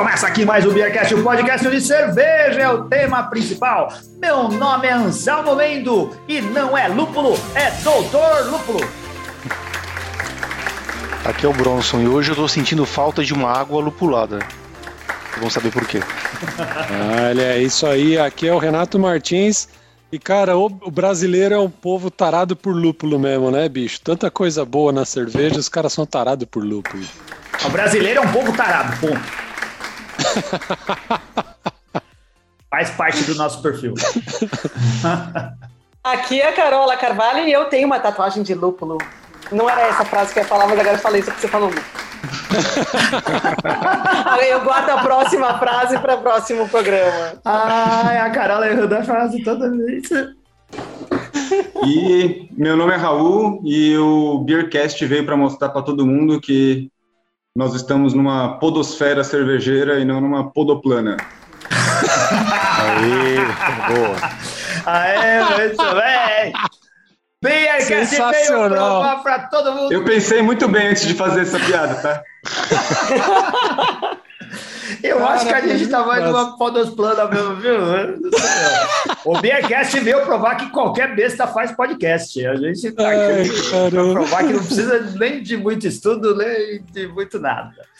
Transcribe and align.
Começa 0.00 0.26
aqui 0.26 0.46
mais 0.46 0.64
um 0.64 0.72
Beercast, 0.72 1.14
o 1.14 1.22
podcast 1.22 1.68
de 1.68 1.78
cerveja 1.78 2.58
é 2.58 2.68
o 2.70 2.84
tema 2.84 3.24
principal. 3.24 3.92
Meu 4.16 4.48
nome 4.48 4.86
é 4.86 4.94
Anselmo 4.94 5.54
Mendo 5.54 6.16
e 6.26 6.40
não 6.40 6.76
é 6.76 6.88
lúpulo, 6.88 7.38
é 7.54 7.70
Doutor 7.82 8.46
Lúpulo. 8.50 8.80
Aqui 11.22 11.44
é 11.44 11.48
o 11.50 11.52
Bronson 11.52 12.00
e 12.00 12.08
hoje 12.08 12.30
eu 12.30 12.34
tô 12.34 12.48
sentindo 12.48 12.86
falta 12.86 13.22
de 13.22 13.34
uma 13.34 13.52
água 13.52 13.82
lupulada. 13.82 14.38
Vamos 15.36 15.52
saber 15.52 15.70
por 15.70 15.86
quê. 15.86 16.00
Olha, 17.28 17.42
é 17.42 17.58
isso 17.58 17.86
aí. 17.86 18.16
Aqui 18.16 18.48
é 18.48 18.54
o 18.54 18.58
Renato 18.58 18.98
Martins. 18.98 19.68
E, 20.10 20.18
cara, 20.18 20.56
o, 20.56 20.64
o 20.80 20.90
brasileiro 20.90 21.54
é 21.54 21.58
um 21.58 21.68
povo 21.68 22.10
tarado 22.10 22.56
por 22.56 22.74
lúpulo 22.74 23.18
mesmo, 23.18 23.50
né, 23.50 23.68
bicho? 23.68 24.00
Tanta 24.00 24.30
coisa 24.30 24.64
boa 24.64 24.92
na 24.92 25.04
cerveja, 25.04 25.60
os 25.60 25.68
caras 25.68 25.92
são 25.92 26.06
tarados 26.06 26.48
por 26.50 26.64
lúpulo. 26.64 27.04
O 27.66 27.68
brasileiro 27.68 28.20
é 28.20 28.22
um 28.22 28.32
povo 28.32 28.50
tarado, 28.56 28.96
ponto. 28.98 29.49
Faz 32.70 32.90
parte 32.90 33.24
do 33.24 33.34
nosso 33.34 33.60
perfil. 33.62 33.94
Aqui 36.02 36.40
é 36.40 36.48
a 36.48 36.52
Carola 36.52 36.96
Carvalho 36.96 37.46
e 37.46 37.52
eu 37.52 37.66
tenho 37.66 37.86
uma 37.86 38.00
tatuagem 38.00 38.42
de 38.42 38.54
lúpulo. 38.54 38.96
Não 39.52 39.68
era 39.68 39.82
essa 39.82 40.02
frase 40.04 40.32
que 40.32 40.38
eu 40.38 40.44
ia 40.44 40.48
falar, 40.48 40.66
mas 40.68 40.78
agora 40.78 40.96
eu 40.96 41.00
falei 41.00 41.20
isso 41.20 41.30
que 41.32 41.40
você 41.40 41.48
falou. 41.48 41.70
eu 44.48 44.64
guardo 44.64 44.90
a 44.90 45.02
próxima 45.02 45.58
frase 45.58 45.98
para 45.98 46.14
o 46.14 46.22
próximo 46.22 46.68
programa. 46.68 47.34
Ai, 47.44 48.18
a 48.18 48.30
Carola 48.30 48.68
errando 48.68 48.94
a 48.94 49.04
frase 49.04 49.42
toda 49.42 49.68
vez. 49.70 50.08
E 51.84 52.48
meu 52.52 52.76
nome 52.76 52.94
é 52.94 52.96
Raul 52.96 53.60
e 53.64 53.96
o 53.96 54.38
Beercast 54.38 55.04
veio 55.06 55.26
para 55.26 55.36
mostrar 55.36 55.70
para 55.70 55.82
todo 55.82 56.06
mundo 56.06 56.40
que 56.40 56.88
nós 57.56 57.74
estamos 57.74 58.14
numa 58.14 58.58
podosfera 58.58 59.24
cervejeira 59.24 59.98
e 59.98 60.04
não 60.04 60.20
numa 60.20 60.50
podoplana. 60.50 61.16
Aí, 62.78 63.36
boa. 63.94 64.16
Aê, 64.86 65.44
muito 65.58 65.82
bem! 65.94 66.52
Veio 67.42 67.82
Sensacional. 67.82 69.22
pra 69.22 69.40
todo 69.48 69.72
mundo. 69.72 69.92
Eu 69.92 70.04
pensei 70.04 70.42
muito 70.42 70.68
bem 70.68 70.88
antes 70.88 71.06
de 71.06 71.14
fazer 71.14 71.40
essa 71.40 71.58
piada, 71.58 71.94
tá? 71.96 72.22
Eu 75.02 75.18
Cara, 75.18 75.32
acho 75.32 75.46
que 75.46 75.54
a 75.54 75.60
gente 75.60 75.76
muito 75.78 75.90
tá 75.90 76.04
mais 76.04 76.24
numa 76.24 76.56
podosplana 76.56 77.26
mesmo, 77.26 77.56
viu? 77.56 77.78
O 79.24 79.38
Beercast 79.40 79.98
veio 80.00 80.22
provar 80.22 80.56
que 80.56 80.70
qualquer 80.70 81.14
besta 81.14 81.46
faz 81.46 81.72
podcast. 81.72 82.46
A 82.46 82.56
gente 82.56 82.92
tá 82.92 83.08
Ai, 83.08 83.42
aqui 83.42 83.50
pra 83.70 84.02
provar 84.12 84.46
que 84.46 84.52
não 84.52 84.64
precisa 84.64 85.00
nem 85.18 85.42
de 85.42 85.56
muito 85.56 85.86
estudo, 85.86 86.36
nem 86.36 86.82
de 86.90 87.06
muito 87.08 87.38
nada. 87.38 87.90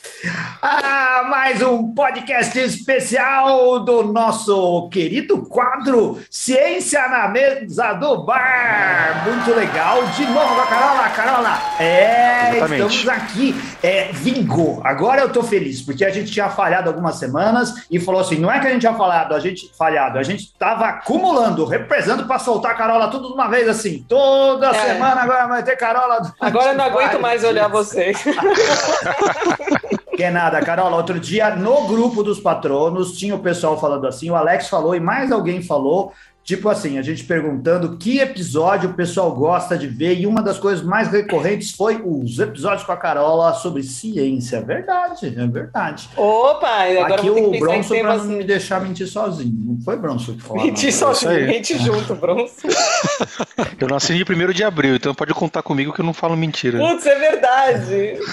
Ah, 0.62 1.26
mais 1.28 1.60
um 1.62 1.92
podcast 1.92 2.58
especial 2.58 3.80
do 3.80 4.02
nosso 4.02 4.88
querido 4.88 5.42
quadro 5.42 6.18
Ciência 6.30 7.06
na 7.08 7.28
Mesa 7.28 7.92
do 7.94 8.24
Bar. 8.24 9.24
Muito 9.26 9.54
legal. 9.54 10.02
De 10.08 10.24
novo 10.26 10.54
com 10.54 10.60
a 10.60 10.66
Carola. 10.66 11.08
Carola, 11.10 11.62
é, 11.78 12.56
Exatamente. 12.56 12.94
estamos 12.94 13.08
aqui. 13.08 13.54
É, 13.82 14.10
vingou. 14.12 14.80
Agora 14.84 15.20
eu 15.20 15.28
tô 15.28 15.42
feliz, 15.42 15.82
porque 15.82 16.04
a 16.04 16.10
gente 16.10 16.32
tinha 16.32 16.48
falhado 16.48 16.79
algumas 16.88 17.16
semanas 17.16 17.86
e 17.90 17.98
falou 18.00 18.20
assim: 18.20 18.36
não 18.36 18.50
é 18.50 18.58
que 18.60 18.66
a 18.66 18.70
gente 18.70 18.80
tinha 18.80 18.94
falhado, 18.94 19.34
a 19.34 19.40
gente 19.40 19.70
falhado, 19.76 20.18
a 20.18 20.22
gente 20.22 20.52
tava 20.58 20.86
acumulando, 20.86 21.64
represando 21.64 22.24
para 22.26 22.38
soltar 22.38 22.72
a 22.72 22.74
Carola 22.74 23.08
tudo 23.08 23.28
de 23.28 23.34
uma 23.34 23.48
vez 23.48 23.68
assim. 23.68 24.04
Toda 24.08 24.68
É. 24.68 24.74
semana 24.94 25.22
agora 25.22 25.46
vai 25.46 25.62
ter 25.62 25.76
Carola. 25.76 26.32
Agora 26.40 26.70
eu 26.72 26.76
não 26.76 26.84
aguento 26.84 27.20
mais 27.20 27.44
olhar 27.44 27.68
vocês. 27.68 28.16
Que 30.16 30.24
é 30.24 30.30
nada, 30.30 30.60
Carola. 30.60 30.96
Outro 30.96 31.18
dia, 31.18 31.56
no 31.56 31.86
grupo 31.86 32.22
dos 32.22 32.38
patronos, 32.38 33.16
tinha 33.16 33.34
o 33.34 33.38
pessoal 33.38 33.80
falando 33.80 34.06
assim, 34.06 34.28
o 34.30 34.36
Alex 34.36 34.68
falou 34.68 34.94
e 34.94 35.00
mais 35.00 35.32
alguém 35.32 35.62
falou. 35.62 36.12
Tipo 36.42 36.68
assim, 36.68 36.98
a 36.98 37.02
gente 37.02 37.22
perguntando 37.24 37.96
que 37.96 38.18
episódio 38.18 38.90
o 38.90 38.94
pessoal 38.94 39.32
gosta 39.34 39.78
de 39.78 39.86
ver, 39.86 40.18
e 40.18 40.26
uma 40.26 40.42
das 40.42 40.58
coisas 40.58 40.84
mais 40.84 41.08
recorrentes 41.08 41.70
foi 41.72 42.02
os 42.04 42.38
episódios 42.38 42.82
com 42.82 42.92
a 42.92 42.96
Carola 42.96 43.54
sobre 43.54 43.82
ciência. 43.82 44.60
Verdade, 44.60 45.26
é 45.26 45.46
verdade. 45.46 46.08
Opa, 46.16 46.66
agora 46.66 47.14
Aqui 47.14 47.26
eu 47.26 47.34
vou 47.34 47.50
ter 47.52 47.56
o 47.56 47.60
Bronson 47.60 47.88
para 47.88 47.96
temas. 47.96 48.26
não 48.26 48.36
me 48.36 48.44
deixar 48.44 48.80
mentir 48.80 49.06
sozinho. 49.06 49.52
Não 49.64 49.80
foi 49.80 49.96
Bronson 49.96 50.32
que 50.32 50.42
falou. 50.42 50.64
Mentir 50.64 50.90
não. 50.90 50.98
sozinho, 51.14 51.46
mente 51.46 51.78
junto, 51.78 52.14
Bronson. 52.16 52.68
Eu 53.78 53.88
nasci 53.88 54.12
de 54.14 54.24
1 54.24 54.52
de 54.52 54.64
abril, 54.64 54.96
então 54.96 55.14
pode 55.14 55.32
contar 55.32 55.62
comigo 55.62 55.92
que 55.92 56.00
eu 56.00 56.04
não 56.04 56.12
falo 56.12 56.36
mentira. 56.36 56.78
Putz, 56.78 57.06
é 57.06 57.18
verdade. 57.18 58.18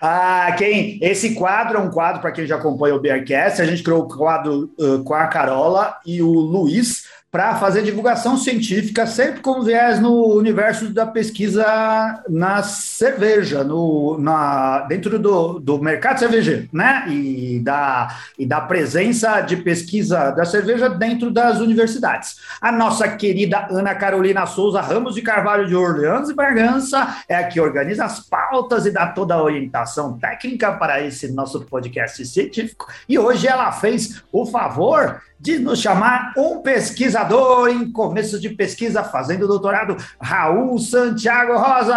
Ah, 0.00 0.54
quem? 0.56 0.98
Esse 1.00 1.34
quadro 1.34 1.78
é 1.78 1.80
um 1.80 1.90
quadro 1.90 2.20
para 2.20 2.30
quem 2.30 2.46
já 2.46 2.56
acompanha 2.56 2.94
o 2.94 3.00
Bearcast. 3.00 3.60
A 3.60 3.64
gente 3.64 3.82
criou 3.82 4.02
o 4.02 4.08
quadro 4.08 4.70
uh, 4.78 5.02
com 5.02 5.14
a 5.14 5.26
Carola 5.26 5.96
e 6.04 6.22
o 6.22 6.30
Luiz 6.30 6.95
para 7.30 7.56
fazer 7.56 7.82
divulgação 7.82 8.36
científica, 8.36 9.06
sempre 9.06 9.40
com 9.40 9.62
viés 9.62 10.00
no 10.00 10.34
universo 10.34 10.88
da 10.88 11.04
pesquisa 11.04 12.22
na 12.28 12.62
cerveja, 12.62 13.62
no, 13.62 14.16
na, 14.18 14.80
dentro 14.88 15.18
do, 15.18 15.58
do 15.58 15.78
mercado 15.78 16.18
cervejeiro, 16.18 16.68
né? 16.72 17.04
E 17.08 17.60
da, 17.60 18.08
e 18.38 18.46
da 18.46 18.60
presença 18.60 19.40
de 19.40 19.56
pesquisa 19.56 20.30
da 20.30 20.44
cerveja 20.44 20.88
dentro 20.88 21.30
das 21.30 21.58
universidades. 21.58 22.36
A 22.60 22.72
nossa 22.72 23.08
querida 23.08 23.66
Ana 23.70 23.94
Carolina 23.94 24.46
Souza 24.46 24.80
Ramos 24.80 25.14
de 25.14 25.22
Carvalho 25.22 25.66
de 25.66 25.74
Orleans 25.74 26.30
e 26.30 26.34
Bragança 26.34 27.18
é 27.28 27.34
a 27.34 27.48
que 27.48 27.60
organiza 27.60 28.04
as 28.04 28.20
pautas 28.20 28.86
e 28.86 28.90
dá 28.90 29.08
toda 29.08 29.34
a 29.34 29.42
orientação 29.42 30.16
técnica 30.16 30.72
para 30.72 31.02
esse 31.02 31.32
nosso 31.32 31.60
podcast 31.62 32.24
científico. 32.24 32.86
E 33.08 33.18
hoje 33.18 33.46
ela 33.46 33.72
fez 33.72 34.22
o 34.32 34.46
favor 34.46 35.20
de 35.38 35.58
nos 35.58 35.80
chamar 35.80 36.32
um 36.36 36.60
pesquisador 36.62 37.68
em 37.68 37.90
começo 37.90 38.40
de 38.40 38.48
pesquisa, 38.50 39.04
fazendo 39.04 39.46
doutorado, 39.46 39.96
Raul 40.20 40.78
Santiago 40.78 41.52
Rosa. 41.56 41.96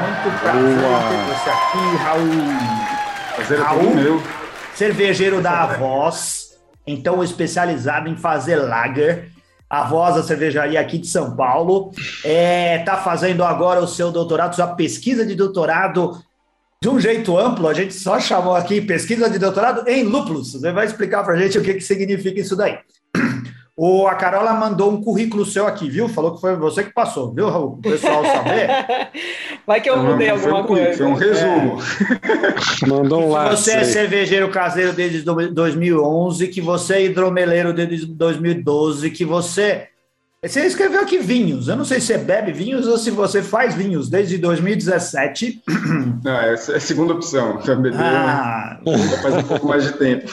Muito 0.00 0.40
prazer 0.40 0.76
Boa. 0.78 1.00
ter 1.08 1.34
você 1.34 1.50
aqui, 1.50 1.96
Raul 2.02 3.00
Fazer 3.36 3.54
é 3.54 3.62
Raul? 3.62 3.94
meu. 3.94 4.22
cervejeiro 4.74 5.40
da 5.40 5.66
Voz, 5.66 6.58
então 6.86 7.22
especializado 7.22 8.08
em 8.08 8.16
fazer 8.16 8.56
lager. 8.56 9.30
A 9.68 9.84
Voz, 9.84 10.16
a 10.16 10.22
cervejaria 10.22 10.80
aqui 10.80 10.98
de 10.98 11.06
São 11.06 11.36
Paulo, 11.36 11.92
é, 12.24 12.78
tá 12.78 12.96
fazendo 12.96 13.44
agora 13.44 13.80
o 13.80 13.86
seu 13.86 14.10
doutorado, 14.10 14.56
sua 14.56 14.74
pesquisa 14.74 15.24
de 15.24 15.36
doutorado 15.36 16.20
de 16.82 16.88
um 16.88 16.98
jeito 16.98 17.36
amplo. 17.36 17.68
A 17.68 17.74
gente 17.74 17.92
só 17.92 18.18
chamou 18.18 18.54
aqui 18.54 18.80
pesquisa 18.80 19.28
de 19.28 19.38
doutorado 19.38 19.86
em 19.86 20.02
lúpulos. 20.02 20.52
Você 20.52 20.72
vai 20.72 20.86
explicar 20.86 21.22
para 21.22 21.34
a 21.34 21.36
gente 21.36 21.58
o 21.58 21.62
que, 21.62 21.74
que 21.74 21.80
significa 21.82 22.40
isso 22.40 22.56
daí. 22.56 22.78
O, 23.76 24.06
a 24.06 24.14
Carola 24.14 24.52
mandou 24.54 24.90
um 24.90 25.00
currículo 25.02 25.44
seu 25.44 25.66
aqui, 25.66 25.88
viu? 25.88 26.08
Falou 26.08 26.34
que 26.34 26.40
foi 26.40 26.56
você 26.56 26.82
que 26.84 26.92
passou, 26.92 27.32
viu, 27.34 27.48
Raul? 27.48 27.72
O 27.74 27.76
pessoal 27.82 28.24
saber. 28.24 28.68
Vai 29.66 29.80
que 29.80 29.88
eu 29.88 30.02
mudei 30.02 30.28
foi 30.28 30.50
alguma 30.50 30.60
um 30.60 30.66
currículo, 30.66 30.96
coisa. 30.96 30.98
Foi 30.98 31.06
um 31.06 31.14
resumo. 31.14 31.78
Mandou 32.88 33.20
um 33.20 33.26
que 33.28 33.32
lá. 33.32 33.50
você 33.56 33.72
é 33.72 33.84
cervejeiro 33.84 34.50
caseiro 34.50 34.92
desde 34.92 35.22
do- 35.22 35.52
2011, 35.52 36.48
que 36.48 36.60
você 36.60 36.94
é 36.94 37.04
hidromeleiro 37.06 37.72
desde 37.72 38.06
2012, 38.06 39.10
que 39.10 39.24
você. 39.24 39.88
Você 40.42 40.64
escreveu 40.64 41.02
aqui 41.02 41.18
vinhos. 41.18 41.68
Eu 41.68 41.76
não 41.76 41.84
sei 41.84 42.00
se 42.00 42.06
você 42.06 42.18
bebe 42.18 42.50
vinhos 42.52 42.86
ou 42.86 42.96
se 42.96 43.10
você 43.10 43.42
faz 43.42 43.74
vinhos 43.74 44.08
desde 44.08 44.38
2017. 44.38 45.62
Ah, 46.24 46.46
essa 46.46 46.72
é 46.72 46.76
a 46.76 46.80
segunda 46.80 47.12
opção. 47.14 47.58
Também 47.58 47.92
Ah, 47.94 48.78
já 48.86 49.18
faz 49.18 49.34
um 49.36 49.42
pouco 49.42 49.68
mais 49.68 49.84
de 49.84 49.92
tempo. 49.92 50.30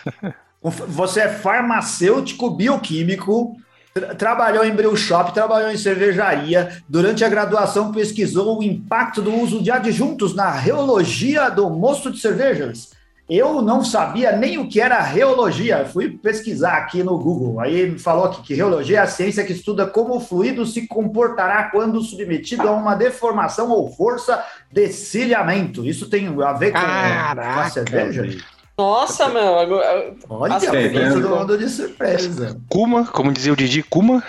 você 0.88 1.20
é 1.20 1.28
farmacêutico 1.28 2.50
bioquímico, 2.50 3.56
tra- 3.92 4.14
trabalhou 4.14 4.64
em 4.64 4.74
brew 4.74 4.94
shop, 4.96 5.32
trabalhou 5.34 5.70
em 5.70 5.76
cervejaria. 5.76 6.70
Durante 6.88 7.22
a 7.24 7.28
graduação, 7.28 7.92
pesquisou 7.92 8.58
o 8.58 8.62
impacto 8.62 9.20
do 9.22 9.34
uso 9.34 9.62
de 9.62 9.70
adjuntos 9.70 10.34
na 10.34 10.50
reologia 10.50 11.50
do 11.50 11.68
mosto 11.70 12.10
de 12.10 12.18
cervejas. 12.18 12.90
Eu 13.28 13.62
não 13.62 13.82
sabia 13.82 14.36
nem 14.36 14.58
o 14.58 14.68
que 14.68 14.80
era 14.80 15.00
reologia. 15.00 15.86
Fui 15.90 16.10
pesquisar 16.10 16.76
aqui 16.76 17.02
no 17.02 17.18
Google. 17.18 17.58
Aí 17.58 17.74
ele 17.74 17.98
falou 17.98 18.26
aqui 18.26 18.42
que 18.42 18.54
reologia 18.54 18.98
é 18.98 19.00
a 19.02 19.06
ciência 19.06 19.42
que 19.44 19.52
estuda 19.52 19.86
como 19.86 20.16
o 20.16 20.20
fluido 20.20 20.66
se 20.66 20.86
comportará 20.86 21.64
quando 21.70 22.02
submetido 22.02 22.68
a 22.68 22.72
uma 22.72 22.94
deformação 22.94 23.70
ou 23.70 23.90
força 23.90 24.44
de 24.70 24.88
ciliamento. 24.92 25.86
Isso 25.86 26.10
tem 26.10 26.26
a 26.42 26.52
ver 26.52 26.72
com, 26.72 26.78
com 26.80 26.84
a 26.84 26.90
Caraca, 26.90 27.70
cerveja? 27.70 28.22
velho. 28.22 28.44
Nossa, 28.76 29.28
meu. 29.28 29.58
agora- 29.58 30.12
Olha, 30.28 30.60
tem. 30.70 30.90
mundo 31.20 31.56
de 31.56 31.68
surpresa. 31.68 32.60
Kuma, 32.68 33.06
como 33.06 33.32
dizia 33.32 33.52
o 33.52 33.56
Didi, 33.56 33.82
Kuma. 33.84 34.22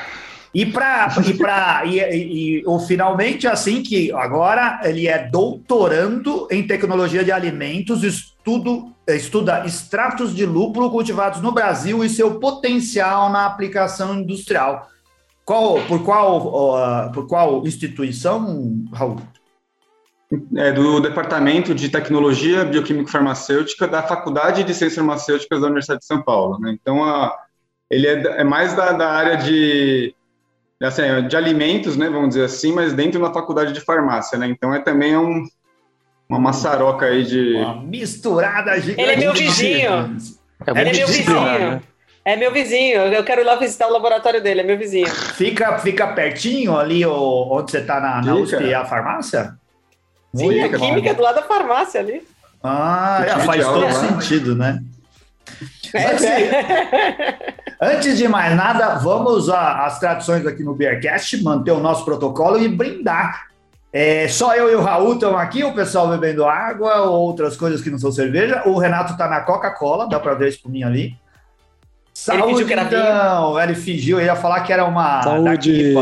E 0.56 0.66
para 0.66 1.14
e 1.28 1.34
para 1.34 1.86
e, 1.86 2.00
e, 2.00 2.60
e 2.60 2.64
o 2.66 2.80
finalmente 2.80 3.46
assim 3.46 3.84
que 3.84 4.10
agora 4.14 4.80
ele 4.86 5.06
é 5.06 5.28
doutorando 5.28 6.48
em 6.50 6.66
tecnologia 6.66 7.26
de 7.26 7.32
alimentos, 7.32 8.06
estudo 8.06 8.96
estuda 9.06 9.66
extratos 9.66 10.34
de 10.34 10.46
lúpulo 10.46 10.90
cultivados 10.90 11.42
no 11.42 11.52
Brasil 11.52 12.06
e 12.06 12.10
seu 12.10 12.40
potencial 12.40 13.30
na 13.30 13.46
aplicação 13.46 14.16
industrial. 14.16 14.88
Qual 15.44 15.82
por 15.82 16.06
qual 16.06 16.48
ó, 16.48 17.10
por 17.10 17.28
qual 17.28 17.68
instituição, 17.68 18.86
Raul? 18.94 19.18
É 20.56 20.72
do 20.72 21.02
Departamento 21.02 21.76
de 21.76 21.90
Tecnologia 21.90 22.64
Bioquímico 22.64 23.12
Farmacêutica 23.12 23.90
da 23.90 24.02
Faculdade 24.02 24.64
de 24.64 24.74
Ciências 24.74 24.96
Farmacêuticas 24.96 25.60
da 25.60 25.68
Universidade 25.68 26.00
de 26.00 26.08
São 26.08 26.22
Paulo. 26.22 26.58
Né? 26.60 26.76
Então, 26.82 27.04
a, 27.04 27.38
ele 27.92 28.08
é, 28.08 28.40
é 28.40 28.44
mais 28.44 28.74
da, 28.74 28.94
da, 28.94 29.12
área 29.12 29.36
de, 29.38 30.16
assim, 30.84 31.28
de 31.28 31.36
alimentos, 31.38 31.96
né, 31.96 32.10
vamos 32.10 32.30
dizer 32.30 32.46
assim, 32.46 32.74
mas 32.74 32.94
dentro 32.94 33.22
da 33.22 33.32
faculdade 33.34 33.74
de 33.74 33.82
farmácia. 33.82 34.38
Né? 34.38 34.48
Então, 34.48 34.74
é 34.74 34.80
também 34.80 35.16
um, 35.18 35.46
uma 36.30 36.40
maçaroca 36.40 37.06
aí 37.06 37.24
de... 37.24 37.56
Uma 37.56 37.82
misturada 37.82 38.80
gigante. 38.80 39.02
Ele 39.02 39.12
é 39.12 39.16
meu 39.18 39.34
vizinho. 39.34 40.18
É 40.66 40.72
Ele 40.82 40.90
é 40.90 40.94
meu 40.94 41.08
vizinho. 41.08 41.42
né? 41.42 41.82
É 42.28 42.36
meu 42.36 42.52
vizinho. 42.52 43.02
Eu 43.02 43.24
quero 43.24 43.42
ir 43.42 43.44
lá 43.44 43.56
visitar 43.56 43.88
o 43.88 43.92
laboratório 43.94 44.42
dele. 44.42 44.62
É 44.62 44.64
meu 44.64 44.78
vizinho. 44.78 45.08
Fica, 45.08 45.78
fica 45.78 46.08
pertinho 46.08 46.76
ali 46.76 47.06
o- 47.06 47.48
onde 47.52 47.70
você 47.72 47.78
está 47.78 48.00
na, 48.00 48.20
na. 48.22 48.36
USP, 48.36 48.74
a 48.74 48.84
farmácia? 48.84 49.56
Sim, 50.34 50.46
Muito 50.46 50.76
a 50.76 50.80
química 50.80 51.10
é 51.12 51.14
do 51.14 51.22
lado 51.22 51.36
da 51.36 51.44
farmácia 51.44 52.02
ali. 52.02 52.24
Ah, 52.64 53.24
time 53.30 53.46
faz 53.46 53.64
todo 53.64 53.92
sentido, 53.94 54.56
né? 54.56 54.80
É, 55.96 57.56
Antes, 57.96 58.18
de 58.18 58.28
mais 58.28 58.56
nada, 58.56 58.96
vamos 58.96 59.50
às 59.50 60.00
tradições 60.00 60.46
aqui 60.46 60.64
no 60.64 60.74
Beercast, 60.74 61.42
manter 61.44 61.72
o 61.72 61.80
nosso 61.80 62.06
protocolo 62.06 62.58
e 62.60 62.68
brindar. 62.68 63.48
É, 63.92 64.28
só 64.28 64.54
eu 64.56 64.70
e 64.70 64.76
o 64.76 64.82
Raul 64.82 65.14
estamos 65.14 65.40
aqui, 65.40 65.64
o 65.64 65.74
pessoal 65.74 66.10
bebendo 66.10 66.44
água 66.46 67.04
ou 67.04 67.22
outras 67.22 67.56
coisas 67.56 67.82
que 67.82 67.90
não 67.90 67.98
são 67.98 68.12
cerveja. 68.12 68.64
O 68.66 68.78
Renato 68.78 69.14
está 69.14 69.28
na 69.28 69.42
Coca-Cola, 69.42 70.10
dá 70.10 70.20
para 70.20 70.34
ver 70.34 70.46
a 70.46 70.50
espuminha 70.50 70.88
ali. 70.88 71.18
Saúde, 72.14 72.48
fingiu 72.48 72.68
que 72.68 72.74
era 72.74 72.84
vinho. 72.84 73.02
então. 73.02 73.60
Ele 73.60 73.76
fingiu, 73.76 74.20
ele 74.20 74.28
ia 74.28 74.36
falar 74.36 74.62
que 74.62 74.72
era 74.72 74.86
uma... 74.86 75.22
Saúde! 75.22 75.94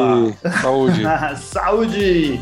Saúde. 0.61 1.03
Saúde! 1.37 2.41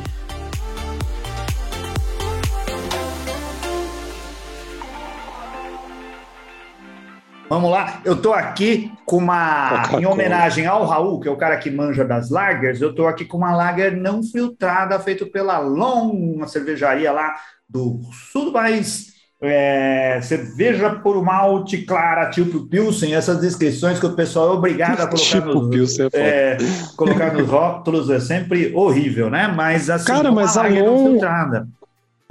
Vamos 7.51 7.69
lá, 7.69 7.99
eu 8.05 8.15
tô 8.15 8.31
aqui 8.31 8.89
com 9.05 9.17
uma. 9.17 9.83
Em 9.99 10.05
homenagem 10.05 10.65
ao 10.65 10.85
Raul, 10.85 11.19
que 11.19 11.27
é 11.27 11.31
o 11.31 11.35
cara 11.35 11.57
que 11.57 11.69
manja 11.69 12.05
das 12.05 12.29
lagers, 12.29 12.79
eu 12.79 12.95
tô 12.95 13.05
aqui 13.05 13.25
com 13.25 13.35
uma 13.35 13.53
lager 13.53 13.93
não 13.93 14.23
filtrada, 14.23 14.97
feita 15.01 15.25
pela 15.25 15.59
Long, 15.59 16.11
uma 16.11 16.47
cervejaria 16.47 17.11
lá 17.11 17.35
do 17.67 17.99
sul 18.31 18.45
do 18.45 18.51
país. 18.53 19.11
É, 19.43 20.21
cerveja 20.21 20.91
por 20.91 21.21
malte 21.25 21.79
clara, 21.79 22.29
tipo 22.29 22.69
Pilsen, 22.69 23.15
essas 23.15 23.41
descrições 23.41 23.99
que 23.99 24.05
o 24.05 24.15
pessoal 24.15 24.51
é 24.51 24.53
obrigado 24.53 25.01
a 25.01 25.07
colocar 25.07 25.17
Tipo 25.17 25.45
nos, 25.47 25.69
Pilsen 25.75 26.07
é 26.13 26.19
é, 26.19 26.57
colocar 26.95 27.33
nos 27.33 27.49
rótulos 27.49 28.09
é 28.09 28.21
sempre 28.21 28.71
horrível, 28.73 29.29
né? 29.29 29.49
Mas 29.49 29.89
assim, 29.89 30.05
Cara, 30.05 30.31
uma 30.31 30.43
mas 30.43 30.55
a 30.55 30.67
Long- 30.69 31.09
filtrada. 31.09 31.67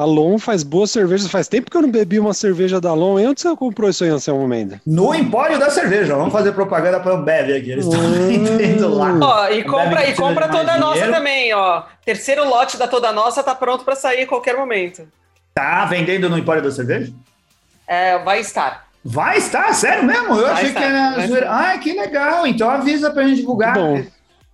A 0.01 0.05
Lon 0.07 0.39
faz 0.39 0.63
boas 0.63 0.91
cervejas. 0.91 1.31
Faz 1.31 1.47
tempo 1.47 1.71
que 1.71 1.77
eu 1.77 1.83
não 1.83 1.91
bebi 1.91 2.19
uma 2.19 2.33
cerveja 2.33 2.81
da 2.81 2.95
Lon. 2.95 3.21
E 3.21 3.27
onde 3.27 3.43
você 3.43 3.55
comprou 3.55 3.91
isso 3.91 4.03
aí, 4.03 4.09
Anselmo 4.09 4.49
Mendes? 4.49 4.79
No 4.87 5.15
Empório 5.15 5.59
da 5.59 5.69
Cerveja, 5.69 6.17
vamos 6.17 6.33
fazer 6.33 6.53
propaganda 6.53 6.99
para 7.01 7.13
a 7.13 7.17
Ambev 7.17 7.51
aqui, 7.55 7.73
eles 7.73 7.85
estão 7.85 8.01
Hum. 8.01 8.45
vendendo 8.57 8.95
lá. 8.95 9.19
Ó, 9.21 9.49
e 9.51 9.63
compra, 9.63 10.09
e 10.09 10.15
compra 10.15 10.49
toda 10.49 10.73
a 10.73 10.79
nossa 10.79 11.07
também, 11.09 11.53
ó. 11.53 11.83
Terceiro 12.03 12.49
lote 12.49 12.79
da 12.79 12.89
toda 12.89 13.13
nossa 13.13 13.43
tá 13.43 13.55
pronto 13.55 13.85
para 13.85 13.95
sair 13.95 14.23
a 14.23 14.27
qualquer 14.27 14.57
momento. 14.57 15.07
Tá 15.53 15.85
vendendo 15.85 16.31
no 16.31 16.39
Empório 16.39 16.63
da 16.63 16.71
Cerveja? 16.71 17.13
É, 17.87 18.19
vai 18.21 18.41
estar. 18.41 18.87
Vai 19.05 19.37
estar, 19.37 19.75
sério 19.75 20.05
mesmo? 20.05 20.35
Eu 20.35 20.43
Vai 20.45 20.53
achei 20.53 20.69
estar, 20.69 20.81
que 20.81 20.87
era 20.87 21.27
zoeira. 21.27 21.51
Ah, 21.51 21.77
que 21.77 21.93
legal. 21.93 22.47
Então 22.47 22.71
avisa 22.71 23.11
pra 23.11 23.25
gente 23.25 23.41
divulgar. 23.41 23.75
Bom. 23.75 24.03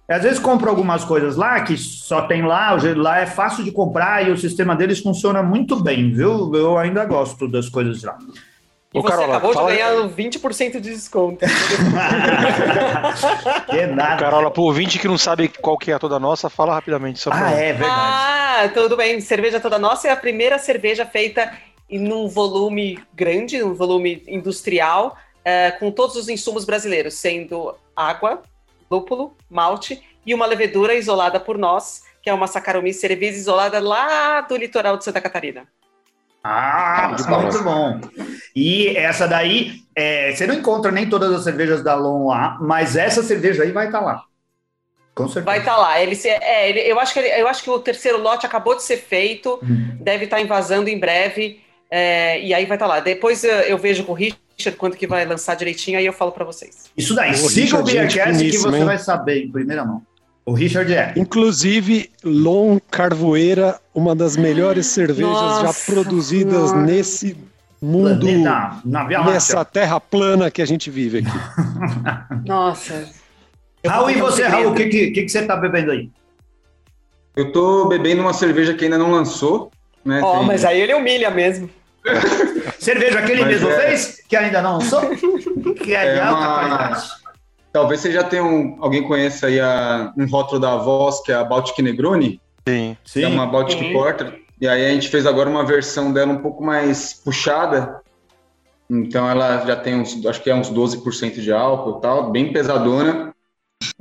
Às 0.09 0.23
vezes 0.23 0.39
compro 0.39 0.71
algumas 0.71 1.05
coisas 1.05 1.37
lá 1.37 1.61
que 1.63 1.77
só 1.77 2.23
tem 2.23 2.43
lá, 2.43 2.77
lá 2.97 3.19
é 3.19 3.27
fácil 3.27 3.65
de 3.65 3.73
comprar 3.73 4.27
e 4.27 4.31
o 4.31 4.39
sistema 4.39 4.77
deles 4.77 5.01
funciona 5.01 5.43
muito 5.43 5.77
bem, 5.83 6.13
viu? 6.13 6.55
Eu 6.55 6.79
ainda 6.79 7.05
gosto 7.05 7.49
das 7.49 7.69
coisas 7.69 8.03
lá. 8.05 8.17
E 8.95 8.99
Ô, 8.99 9.03
você 9.03 9.09
Carola, 9.09 9.37
acabou 9.37 9.53
fala- 9.53 9.73
de 9.73 9.79
ganhar 9.79 10.09
20% 10.09 10.73
de 10.81 10.91
desconto. 10.91 11.45
que 13.69 13.87
nada. 13.87 14.17
Carola, 14.17 14.51
pro 14.51 14.63
ouvinte 14.63 14.99
que 14.99 15.09
não 15.09 15.19
sabe 15.19 15.49
qual 15.49 15.77
que 15.77 15.91
é 15.91 15.95
a 15.95 15.99
toda 15.99 16.19
nossa, 16.21 16.49
fala 16.49 16.73
rapidamente. 16.75 17.19
Só 17.19 17.31
pra... 17.31 17.49
Ah, 17.49 17.51
é 17.51 17.73
verdade. 17.73 17.93
ah, 17.93 18.71
tudo 18.73 18.97
bem. 18.97 19.21
Cerveja 19.21 19.59
toda 19.61 19.79
nossa 19.79 20.09
é 20.09 20.13
a 20.13 20.17
primeira 20.17 20.59
cerveja 20.59 21.05
feita 21.05 21.53
em 21.91 22.11
um 22.13 22.29
volume 22.29 22.99
grande, 23.15 23.63
um 23.63 23.75
volume 23.75 24.23
industrial, 24.27 25.17
é, 25.45 25.71
com 25.73 25.91
todos 25.91 26.17
os 26.17 26.29
insumos 26.29 26.65
brasileiros, 26.65 27.15
sendo 27.15 27.75
água, 27.95 28.43
lúpulo, 28.91 29.37
malte 29.51 30.03
e 30.25 30.35
uma 30.35 30.47
levedura 30.47 30.95
isolada 30.95 31.39
por 31.41 31.57
nós, 31.59 32.03
que 32.23 32.29
é 32.31 32.35
uma 32.35 32.47
Saccharomyces 32.47 33.01
cerevisiae 33.01 33.41
isolada 33.41 33.79
lá 33.81 34.41
do 34.41 34.57
litoral 34.57 34.97
de 34.97 35.05
Santa 35.05 35.21
Catarina. 35.21 35.67
Ah, 36.43 37.17
bola. 37.29 37.43
muito 37.43 37.63
bom. 37.63 38.01
E 38.55 38.97
essa 38.97 39.27
daí, 39.27 39.81
é, 39.95 40.33
você 40.35 40.47
não 40.47 40.55
encontra 40.55 40.93
nem 40.93 41.09
todas 41.09 41.33
as 41.33 41.43
cervejas 41.43 41.83
da 41.83 41.95
Lon 41.95 42.29
lá, 42.29 42.57
mas 42.61 42.97
essa 42.97 43.23
cerveja 43.23 43.65
aí 43.65 43.73
vai 43.73 43.87
estar 43.87 44.01
lá. 44.01 44.23
Com 45.15 45.25
certeza. 45.27 45.45
Vai 45.47 45.59
estar 45.59 45.77
lá. 45.77 46.01
Ele, 46.01 46.15
se- 46.15 46.29
é, 46.29 46.69
ele- 46.69 46.81
eu, 46.81 47.01
acho 47.01 47.13
que 47.13 47.19
ele- 47.19 47.41
eu 47.41 47.49
acho 47.49 47.63
que 47.65 47.71
o 47.71 47.79
terceiro 47.81 48.19
lote 48.21 48.47
acabou 48.47 48.77
de 48.77 48.83
ser 48.83 48.99
feito, 48.99 49.59
Hum. 49.63 49.97
deve 50.01 50.25
estar 50.27 50.41
invasando 50.41 50.89
em 50.89 50.99
breve, 50.99 51.61
é, 51.91 52.41
e 52.41 52.53
aí 52.55 52.65
vai 52.67 52.77
estar 52.77 52.87
lá. 52.87 53.01
Depois 53.01 53.43
eu, 53.43 53.53
eu 53.63 53.79
vejo 53.79 54.05
com 54.05 54.13
o 54.13 54.15
Richard 54.15 54.41
quanto 54.79 54.97
que 54.97 55.07
vai 55.07 55.25
lançar 55.25 55.55
direitinho, 55.55 55.99
aí 55.99 56.07
eu 56.07 56.13
falo 56.13 56.33
para 56.33 56.45
vocês. 56.45 56.85
Isso 56.97 57.15
daí, 57.15 57.33
O 57.33 57.37
siga 57.37 57.79
o 57.79 57.83
Beercast 57.85 58.43
que 58.51 58.59
você 58.59 58.77
hein? 58.79 58.85
vai 58.85 58.99
saber 58.99 59.45
em 59.45 59.51
primeira 59.51 59.85
mão. 59.85 60.03
O 60.45 60.53
Richard 60.53 60.93
é. 60.95 61.13
Inclusive, 61.17 62.11
Lon 62.25 62.79
Carvoeira, 62.91 63.81
uma 63.95 64.15
das 64.15 64.37
melhores 64.37 64.87
cervejas 64.87 65.33
já 65.33 65.63
Nossa 65.65 65.93
produzidas 65.93 66.71
Senhora. 66.71 66.87
nesse 66.87 67.37
mundo, 67.83 68.21
Planeta, 68.27 68.77
na 68.85 69.05
Via 69.05 69.25
nessa 69.25 69.65
terra 69.65 70.01
plana 70.01 70.51
que 70.51 70.63
a 70.63 70.67
gente 70.67 70.89
vive 70.91 71.19
aqui. 71.19 71.39
Nossa. 72.47 73.09
Eu 73.83 73.91
Raul, 73.91 74.11
e 74.11 74.17
um 74.17 74.21
você, 74.21 74.43
segredo. 74.45 74.53
Raul, 74.63 74.73
o 74.73 74.75
que, 74.75 74.87
que, 74.87 75.11
que 75.11 75.23
que 75.23 75.29
você 75.29 75.45
tá 75.45 75.57
bebendo 75.57 75.91
aí? 75.91 76.11
Eu 77.35 77.53
tô 77.53 77.87
bebendo 77.89 78.23
uma 78.23 78.33
cerveja 78.33 78.73
que 78.73 78.85
ainda 78.85 78.97
não 78.99 79.11
lançou, 79.11 79.71
né? 80.05 80.21
Ó, 80.23 80.39
tem- 80.39 80.47
mas 80.47 80.65
aí 80.65 80.81
ele 80.81 80.95
humilha 80.95 81.31
mesmo. 81.31 81.69
Cerveja 82.79 83.23
que 83.23 83.33
ele 83.33 83.43
Mas 83.43 83.53
mesmo 83.55 83.71
é- 83.71 83.81
fez, 83.89 84.23
que 84.29 84.37
ainda 84.37 84.63
não 84.63 84.81
sou, 84.81 85.01
que 85.75 85.95
é, 85.95 86.13
de 86.15 86.19
É 86.19 86.21
alta 86.21 86.41
uma- 86.41 86.59
qualidade. 86.59 87.09
Talvez 87.73 88.01
você 88.01 88.11
já 88.11 88.25
tenha 88.25 88.43
um, 88.45 88.79
alguém 88.81 89.03
conheça 89.03 89.49
aí 89.49 89.61
a, 89.61 90.13
um 90.17 90.27
rótulo 90.27 90.59
da 90.61 90.77
Voz, 90.77 91.21
que 91.21 91.31
é 91.31 91.35
a 91.35 91.45
Baltic 91.45 91.79
Negroni, 91.81 92.41
Sim. 92.67 92.97
Sim. 93.05 93.25
é 93.25 93.29
uma 93.29 93.47
Baltic 93.47 93.79
Sim. 93.79 93.93
Porter. 93.93 94.41
E 94.59 94.67
aí 94.67 94.87
a 94.87 94.89
gente 94.91 95.09
fez 95.09 95.27
agora 95.27 95.51
uma 95.51 95.65
versão 95.65 96.11
dela 96.13 96.33
um 96.33 96.39
pouco 96.39 96.65
mais 96.65 97.13
puxada. 97.13 98.01
Então 98.89 99.29
ela 99.29 99.67
já 99.67 99.77
tem 99.77 99.95
uns, 99.97 100.25
acho 100.25 100.43
que 100.43 100.49
é 100.49 100.55
uns 100.55 100.71
12% 100.71 101.41
de 101.43 101.53
álcool 101.53 101.99
e 101.99 102.01
tal, 102.01 102.31
bem 102.31 102.51
pesadona. 102.53 103.35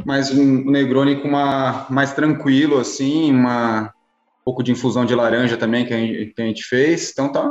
Mas 0.06 0.32
um 0.32 0.72
Negroni 0.72 1.18
com 1.22 1.28
uma 1.28 1.86
mais 1.90 2.14
tranquilo, 2.14 2.80
assim, 2.80 3.30
uma 3.32 3.92
um 4.42 4.46
pouco 4.46 4.64
de 4.64 4.72
infusão 4.72 5.04
de 5.06 5.14
laranja 5.16 5.58
também 5.58 5.86
que 5.86 5.94
a 5.94 5.98
gente, 5.98 6.34
que 6.34 6.42
a 6.42 6.46
gente 6.46 6.64
fez. 6.64 7.12
Então 7.12 7.30
tá. 7.30 7.44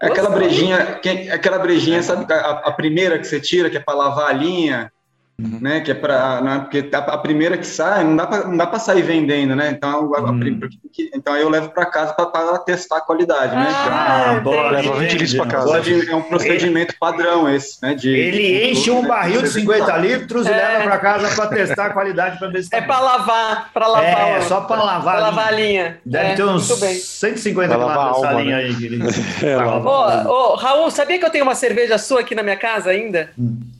É 0.00 0.06
aquela 0.08 0.30
brejinha, 0.30 0.84
que- 1.02 1.30
aquela 1.30 1.58
brejinha, 1.58 2.02
sabe, 2.02 2.30
a, 2.32 2.36
a 2.50 2.72
primeira 2.72 3.18
que 3.18 3.24
você 3.26 3.40
tira, 3.40 3.70
que 3.70 3.76
é 3.76 3.80
para 3.80 3.94
lavar 3.96 4.28
a 4.28 4.32
linha, 4.32 4.92
Uhum. 5.38 5.58
né? 5.60 5.80
Que 5.80 5.90
é 5.90 5.94
para, 5.94 6.40
né, 6.40 6.58
porque 6.60 6.88
a, 6.94 6.98
a 6.98 7.18
primeira 7.18 7.58
que 7.58 7.66
sai, 7.66 8.02
não 8.04 8.16
dá 8.16 8.26
para 8.26 8.48
não 8.48 8.56
dá 8.56 8.66
para 8.66 8.78
sair 8.78 9.02
vendendo, 9.02 9.54
né? 9.54 9.68
Então, 9.70 10.14
a- 10.14 10.30
Hum. 10.30 10.58
porque- 10.58 11.10
então 11.14 11.34
aí 11.34 11.42
eu 11.42 11.50
levo 11.50 11.68
para 11.68 11.84
casa 11.84 12.14
para 12.14 12.58
testar 12.60 12.96
a 12.96 13.00
qualidade, 13.02 13.54
né? 13.54 13.66
Ah, 13.70 14.40
Ah, 14.46 14.80
20 14.98 15.12
litros 15.12 15.34
pra 15.34 15.46
casa. 15.46 15.66
Pode- 15.68 16.10
é 16.10 16.14
um 16.16 16.22
procedimento 16.22 16.94
padrão 16.98 17.46
esse, 17.54 17.76
né? 17.82 17.94
De, 17.94 18.08
Ele 18.08 18.70
enche 18.70 18.90
um 18.90 19.06
barril 19.06 19.42
de 19.42 19.48
50 19.50 19.94
litros 19.98 20.46
e 20.46 20.50
É. 20.50 20.56
leva 20.56 20.84
para 20.84 20.98
casa 20.98 21.36
para 21.36 21.46
testar 21.48 21.86
a 21.86 21.90
qualidade 21.90 22.38
para 22.38 22.48
ver 22.48 22.62
se 22.62 22.70
tá 22.70 22.78
É 22.78 22.80
para 22.80 22.98
lavar, 23.00 23.70
para 23.74 23.86
lavar. 23.88 24.28
É, 24.30 24.38
o- 24.38 24.42
só 24.42 24.62
para 24.62 24.82
lavar. 24.82 25.02
pra 25.02 25.12
a 25.26 25.28
lavar 25.30 25.48
a 25.48 25.50
linha. 25.50 25.98
Deve 26.06 26.28
É, 26.28 26.34
ter 26.34 26.44
uns 26.44 26.66
Muito 26.68 26.80
bem. 26.80 26.94
150 26.94 27.76
Vai 27.76 27.86
lavar 27.86 28.14
quilômetros 28.14 28.24
a 28.24 28.26
essa 28.26 28.36
alma, 28.38 28.42
linha 28.42 28.56
né? 28.56 28.62
aí. 28.64 28.74
que 28.74 28.86
ele- 28.86 29.02
É, 29.52 29.56
pra 29.56 29.66
lá. 29.66 29.74
lavar. 29.74 30.26
Ô, 30.26 30.30
ô, 30.30 30.54
Raul, 30.56 30.90
sabia 30.90 31.18
que 31.18 31.24
eu 31.26 31.30
tenho 31.30 31.44
uma 31.44 31.54
cerveja 31.54 31.98
sua 31.98 32.20
aqui 32.20 32.34
na 32.34 32.42
minha 32.42 32.56
casa 32.56 32.88
ainda? 32.90 33.30
É, 33.38 33.75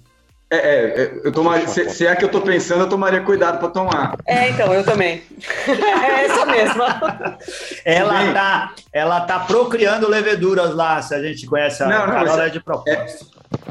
é, 0.48 0.56
é, 0.56 1.20
eu 1.24 1.32
tomaria, 1.32 1.66
se, 1.66 1.90
se 1.90 2.06
é 2.06 2.14
que 2.14 2.24
eu 2.24 2.28
tô 2.28 2.40
pensando, 2.40 2.82
eu 2.82 2.88
tomaria 2.88 3.20
cuidado 3.20 3.58
para 3.58 3.68
tomar. 3.68 4.16
É, 4.24 4.50
então, 4.50 4.72
eu 4.72 4.84
também. 4.84 5.22
é 5.66 6.24
essa 6.24 6.46
mesma. 6.46 7.38
Ela 7.84 8.18
Bem. 8.18 8.32
tá, 8.32 8.74
ela 8.92 9.20
tá 9.22 9.40
procriando 9.40 10.08
leveduras 10.08 10.72
lá, 10.72 11.02
se 11.02 11.14
a 11.16 11.22
gente 11.22 11.46
conhece 11.46 11.82
a 11.82 11.88
Não, 11.88 12.06
não, 12.06 12.14
Carola 12.14 12.46
é 12.46 12.50
de 12.50 12.60
propósito. 12.60 13.26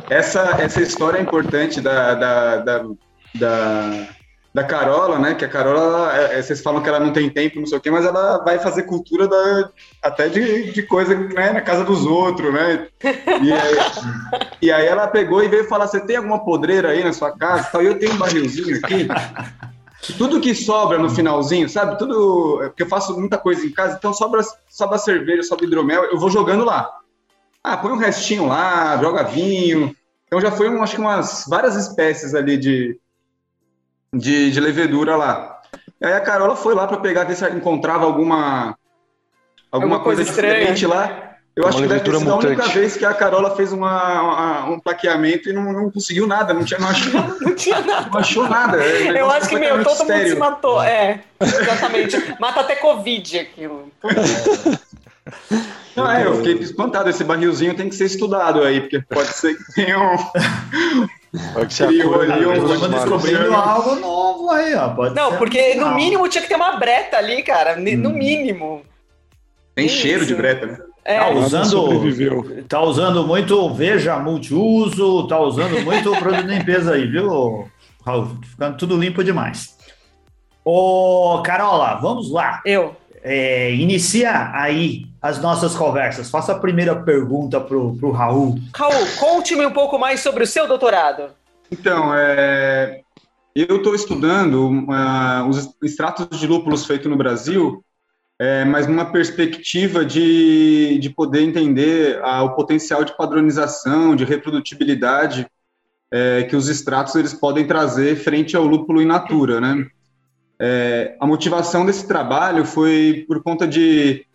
Essa, 0.09 0.57
essa 0.59 0.81
história 0.81 1.17
é 1.17 1.21
importante 1.21 1.79
da, 1.79 2.13
da, 2.13 2.57
da, 2.57 2.85
da, 3.35 4.07
da 4.55 4.63
Carola, 4.63 5.19
né? 5.19 5.35
Que 5.35 5.43
a 5.43 5.49
Carola, 5.49 6.17
é, 6.17 6.39
é, 6.39 6.41
vocês 6.41 6.61
falam 6.61 6.81
que 6.81 6.87
ela 6.87 6.97
não 6.97 7.11
tem 7.11 7.29
tempo, 7.29 7.59
não 7.59 7.65
sei 7.65 7.77
o 7.77 7.81
quê, 7.81 7.91
mas 7.91 8.05
ela 8.05 8.37
vai 8.37 8.57
fazer 8.57 8.83
cultura 8.83 9.27
da, 9.27 9.69
até 10.01 10.29
de, 10.29 10.71
de 10.71 10.81
coisa 10.81 11.13
né, 11.13 11.51
na 11.51 11.59
casa 11.59 11.83
dos 11.83 12.05
outros, 12.05 12.53
né? 12.53 12.87
E 13.43 13.51
aí, 13.51 13.75
e 14.61 14.71
aí 14.71 14.85
ela 14.85 15.07
pegou 15.07 15.43
e 15.43 15.49
veio 15.49 15.67
falar: 15.67 15.87
Você 15.87 15.99
tem 15.99 16.15
alguma 16.15 16.45
podreira 16.45 16.91
aí 16.91 17.03
na 17.03 17.11
sua 17.11 17.37
casa? 17.37 17.69
E 17.83 17.85
eu 17.85 17.99
tenho 17.99 18.13
um 18.13 18.17
barrilzinho 18.17 18.77
aqui. 18.77 19.09
tudo 20.17 20.39
que 20.39 20.55
sobra 20.55 20.97
no 20.97 21.09
finalzinho, 21.09 21.67
sabe? 21.67 21.97
Tudo. 21.97 22.59
Porque 22.67 22.83
eu 22.83 22.87
faço 22.87 23.19
muita 23.19 23.37
coisa 23.37 23.65
em 23.65 23.71
casa, 23.71 23.97
então 23.99 24.13
sobra, 24.13 24.41
sobra 24.69 24.97
cerveja, 24.97 25.43
sobra 25.43 25.65
hidromel, 25.65 26.05
eu 26.05 26.17
vou 26.17 26.29
jogando 26.29 26.63
lá. 26.63 26.89
Ah, 27.61 27.75
põe 27.75 27.91
um 27.91 27.97
restinho 27.97 28.47
lá, 28.47 28.95
joga 29.01 29.23
vinho. 29.23 29.93
Então 30.27 30.39
já 30.39 30.49
foi, 30.49 30.69
um, 30.69 30.81
acho 30.81 30.95
que 30.95 31.01
umas 31.01 31.43
várias 31.45 31.75
espécies 31.75 32.33
ali 32.33 32.55
de, 32.57 32.97
de, 34.17 34.51
de 34.51 34.59
levedura 34.59 35.15
lá. 35.15 35.61
E 36.01 36.05
aí 36.05 36.13
a 36.13 36.21
Carola 36.21 36.55
foi 36.55 36.73
lá 36.73 36.87
para 36.87 36.97
pegar, 36.97 37.23
ver 37.23 37.35
se 37.35 37.47
encontrava 37.49 38.05
alguma, 38.05 38.77
alguma, 39.71 39.95
alguma 39.95 39.99
coisa, 39.99 40.23
coisa 40.23 40.31
diferente 40.31 40.85
lá. 40.85 41.25
Eu 41.55 41.65
acho 41.65 41.77
que 41.77 41.87
deve 41.87 42.01
ter 42.01 42.17
sido 42.17 42.31
a 42.31 42.35
única 42.35 42.67
vez 42.67 42.97
que 42.97 43.05
a 43.05 43.13
Carola 43.13 43.55
fez 43.55 43.71
uma, 43.71 44.21
uma, 44.21 44.69
um 44.71 44.79
plaqueamento 44.79 45.49
e 45.49 45.53
não, 45.53 45.71
não, 45.71 45.89
conseguiu 45.89 46.27
nada, 46.27 46.53
não, 46.53 46.65
tinha, 46.65 46.77
não, 46.77 46.89
achou, 46.89 47.21
não 47.39 47.55
tinha 47.55 47.79
nada. 47.79 48.09
Não 48.11 48.19
achou 48.19 48.49
nada. 48.49 48.83
É, 48.83 49.21
eu 49.21 49.31
acho 49.31 49.47
que, 49.47 49.57
meu, 49.57 49.81
todo 49.81 49.93
estéreo. 49.93 50.23
mundo 50.23 50.33
se 50.33 50.35
matou. 50.35 50.83
É, 50.83 51.23
exatamente. 51.39 52.35
Mata 52.41 52.59
até 52.59 52.75
Covid 52.75 53.39
aquilo. 53.39 53.89
Não, 55.95 56.11
é, 56.11 56.25
eu 56.25 56.35
fiquei 56.37 56.55
espantado. 56.55 57.09
Esse 57.09 57.23
barrilzinho 57.23 57.73
tem 57.73 57.87
que 57.87 57.95
ser 57.95 58.05
estudado 58.05 58.61
aí, 58.61 58.81
porque 58.81 58.99
pode 58.99 59.29
ser 59.29 59.55
que 59.55 59.73
tenha 59.73 59.97
um. 59.97 61.07
Pode 61.53 61.73
ser 61.73 61.87
Criou 61.87 62.21
ali 62.21 62.45
um. 62.45 62.89
Descobrindo 62.89 63.53
algo 63.53 63.95
novo 63.95 64.51
aí, 64.51 64.73
ó. 64.75 64.89
Pode 64.89 65.15
não, 65.15 65.37
porque 65.37 65.75
no 65.75 65.95
mínimo 65.95 66.27
tinha 66.29 66.41
que 66.41 66.47
ter 66.47 66.55
uma 66.55 66.77
breta 66.77 67.17
ali, 67.17 67.41
cara. 67.43 67.75
No 67.75 68.09
hum. 68.09 68.13
mínimo. 68.13 68.81
Tem 69.73 69.87
Isso. 69.87 69.97
cheiro 69.97 70.25
de 70.25 70.33
breta, 70.33 70.65
né? 70.65 70.77
É, 71.03 71.19
tá 71.19 71.29
usando, 71.29 72.63
tá 72.67 72.81
usando 72.81 73.27
muito 73.27 73.69
veja 73.75 74.17
multiuso, 74.17 75.27
tá 75.27 75.39
usando 75.39 75.79
muito 75.83 76.09
produto 76.17 76.47
de 76.47 76.55
limpeza 76.55 76.93
aí, 76.93 77.05
viu, 77.05 77.69
Raul? 78.03 78.39
Ficando 78.41 78.77
tudo 78.77 78.97
limpo 78.97 79.23
demais. 79.23 79.75
Ô, 80.63 81.43
Carola, 81.45 81.99
vamos 82.01 82.31
lá. 82.31 82.61
Eu. 82.65 82.95
É, 83.21 83.71
inicia 83.73 84.51
aí 84.53 85.05
as 85.25 85.41
nossas 85.41 85.75
conversas. 85.75 86.29
Faça 86.29 86.51
a 86.51 86.59
primeira 86.59 86.95
pergunta 86.95 87.59
pro, 87.59 87.95
pro 87.95 88.11
Raul. 88.11 88.59
Raul, 88.75 89.07
conte-me 89.17 89.65
um 89.65 89.71
pouco 89.71 89.97
mais 89.97 90.19
sobre 90.19 90.43
o 90.43 90.47
seu 90.47 90.67
doutorado. 90.67 91.29
Então, 91.71 92.13
é, 92.13 93.01
eu 93.55 93.77
estou 93.77 93.95
estudando 93.95 94.69
uh, 94.69 95.49
os 95.49 95.75
extratos 95.81 96.39
de 96.39 96.45
lúpulos 96.45 96.85
feitos 96.85 97.09
no 97.09 97.17
Brasil 97.17 97.83
é, 98.37 98.65
mas 98.65 98.85
numa 98.85 99.05
perspectiva 99.05 100.03
de, 100.03 100.99
de 100.99 101.09
poder 101.09 101.41
entender 101.41 102.19
a, 102.21 102.43
o 102.43 102.53
potencial 102.53 103.03
de 103.03 103.15
padronização, 103.15 104.15
de 104.15 104.25
reprodutibilidade 104.25 105.47
é, 106.11 106.43
que 106.43 106.55
os 106.55 106.67
extratos 106.67 107.15
eles 107.15 107.33
podem 107.33 107.65
trazer 107.65 108.17
frente 108.17 108.55
ao 108.55 108.65
lúpulo 108.65 109.01
in 109.01 109.05
natura, 109.05 109.61
né? 109.61 109.87
É, 110.59 111.17
a 111.19 111.25
motivação 111.25 111.85
desse 111.85 112.07
trabalho 112.07 112.65
foi 112.65 113.25
por 113.27 113.41
conta 113.41 113.67
de 113.67 114.25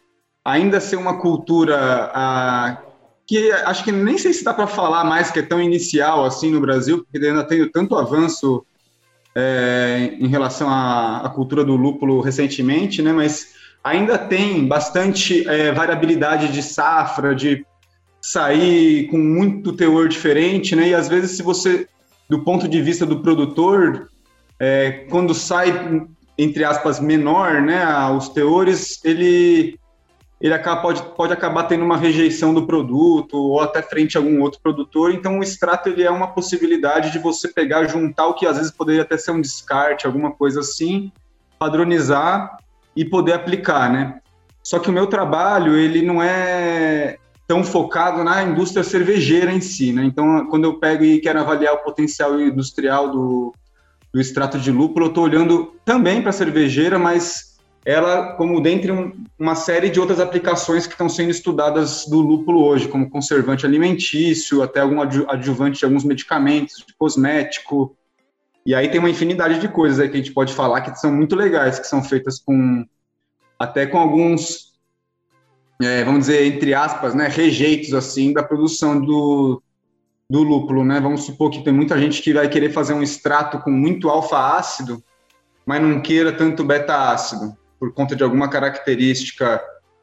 ainda 0.44 0.80
ser 0.80 0.96
uma 0.96 1.18
cultura 1.18 2.10
a, 2.14 2.78
que 3.26 3.50
acho 3.52 3.84
que 3.84 3.92
nem 3.92 4.18
sei 4.18 4.32
se 4.32 4.42
dá 4.42 4.52
para 4.52 4.66
falar 4.66 5.04
mais 5.04 5.30
que 5.30 5.38
é 5.38 5.42
tão 5.42 5.60
inicial 5.60 6.24
assim 6.24 6.50
no 6.50 6.60
Brasil, 6.60 7.04
porque 7.04 7.24
ainda 7.24 7.44
tem 7.44 7.68
tanto 7.70 7.96
avanço 7.96 8.64
é, 9.34 10.16
em 10.18 10.26
relação 10.26 10.68
à, 10.68 11.18
à, 11.18 11.28
cultura 11.28 11.64
do 11.64 11.76
lúpulo 11.76 12.20
recentemente, 12.20 13.00
né? 13.02 13.12
Mas 13.12 13.54
ainda 13.84 14.18
tem 14.18 14.66
bastante 14.66 15.48
é, 15.48 15.72
variabilidade 15.72 16.52
de 16.52 16.62
safra, 16.62 17.34
de 17.34 17.64
sair 18.20 19.08
com 19.08 19.18
muito 19.18 19.72
teor 19.72 20.08
diferente, 20.08 20.74
né? 20.74 20.88
E 20.88 20.94
às 20.94 21.08
vezes, 21.08 21.36
se 21.36 21.42
você, 21.42 21.86
do 22.28 22.42
ponto 22.44 22.68
de 22.68 22.82
vista 22.82 23.06
do 23.06 23.20
produtor, 23.20 24.10
é, 24.58 25.06
quando 25.08 25.32
sai, 25.32 26.06
entre 26.36 26.64
aspas, 26.64 27.00
menor, 27.00 27.62
né, 27.62 27.82
os 28.10 28.28
teores, 28.28 29.02
ele, 29.04 29.78
ele 30.40 30.54
acaba, 30.54 30.80
pode, 30.80 31.02
pode 31.14 31.32
acabar 31.32 31.64
tendo 31.64 31.84
uma 31.84 31.98
rejeição 31.98 32.54
do 32.54 32.66
produto 32.66 33.36
ou 33.36 33.60
até 33.60 33.82
frente 33.82 34.16
a 34.16 34.20
algum 34.20 34.40
outro 34.40 34.58
produtor. 34.62 35.12
Então, 35.12 35.38
o 35.38 35.42
extrato 35.42 35.90
ele 35.90 36.02
é 36.02 36.10
uma 36.10 36.28
possibilidade 36.28 37.10
de 37.10 37.18
você 37.18 37.48
pegar, 37.48 37.86
juntar 37.86 38.26
o 38.26 38.34
que 38.34 38.46
às 38.46 38.56
vezes 38.56 38.72
poderia 38.72 39.02
até 39.02 39.18
ser 39.18 39.32
um 39.32 39.40
descarte, 39.40 40.06
alguma 40.06 40.30
coisa 40.30 40.60
assim, 40.60 41.12
padronizar 41.58 42.56
e 42.96 43.04
poder 43.04 43.34
aplicar, 43.34 43.92
né? 43.92 44.18
Só 44.62 44.78
que 44.78 44.88
o 44.88 44.92
meu 44.92 45.06
trabalho, 45.06 45.76
ele 45.76 46.00
não 46.00 46.22
é 46.22 47.18
tão 47.46 47.62
focado 47.62 48.24
na 48.24 48.42
indústria 48.42 48.82
cervejeira 48.82 49.52
em 49.52 49.60
si, 49.60 49.92
né? 49.92 50.04
Então, 50.04 50.46
quando 50.46 50.64
eu 50.64 50.78
pego 50.78 51.04
e 51.04 51.20
quero 51.20 51.40
avaliar 51.40 51.74
o 51.74 51.82
potencial 51.82 52.40
industrial 52.40 53.10
do, 53.10 53.54
do 54.12 54.20
extrato 54.20 54.58
de 54.58 54.70
lúpulo, 54.72 55.06
eu 55.06 55.08
estou 55.10 55.24
olhando 55.24 55.74
também 55.84 56.22
para 56.22 56.30
a 56.30 56.32
cervejeira, 56.32 56.98
mas 56.98 57.49
ela 57.84 58.34
como 58.34 58.60
dentre 58.60 58.92
um, 58.92 59.24
uma 59.38 59.54
série 59.54 59.88
de 59.88 59.98
outras 59.98 60.20
aplicações 60.20 60.86
que 60.86 60.92
estão 60.92 61.08
sendo 61.08 61.30
estudadas 61.30 62.06
do 62.06 62.20
lúpulo 62.20 62.62
hoje, 62.62 62.88
como 62.88 63.08
conservante 63.08 63.64
alimentício, 63.64 64.62
até 64.62 64.80
algum 64.80 65.00
adjuvante 65.00 65.78
de 65.78 65.84
alguns 65.84 66.04
medicamentos, 66.04 66.84
de 66.86 66.94
cosmético, 66.94 67.96
e 68.64 68.74
aí 68.74 68.88
tem 68.88 69.00
uma 69.00 69.10
infinidade 69.10 69.58
de 69.58 69.68
coisas 69.68 69.98
aí 69.98 70.08
que 70.08 70.14
a 70.14 70.18
gente 70.18 70.32
pode 70.32 70.52
falar 70.52 70.82
que 70.82 70.94
são 70.98 71.12
muito 71.12 71.34
legais, 71.34 71.78
que 71.78 71.86
são 71.86 72.02
feitas 72.02 72.38
com 72.38 72.84
até 73.58 73.86
com 73.86 73.98
alguns, 73.98 74.72
é, 75.82 76.04
vamos 76.04 76.20
dizer, 76.20 76.46
entre 76.46 76.72
aspas, 76.72 77.14
né, 77.14 77.28
rejeitos 77.28 77.92
assim 77.92 78.32
da 78.32 78.42
produção 78.42 79.00
do, 79.00 79.62
do 80.28 80.42
lúpulo, 80.42 80.84
né? 80.84 80.98
Vamos 80.98 81.24
supor 81.24 81.50
que 81.50 81.62
tem 81.62 81.72
muita 81.72 81.98
gente 81.98 82.22
que 82.22 82.32
vai 82.32 82.48
querer 82.48 82.70
fazer 82.70 82.94
um 82.94 83.02
extrato 83.02 83.58
com 83.58 83.70
muito 83.70 84.08
alfa-ácido, 84.08 85.02
mas 85.66 85.82
não 85.82 86.00
queira 86.00 86.32
tanto 86.32 86.64
beta-ácido, 86.64 87.56
por 87.80 87.94
conta 87.94 88.14
de 88.14 88.22
alguma 88.22 88.50
característica 88.50 89.60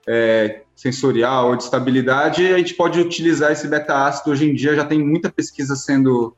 é, 0.07 0.61
sensorial 0.75 1.49
ou 1.49 1.55
de 1.55 1.63
estabilidade, 1.63 2.51
a 2.51 2.57
gente 2.57 2.73
pode 2.73 2.99
utilizar 2.99 3.51
esse 3.51 3.67
beta-ácido. 3.67 4.31
Hoje 4.31 4.49
em 4.49 4.55
dia 4.55 4.75
já 4.75 4.83
tem 4.83 4.99
muita 4.99 5.31
pesquisa 5.31 5.75
sendo 5.75 6.35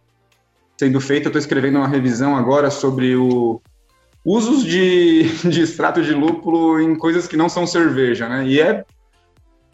sendo 0.77 0.99
feita. 0.99 1.27
Eu 1.27 1.29
estou 1.29 1.39
escrevendo 1.39 1.77
uma 1.77 1.87
revisão 1.87 2.35
agora 2.35 2.69
sobre 2.69 3.15
o 3.15 3.61
usos 4.23 4.63
de, 4.63 5.23
de 5.47 5.61
extrato 5.61 6.01
de 6.01 6.13
lúpulo 6.13 6.79
em 6.79 6.95
coisas 6.95 7.25
que 7.25 7.37
não 7.37 7.47
são 7.47 7.65
cerveja, 7.65 8.27
né? 8.27 8.45
E 8.45 8.59
é, 8.59 8.85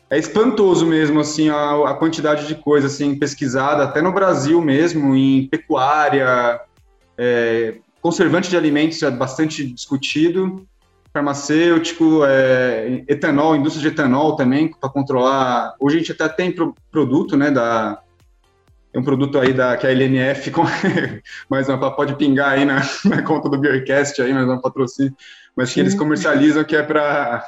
é 0.10 0.20
espantoso 0.20 0.86
mesmo, 0.86 1.20
assim, 1.20 1.50
a, 1.50 1.90
a 1.90 1.94
quantidade 1.96 2.48
de 2.48 2.56
coisa, 2.56 2.88
assim, 2.88 3.18
pesquisada, 3.18 3.84
até 3.84 4.02
no 4.02 4.12
Brasil 4.12 4.62
mesmo, 4.62 5.16
em 5.16 5.48
pecuária, 5.48 6.62
é, 7.18 7.76
conservante 8.02 8.50
de 8.50 8.58
alimentos 8.58 9.02
é 9.02 9.10
bastante 9.10 9.66
discutido, 9.66 10.68
farmacêutico, 11.16 12.26
é, 12.26 13.06
etanol, 13.08 13.56
indústria 13.56 13.90
de 13.90 13.96
etanol 13.96 14.36
também, 14.36 14.70
para 14.70 14.90
controlar. 14.90 15.74
Hoje 15.80 15.96
a 15.96 16.00
gente 16.00 16.12
até 16.12 16.28
tem 16.28 16.52
pro, 16.52 16.76
produto, 16.92 17.38
né, 17.38 17.50
da 17.50 18.02
tem 18.92 19.02
um 19.02 19.06
produto 19.06 19.40
aí 19.40 19.54
da, 19.54 19.78
que 19.78 19.88
é 19.88 19.90
a 19.90 19.94
LNF, 19.94 20.52
com, 20.52 20.64
mas 21.50 21.70
não, 21.70 21.80
pode 21.96 22.16
pingar 22.16 22.52
aí 22.52 22.66
na, 22.66 22.82
na, 23.06 23.22
conta 23.22 23.48
do 23.48 23.58
Beercast 23.58 24.22
aí, 24.22 24.34
mas 24.34 24.46
não 24.46 24.60
patrocínio, 24.60 25.16
mas 25.56 25.74
que 25.74 25.80
eles 25.80 25.96
comercializam 25.96 26.66
que 26.66 26.76
é 26.76 26.84
para 26.84 27.46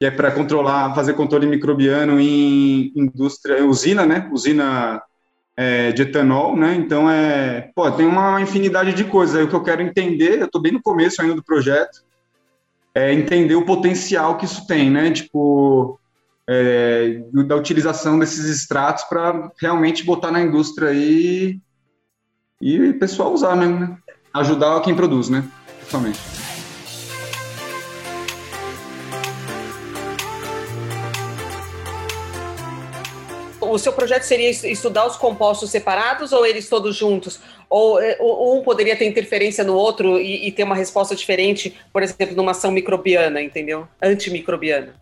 que 0.00 0.06
é 0.06 0.10
para 0.10 0.32
controlar, 0.32 0.92
fazer 0.92 1.14
controle 1.14 1.46
microbiano 1.46 2.18
em 2.18 2.92
indústria, 2.96 3.64
usina, 3.64 4.04
né? 4.04 4.28
Usina 4.32 5.00
é, 5.56 5.92
de 5.92 6.02
etanol, 6.02 6.56
né? 6.56 6.74
Então 6.74 7.08
é, 7.08 7.70
pô, 7.76 7.88
tem 7.92 8.06
uma 8.06 8.40
infinidade 8.40 8.92
de 8.92 9.04
coisas. 9.04 9.36
Aí 9.36 9.44
o 9.44 9.48
que 9.48 9.54
eu 9.54 9.62
quero 9.62 9.82
entender, 9.82 10.40
eu 10.40 10.46
estou 10.46 10.60
bem 10.60 10.72
no 10.72 10.82
começo 10.82 11.22
ainda 11.22 11.36
do 11.36 11.44
projeto, 11.44 12.02
é 12.94 13.12
entender 13.12 13.56
o 13.56 13.64
potencial 13.64 14.36
que 14.36 14.44
isso 14.44 14.66
tem, 14.66 14.90
né? 14.90 15.10
Tipo, 15.10 15.98
é, 16.48 17.22
da 17.46 17.56
utilização 17.56 18.18
desses 18.18 18.44
extratos 18.44 19.04
para 19.04 19.50
realmente 19.60 20.04
botar 20.04 20.30
na 20.30 20.40
indústria 20.40 20.90
aí 20.90 21.58
e 22.60 22.88
o 22.88 22.98
pessoal 22.98 23.32
usar 23.32 23.56
mesmo, 23.56 23.80
né? 23.80 23.96
Ajudar 24.32 24.80
quem 24.80 24.94
produz, 24.94 25.28
né? 25.28 25.44
Principalmente. 25.78 26.43
O 33.74 33.78
seu 33.78 33.92
projeto 33.92 34.22
seria 34.22 34.48
estudar 34.50 35.04
os 35.04 35.16
compostos 35.16 35.68
separados 35.68 36.32
ou 36.32 36.46
eles 36.46 36.68
todos 36.68 36.94
juntos? 36.94 37.40
Ou 37.68 38.00
é, 38.00 38.16
um 38.20 38.62
poderia 38.64 38.94
ter 38.94 39.04
interferência 39.04 39.64
no 39.64 39.74
outro 39.74 40.20
e, 40.20 40.46
e 40.46 40.52
ter 40.52 40.62
uma 40.62 40.76
resposta 40.76 41.16
diferente, 41.16 41.74
por 41.92 42.00
exemplo, 42.00 42.36
numa 42.36 42.52
ação 42.52 42.70
microbiana, 42.70 43.42
entendeu? 43.42 43.88
Antimicrobiana. 44.00 44.94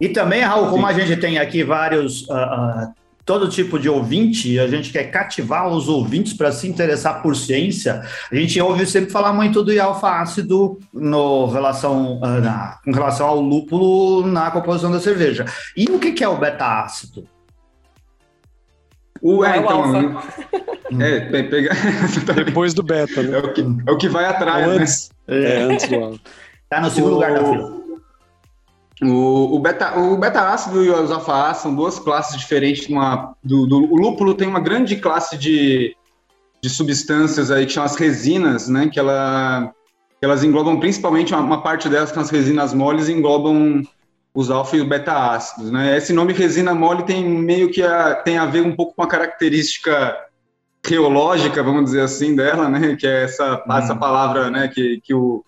E 0.00 0.08
também, 0.08 0.40
Raul, 0.40 0.68
como 0.68 0.84
a 0.84 0.92
gente 0.92 1.16
tem 1.20 1.38
aqui 1.38 1.62
vários, 1.62 2.22
uh, 2.22 2.32
uh, 2.32 2.92
todo 3.24 3.48
tipo 3.48 3.78
de 3.78 3.88
ouvinte, 3.88 4.58
a 4.58 4.66
gente 4.66 4.90
quer 4.90 5.12
cativar 5.12 5.68
os 5.68 5.88
ouvintes 5.88 6.32
para 6.32 6.50
se 6.50 6.66
interessar 6.66 7.22
por 7.22 7.36
ciência, 7.36 8.02
a 8.32 8.34
gente 8.34 8.60
ouve 8.60 8.84
sempre 8.84 9.12
falar 9.12 9.32
muito 9.32 9.62
do 9.62 9.80
alfa-ácido 9.80 10.80
no 10.92 11.46
relação, 11.46 12.16
uh, 12.16 12.40
na, 12.40 12.80
com 12.84 12.90
relação 12.90 13.28
ao 13.28 13.40
lúpulo 13.40 14.26
na 14.26 14.50
composição 14.50 14.90
da 14.90 14.98
cerveja. 14.98 15.44
E 15.76 15.84
o 15.84 16.00
que, 16.00 16.10
que 16.10 16.24
é 16.24 16.28
o 16.28 16.36
beta-ácido? 16.36 17.37
O, 19.22 19.44
é, 19.44 19.56
é 19.56 19.60
então, 19.60 20.20
é, 21.00 21.20
pega... 21.42 21.70
Depois 22.44 22.74
do 22.74 22.82
beta, 22.82 23.22
né? 23.22 23.36
É 23.36 23.40
o 23.40 23.52
que, 23.52 23.60
é 23.86 23.90
o 23.92 23.96
que 23.96 24.08
vai 24.08 24.24
atrás, 24.24 25.10
né? 25.28 25.36
É, 25.36 25.62
antes 25.62 25.88
do 25.88 25.94
álcool. 25.96 26.20
Tá 26.68 26.80
no 26.80 26.90
segundo 26.90 27.12
O- 27.12 27.14
lugar 27.14 27.34
da 27.34 27.44
fila. 27.44 27.78
O, 29.00 29.54
o 29.56 29.58
beta, 29.60 29.96
o 29.98 30.16
beta-ácido 30.16 30.84
e 30.84 30.90
os 30.90 31.10
alfa-ácido 31.12 31.62
são 31.62 31.74
duas 31.74 31.98
classes 32.00 32.36
diferentes. 32.36 32.88
Uma, 32.88 33.34
do, 33.44 33.66
do- 33.66 33.92
o 33.92 33.96
lúpulo 33.96 34.34
tem 34.34 34.48
uma 34.48 34.58
grande 34.60 34.96
classe 34.96 35.36
de, 35.38 35.94
de 36.60 36.68
substâncias 36.68 37.50
aí 37.50 37.64
que 37.64 37.72
são 37.72 37.84
as 37.84 37.94
resinas, 37.94 38.68
né? 38.68 38.88
Que 38.88 38.98
ela, 38.98 39.72
que 40.18 40.24
elas 40.24 40.42
englobam 40.42 40.80
principalmente 40.80 41.32
uma, 41.32 41.42
uma 41.42 41.62
parte 41.62 41.88
delas 41.88 42.08
que 42.10 42.14
são 42.14 42.24
as 42.24 42.30
resinas 42.30 42.74
moles 42.74 43.08
englobam 43.08 43.82
os 44.38 44.52
alfa 44.52 44.76
e 44.76 44.80
os 44.80 44.86
beta-ácidos, 44.86 45.72
né? 45.72 45.96
Esse 45.96 46.12
nome 46.12 46.32
resina 46.32 46.72
mole 46.72 47.02
tem 47.02 47.28
meio 47.28 47.72
que 47.72 47.82
a, 47.82 48.14
tem 48.14 48.38
a 48.38 48.46
ver 48.46 48.62
um 48.62 48.70
pouco 48.70 48.94
com 48.94 49.02
a 49.02 49.08
característica 49.08 50.16
geológica, 50.86 51.60
vamos 51.60 51.86
dizer 51.86 52.02
assim, 52.02 52.36
dela, 52.36 52.68
né? 52.68 52.94
Que 52.94 53.04
é 53.04 53.24
essa, 53.24 53.64
essa 53.68 53.96
palavra, 53.96 54.48
né? 54.48 54.68
Que, 54.68 55.00
que 55.02 55.12
o, 55.12 55.44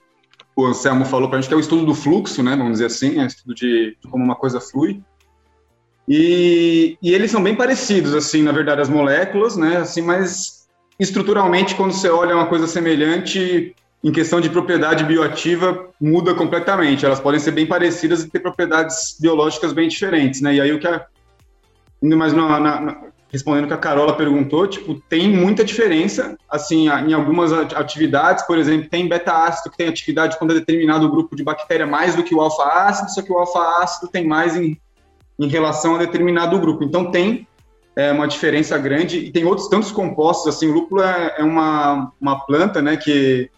o 0.56 0.66
Anselmo 0.66 1.04
falou 1.04 1.28
para 1.28 1.38
a 1.38 1.40
gente, 1.40 1.46
que 1.46 1.54
é 1.54 1.56
o 1.56 1.60
estudo 1.60 1.86
do 1.86 1.94
fluxo, 1.94 2.42
né? 2.42 2.56
Vamos 2.56 2.72
dizer 2.72 2.86
assim, 2.86 3.20
é 3.20 3.22
o 3.22 3.26
estudo 3.28 3.54
de, 3.54 3.96
de 4.02 4.10
como 4.10 4.24
uma 4.24 4.34
coisa 4.34 4.60
flui. 4.60 5.00
E, 6.08 6.98
e 7.00 7.14
eles 7.14 7.30
são 7.30 7.40
bem 7.40 7.54
parecidos, 7.54 8.12
assim, 8.12 8.42
na 8.42 8.50
verdade, 8.50 8.80
as 8.80 8.88
moléculas, 8.88 9.56
né? 9.56 9.76
Assim, 9.76 10.02
mas 10.02 10.66
estruturalmente, 10.98 11.76
quando 11.76 11.92
você 11.92 12.08
olha 12.08 12.34
uma 12.34 12.48
coisa 12.48 12.66
semelhante, 12.66 13.72
em 14.02 14.10
questão 14.10 14.40
de 14.40 14.48
propriedade 14.48 15.04
bioativa, 15.04 15.88
muda 16.00 16.34
completamente. 16.34 17.04
Elas 17.04 17.20
podem 17.20 17.38
ser 17.38 17.50
bem 17.50 17.66
parecidas 17.66 18.22
e 18.22 18.30
ter 18.30 18.40
propriedades 18.40 19.16
biológicas 19.20 19.72
bem 19.72 19.88
diferentes, 19.88 20.40
né? 20.40 20.54
E 20.54 20.60
aí 20.60 20.72
o 20.72 20.78
que 20.80 20.86
a, 20.88 21.04
indo 22.02 22.16
mais 22.16 22.32
na, 22.32 22.58
na- 22.58 22.80
na- 22.80 23.02
respondendo 23.30 23.64
o 23.64 23.68
que 23.68 23.74
a 23.74 23.78
Carola 23.78 24.16
perguntou, 24.16 24.66
tipo, 24.66 24.94
tem 25.08 25.28
muita 25.28 25.62
diferença, 25.62 26.36
assim, 26.48 26.88
em 26.88 27.12
algumas 27.12 27.52
ati- 27.52 27.74
atividades, 27.76 28.44
por 28.44 28.58
exemplo, 28.58 28.88
tem 28.88 29.06
beta-ácido 29.08 29.70
que 29.70 29.76
tem 29.76 29.86
atividade 29.88 30.36
quando 30.38 30.50
é 30.52 30.54
determinado 30.54 31.08
grupo 31.08 31.36
de 31.36 31.44
bactéria 31.44 31.86
mais 31.86 32.16
do 32.16 32.24
que 32.24 32.34
o 32.34 32.40
alfa-ácido, 32.40 33.10
só 33.10 33.22
que 33.22 33.30
o 33.30 33.38
alfa-ácido 33.38 34.08
tem 34.08 34.26
mais 34.26 34.56
em, 34.56 34.80
em 35.38 35.46
relação 35.46 35.94
a 35.94 35.98
determinado 35.98 36.58
grupo. 36.58 36.82
Então 36.82 37.10
tem 37.12 37.46
é, 37.94 38.10
uma 38.10 38.26
diferença 38.26 38.76
grande 38.78 39.18
e 39.18 39.30
tem 39.30 39.44
outros 39.44 39.68
tantos 39.68 39.92
compostos, 39.92 40.52
assim, 40.56 40.68
o 40.68 40.72
lúpulo 40.72 41.02
é, 41.02 41.36
é 41.38 41.44
uma, 41.44 42.10
uma 42.20 42.44
planta, 42.46 42.82
né, 42.82 42.96
que, 42.96 43.48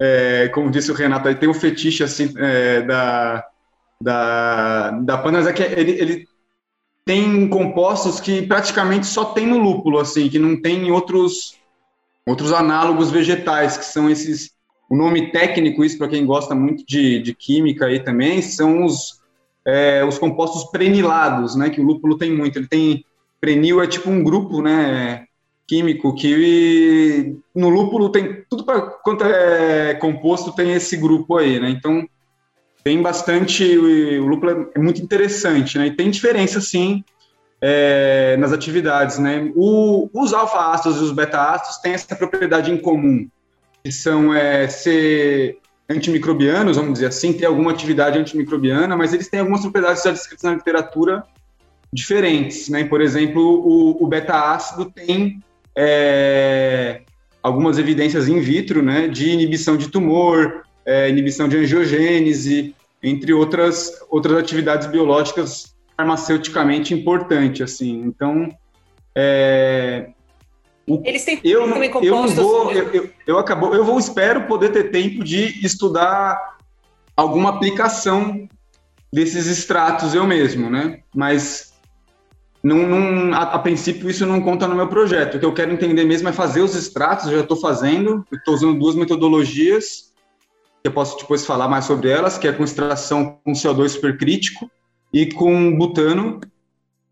é, 0.00 0.48
como 0.48 0.70
disse 0.70 0.90
o 0.90 0.94
Renato, 0.94 1.28
aí 1.28 1.34
tem 1.34 1.48
um 1.48 1.54
fetiche, 1.54 2.04
assim, 2.04 2.32
é, 2.36 2.82
da, 2.82 3.44
da, 4.00 4.90
da 4.90 5.18
Panas, 5.18 5.46
é 5.46 5.52
que 5.52 5.62
ele, 5.62 5.92
ele 5.92 6.28
tem 7.08 7.48
compostos 7.48 8.20
que 8.20 8.42
praticamente 8.42 9.06
só 9.06 9.24
tem 9.24 9.46
no 9.46 9.56
lúpulo, 9.56 9.98
assim, 9.98 10.28
que 10.28 10.38
não 10.38 10.60
tem 10.60 10.86
em 10.86 10.90
outros, 10.90 11.58
outros 12.26 12.52
análogos 12.52 13.10
vegetais, 13.10 13.78
que 13.78 13.84
são 13.84 14.10
esses. 14.10 14.56
O 14.90 14.96
nome 14.96 15.30
técnico, 15.30 15.84
isso 15.84 15.98
para 15.98 16.08
quem 16.08 16.24
gosta 16.24 16.54
muito 16.54 16.84
de, 16.86 17.20
de 17.20 17.34
química 17.34 17.86
aí 17.86 18.00
também, 18.00 18.40
são 18.40 18.84
os, 18.84 19.20
é, 19.66 20.02
os 20.04 20.18
compostos 20.18 20.70
prenilados, 20.70 21.54
né? 21.56 21.68
Que 21.68 21.80
o 21.80 21.84
lúpulo 21.84 22.16
tem 22.16 22.30
muito. 22.30 22.58
Ele 22.58 22.66
tem. 22.66 23.04
Prenil 23.40 23.80
é 23.80 23.86
tipo 23.86 24.10
um 24.10 24.22
grupo, 24.22 24.60
né? 24.60 25.27
Químico 25.68 26.14
que 26.14 27.36
no 27.54 27.68
lúpulo 27.68 28.10
tem 28.10 28.42
tudo 28.48 28.64
quanto 29.02 29.22
é 29.22 29.94
composto 29.96 30.50
tem 30.52 30.72
esse 30.72 30.96
grupo 30.96 31.36
aí, 31.36 31.60
né? 31.60 31.68
Então 31.68 32.08
tem 32.82 33.02
bastante, 33.02 33.76
o 33.76 34.26
lúpulo 34.26 34.70
é 34.74 34.78
muito 34.78 35.02
interessante, 35.02 35.76
né? 35.76 35.88
E 35.88 35.94
tem 35.94 36.10
diferença, 36.10 36.58
sim, 36.58 37.04
é, 37.60 38.34
nas 38.38 38.50
atividades, 38.50 39.18
né? 39.18 39.52
O- 39.54 40.08
os 40.14 40.32
alfa-ácidos 40.32 41.00
e 41.00 41.04
os 41.04 41.12
beta-ácidos 41.12 41.76
têm 41.82 41.92
essa 41.92 42.16
propriedade 42.16 42.72
em 42.72 42.78
comum, 42.78 43.28
que 43.84 43.92
são 43.92 44.32
é, 44.32 44.68
ser 44.68 45.58
antimicrobianos, 45.86 46.78
vamos 46.78 46.94
dizer 46.94 47.06
assim, 47.06 47.34
ter 47.34 47.44
alguma 47.44 47.72
atividade 47.72 48.18
antimicrobiana, 48.18 48.96
mas 48.96 49.12
eles 49.12 49.28
têm 49.28 49.40
algumas 49.40 49.60
propriedades 49.60 50.02
já 50.02 50.12
descritas 50.12 50.44
na 50.44 50.54
literatura 50.54 51.24
diferentes, 51.92 52.70
né? 52.70 52.84
Por 52.84 53.02
exemplo, 53.02 53.42
o, 53.42 54.02
o 54.02 54.06
beta-ácido 54.06 54.86
tem 54.86 55.42
é, 55.80 57.02
algumas 57.40 57.78
evidências 57.78 58.26
in 58.26 58.40
vitro, 58.40 58.82
né, 58.82 59.06
de 59.06 59.30
inibição 59.30 59.76
de 59.76 59.88
tumor, 59.88 60.62
é, 60.84 61.08
inibição 61.08 61.48
de 61.48 61.56
angiogênese, 61.56 62.74
entre 63.00 63.32
outras, 63.32 63.92
outras 64.10 64.36
atividades 64.38 64.88
biológicas 64.88 65.76
farmaceuticamente 65.96 66.92
importantes, 66.92 67.60
assim. 67.62 68.02
Então, 68.04 68.52
é, 69.14 70.08
o- 70.84 71.00
Eles 71.04 71.24
têm 71.24 71.38
eu, 71.44 71.68
também 71.72 71.88
eu 71.88 71.92
compostos. 71.92 72.34
vou, 72.34 72.72
eu, 72.72 72.92
eu, 72.92 73.10
eu 73.24 73.38
acabo, 73.38 73.72
eu 73.72 73.84
vou, 73.84 74.00
espero 74.00 74.46
poder 74.48 74.70
ter 74.72 74.90
tempo 74.90 75.22
de 75.22 75.64
estudar 75.64 76.56
alguma 77.16 77.50
aplicação 77.50 78.48
desses 79.12 79.46
extratos 79.46 80.12
eu 80.12 80.26
mesmo, 80.26 80.68
né? 80.68 81.00
Mas 81.14 81.67
não, 82.62 82.76
não- 82.88 83.34
a, 83.34 83.42
a 83.54 83.58
princípio 83.58 84.10
isso 84.10 84.26
não 84.26 84.40
conta 84.40 84.66
no 84.66 84.74
meu 84.74 84.88
projeto. 84.88 85.36
O 85.36 85.40
que 85.40 85.46
eu 85.46 85.54
quero 85.54 85.72
entender 85.72 86.04
mesmo 86.04 86.28
é 86.28 86.32
fazer 86.32 86.60
os 86.60 86.74
extratos, 86.74 87.30
já 87.30 87.40
estou 87.40 87.56
fazendo, 87.56 88.24
estou 88.32 88.54
usando 88.54 88.78
duas 88.78 88.94
metodologias, 88.94 90.12
que 90.82 90.88
eu 90.88 90.92
posso 90.92 91.16
depois 91.18 91.44
falar 91.46 91.68
mais 91.68 91.84
sobre 91.84 92.08
elas, 92.10 92.36
que 92.38 92.48
é 92.48 92.52
com 92.52 92.64
extração 92.64 93.38
com 93.44 93.52
CO2 93.52 93.88
supercrítico 93.90 94.70
e 95.12 95.26
com 95.26 95.76
butano. 95.76 96.40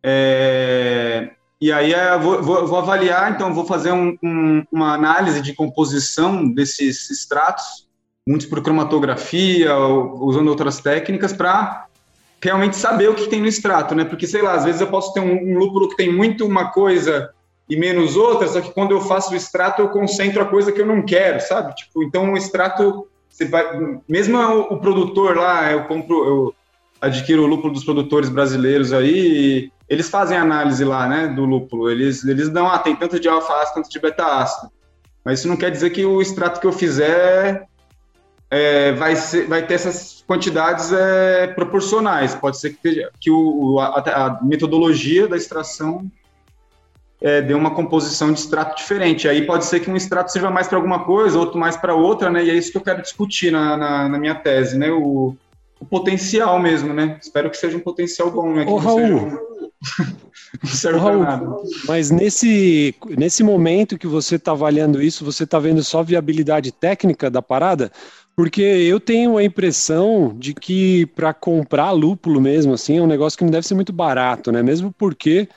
É, 0.03 1.31
e 1.61 1.73
aí 1.73 1.93
eu 1.93 2.21
vou, 2.21 2.43
vou- 2.43 2.67
vou 2.67 2.79
avaliar, 2.79 3.33
então 3.33 3.53
vou 3.55 3.65
fazer 3.67 3.93
um- 3.93 4.17
um- 4.23 4.65
uma 4.71 4.95
análise 4.95 5.41
de 5.41 5.53
composição 5.55 6.47
desses 6.53 7.11
extratos, 7.11 7.89
muitos 8.29 8.47
por 8.47 8.63
cromatografia, 8.63 9.77
usando 9.77 10.49
outras 10.49 10.81
técnicas, 10.81 11.33
para 11.33 11.86
realmente 12.47 12.77
saber 12.77 13.09
o 13.09 13.15
que 13.15 13.29
tem 13.29 13.41
no 13.41 13.47
extrato, 13.47 13.95
né? 13.95 14.05
Porque, 14.05 14.27
sei 14.27 14.41
lá, 14.41 14.55
às 14.55 14.65
vezes 14.65 14.81
eu 14.81 14.87
posso 14.87 15.13
ter 15.13 15.21
um, 15.21 15.59
lúpulo 15.59 15.89
que 15.89 15.97
tem 15.97 16.13
muito 16.13 16.47
uma 16.47 16.71
coisa 16.71 17.31
e 17.69 17.77
menos 17.77 18.17
outra, 18.17 18.47
só 18.47 18.61
que 18.61 18.73
quando 18.73 18.93
eu 18.93 19.01
faço 19.01 19.33
o 19.33 19.37
extrato 19.37 19.83
eu 19.83 19.89
concentro 19.89 20.41
a 20.41 20.47
coisa 20.47 20.71
que 20.71 20.81
eu 20.81 20.87
não 20.87 21.03
quero, 21.03 21.41
sabe? 21.41 21.75
Tipo, 21.75 22.05
então 22.05 22.33
o 22.33 22.37
extrato, 22.37 23.09
vai, 23.51 24.01
mesmo 24.09 24.39
o, 24.39 24.75
o 24.75 24.81
produtor 24.81 25.37
lá, 25.37 25.73
eu 25.73 25.85
compro, 25.85 26.25
eu 26.25 26.55
adquiro 27.01 27.43
o 27.43 27.47
lúpulo 27.47 27.73
dos 27.73 27.85
produtores 27.85 28.29
brasileiros 28.29 28.93
aí, 28.93 29.71
eles 29.89 30.09
fazem 30.09 30.39
análise 30.39 30.85
lá, 30.85 31.09
né, 31.09 31.27
do 31.27 31.45
lúpulo, 31.45 31.91
eles, 31.91 32.25
eles 32.25 32.49
dão, 32.49 32.69
ah, 32.69 32.79
tem 32.79 32.95
tanto 32.95 33.19
de 33.19 33.29
alfa-ácido, 33.29 33.75
tanto 33.75 33.91
de 33.91 33.99
beta-ácido, 33.99 34.71
mas 35.25 35.41
isso 35.41 35.49
não 35.49 35.57
quer 35.57 35.73
dizer 35.73 35.91
que 35.91 36.05
o 36.05 36.23
extrato 36.23 36.61
que 36.61 36.67
eu 36.67 36.73
fizer 36.73 37.67
é, 38.51 38.93
vai, 38.93 39.17
ser, 39.17 39.47
vai 39.47 39.67
ter 39.67 39.75
essas 39.75 40.25
quantidades 40.27 40.93
é, 40.93 41.49
proporcionais. 41.49 42.35
Pode 42.35 42.59
ser 42.59 42.71
que, 42.71 42.77
esteja- 42.77 43.11
que 43.21 43.31
o, 43.31 43.79
a, 43.81 43.99
a 43.99 44.45
metodologia 44.45 45.27
da 45.27 45.37
extração 45.37 46.11
é, 47.21 47.41
dê 47.43 47.55
uma 47.55 47.71
composição 47.75 48.33
de 48.33 48.41
extrato 48.41 48.77
diferente. 48.77 49.29
Aí 49.29 49.47
pode 49.47 49.65
ser 49.65 49.81
que 49.81 49.91
um 49.91 49.97
extrato 49.97 50.31
sirva 50.31 50.51
mais 50.51 50.69
para 50.69 50.79
alguma 50.79 51.05
coisa, 51.05 51.39
outro 51.39 51.59
mais 51.59 51.77
para 51.77 51.95
outra, 51.95 52.31
né? 52.31 52.45
E 52.45 52.51
é 52.51 52.55
isso 52.55 52.71
que 52.71 52.77
eu 52.77 52.83
quero 52.83 53.03
discutir 53.03 53.51
na, 53.51 53.77
na, 53.77 54.09
na 54.09 54.19
minha 54.19 54.35
tese, 54.35 54.79
né? 54.79 54.91
O, 54.91 55.35
o 55.81 55.85
potencial 55.85 56.59
mesmo, 56.61 56.93
né? 56.93 57.19
Espero 57.21 57.51
que 57.51 57.57
seja 57.57 57.77
um 57.77 57.81
potencial 57.81 58.31
bom, 58.31 58.53
né? 58.53 58.65
Que 58.65 58.71
Ô, 58.71 58.77
Raul. 58.77 59.57
Raul, 60.99 61.23
nada. 61.23 61.47
Mas 61.87 62.11
nesse, 62.11 62.95
nesse 63.17 63.43
momento 63.43 63.99
que 63.99 64.07
você 64.07 64.37
está 64.37 64.53
avaliando 64.53 65.03
isso, 65.03 65.25
você 65.25 65.45
está 65.45 65.59
vendo 65.59 65.83
só 65.83 66.03
viabilidade 66.03 66.73
técnica 66.73 67.31
da 67.31 67.43
parada? 67.43 67.91
Porque 68.37 68.61
eu 68.61 69.01
tenho 69.01 69.39
a 69.39 69.45
impressão 69.45 70.37
de 70.39 70.53
que 70.55 71.07
para 71.07 71.33
comprar 71.33 71.91
lúpulo 71.93 72.41
mesmo, 72.41 72.75
assim, 72.75 72.99
é 72.99 73.03
um 73.03 73.07
negócio 73.07 73.39
que 73.39 73.45
não 73.45 73.51
deve 73.51 73.67
ser 73.67 73.75
muito 73.75 73.93
barato, 73.93 74.53
né? 74.53 74.63
Mesmo 74.63 74.93
porque 74.93 75.49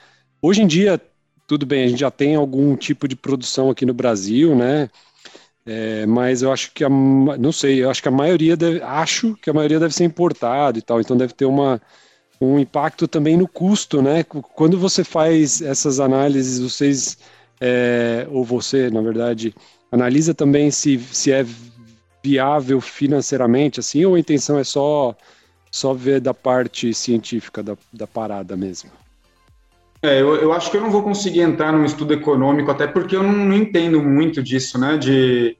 hoje 0.41 0.61
em 0.61 0.67
dia, 0.67 0.99
tudo 1.45 1.65
bem, 1.65 1.83
a 1.83 1.87
gente 1.87 1.99
já 1.99 2.09
tem 2.11 2.35
algum 2.35 2.75
tipo 2.77 3.05
de 3.07 3.15
produção 3.17 3.69
aqui 3.69 3.85
no 3.85 3.93
Brasil, 3.93 4.55
né? 4.55 4.89
É, 5.65 6.05
mas 6.07 6.41
eu 6.41 6.51
acho 6.51 6.71
que 6.73 6.83
a, 6.83 6.89
não 6.89 7.51
sei, 7.51 7.83
eu 7.83 7.89
acho 7.91 8.01
que 8.01 8.07
a 8.07 8.11
maioria 8.11 8.57
deve, 8.57 8.81
acho 8.81 9.35
que 9.35 9.49
a 9.49 9.53
maioria 9.53 9.79
deve 9.79 9.93
ser 9.93 10.03
importado 10.03 10.79
e 10.79 10.81
tal, 10.81 10.99
então 10.99 11.15
deve 11.15 11.33
ter 11.33 11.45
uma, 11.45 11.81
um 12.41 12.59
impacto 12.59 13.07
também 13.07 13.37
no 13.37 13.47
custo, 13.47 14.01
né? 14.01 14.23
Qu- 14.23 14.41
Quando 14.41 14.79
você 14.79 15.03
faz 15.03 15.61
essas 15.61 15.99
análises, 15.99 16.59
vocês, 16.59 17.17
é, 17.61 18.27
ou 18.31 18.43
você, 18.43 18.89
na 18.89 19.01
verdade, 19.01 19.53
analisa 19.91 20.33
também 20.33 20.71
se, 20.71 20.99
se 20.99 21.31
é 21.31 21.43
viável 22.23 22.81
financeiramente, 22.81 23.79
assim, 23.79 24.03
ou 24.05 24.15
a 24.15 24.19
intenção 24.19 24.57
é 24.57 24.63
só, 24.63 25.15
só 25.71 25.93
ver 25.93 26.19
da 26.19 26.33
parte 26.33 26.93
científica 26.93 27.63
da, 27.63 27.77
da 27.91 28.07
parada 28.07 28.55
mesmo? 28.57 28.89
É, 30.01 30.21
eu, 30.21 30.35
eu 30.35 30.53
acho 30.53 30.71
que 30.71 30.77
eu 30.77 30.81
não 30.81 30.91
vou 30.91 31.03
conseguir 31.03 31.41
entrar 31.41 31.73
num 31.73 31.83
estudo 31.83 32.13
econômico, 32.13 32.71
até 32.71 32.87
porque 32.87 33.15
eu 33.15 33.23
não, 33.23 33.33
não 33.33 33.55
entendo 33.55 34.01
muito 34.01 34.41
disso, 34.41 34.79
né? 34.79 34.97
De, 34.97 35.57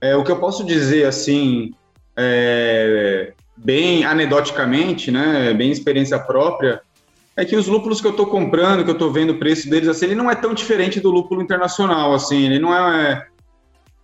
é, 0.00 0.14
o 0.14 0.22
que 0.22 0.30
eu 0.30 0.38
posso 0.38 0.64
dizer, 0.64 1.06
assim, 1.06 1.72
é, 2.16 3.32
bem 3.56 4.04
anedoticamente, 4.04 5.10
né? 5.10 5.52
Bem 5.54 5.72
experiência 5.72 6.18
própria, 6.18 6.82
é 7.36 7.44
que 7.44 7.56
os 7.56 7.66
lúpulos 7.66 8.00
que 8.00 8.06
eu 8.06 8.12
estou 8.12 8.26
comprando, 8.26 8.84
que 8.84 8.90
eu 8.90 8.94
estou 8.94 9.10
vendo 9.10 9.30
o 9.30 9.38
preço 9.38 9.68
deles, 9.68 9.88
assim, 9.88 10.06
ele 10.06 10.14
não 10.14 10.30
é 10.30 10.34
tão 10.34 10.54
diferente 10.54 11.00
do 11.00 11.10
lúpulo 11.10 11.42
internacional, 11.42 12.14
assim, 12.14 12.46
ele 12.46 12.58
não 12.58 12.74
é... 12.74 13.26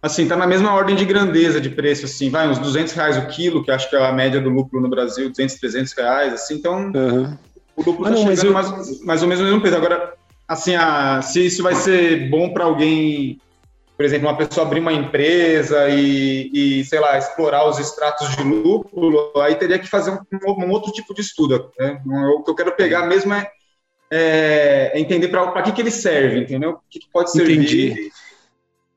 assim, 0.07 0.27
tá 0.27 0.37
na 0.37 0.47
mesma 0.47 0.73
ordem 0.75 0.97
de 0.97 1.05
grandeza 1.05 1.61
de 1.61 1.69
preço, 1.71 2.07
assim, 2.07 2.31
vai 2.31 2.49
uns 2.49 2.59
200 2.59 2.92
reais 2.95 3.16
o 3.19 3.27
quilo, 3.27 3.62
que 3.62 3.71
acho 3.71 3.88
que 3.90 3.97
é 3.97 4.07
a 4.07 4.12
média 4.12 4.40
do 4.40 4.49
lucro 4.49 4.81
no 4.81 4.88
Brasil, 4.88 5.29
200, 5.29 5.57
300 5.57 5.92
reais, 5.92 6.33
assim, 6.33 6.55
então 6.55 6.92
Aham. 6.95 7.38
o 7.77 7.83
lucro 7.83 8.05
Ah, 8.07 8.11
tá 8.11 8.14
mas 8.14 8.21
chegando 8.21 8.47
eu- 8.47 8.53
mais, 8.53 9.01
mais 9.03 9.23
ou 9.23 9.29
menos 9.29 9.42
no 9.42 9.49
mesmo 9.49 9.62
peso. 9.62 9.77
Agora, 9.77 10.12
assim, 10.49 10.75
a, 10.75 11.21
se 11.23 11.45
isso 11.47 11.62
vai 11.62 11.75
ser 11.75 12.29
bom 12.31 12.53
para 12.53 12.64
alguém, 12.64 13.38
por 13.97 14.05
exemplo, 14.05 14.29
uma 14.29 14.37
pessoa 14.37 14.66
abrir 14.66 14.81
uma 14.81 14.92
empresa 14.92 15.88
e, 15.88 16.51
e, 16.53 16.85
sei 16.85 17.01
lá, 17.01 17.19
explorar 17.19 17.69
os 17.69 17.79
extratos 17.79 18.29
de 18.37 18.42
lúpulo, 18.42 19.33
aí 19.40 19.55
teria 19.55 19.79
que 19.79 19.87
fazer 19.88 20.11
um, 20.11 20.64
um 20.64 20.71
outro 20.71 20.92
tipo 20.92 21.14
de 21.14 21.21
estudo. 21.21 21.71
Né? 21.79 22.01
O 22.07 22.42
que 22.42 22.51
eu 22.51 22.55
quero 22.55 22.73
pegar 22.73 23.07
mesmo 23.07 23.33
é, 23.33 23.51
é 24.11 25.01
entender 25.01 25.29
para 25.29 25.62
que, 25.62 25.73
que 25.73 25.81
ele 25.81 25.90
serve, 25.90 26.40
entendeu? 26.40 26.71
O 26.73 26.79
que, 26.90 27.01
que 27.01 27.09
pode 27.12 27.33
servir. 27.33 27.55
Entendi. 27.55 28.11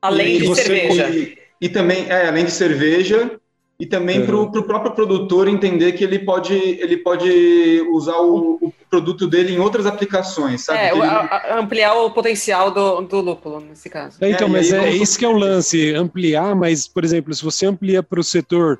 Além 0.02 0.38
de 0.38 0.46
você- 0.46 0.62
cerveja. 0.62 1.08
E, 1.10 1.36
e 1.60 1.68
também, 1.68 2.06
é, 2.08 2.28
além 2.28 2.44
de 2.44 2.50
cerveja, 2.50 3.32
e 3.78 3.86
também 3.86 4.20
Uhum. 4.20 4.26
para 4.50 4.60
o 4.60 4.62
próprio 4.64 4.92
produtor 4.92 5.48
entender 5.48 5.92
que 5.92 6.04
ele 6.04 6.18
pode, 6.18 6.52
ele 6.54 6.98
pode 6.98 7.82
usar 7.92 8.18
o, 8.18 8.58
o 8.60 8.72
produto 8.90 9.26
dele 9.26 9.54
em 9.54 9.58
outras 9.58 9.86
aplicações, 9.86 10.64
sabe? 10.66 10.78
É, 10.80 10.90
ele- 10.92 11.00
a- 11.02 11.20
a- 11.54 11.58
ampliar 11.58 11.94
o 11.94 12.10
potencial 12.10 12.70
do, 12.70 13.00
do 13.00 13.20
lúpulo, 13.22 13.58
nesse 13.60 13.88
caso. 13.88 14.18
É, 14.20 14.30
então, 14.30 14.48
É, 14.48 14.50
mas 14.50 14.70
é 14.72 14.90
isso 14.90 15.18
que 15.18 15.24
é 15.24 15.28
o 15.28 15.32
lance, 15.32 15.94
ampliar, 15.94 16.54
mas, 16.54 16.86
por 16.86 17.04
exemplo, 17.04 17.32
se 17.34 17.42
você 17.42 17.64
amplia 17.66 18.02
para 18.02 18.20
o 18.20 18.24
setor 18.24 18.78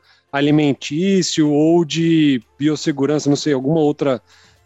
alimentício 0.61 1.51
ou 1.51 1.85
de 1.85 2.43
biossegurança, 2.59 3.29
não 3.29 3.37
sei, 3.37 3.53
alguma 3.53 3.81
outra, 3.81 4.21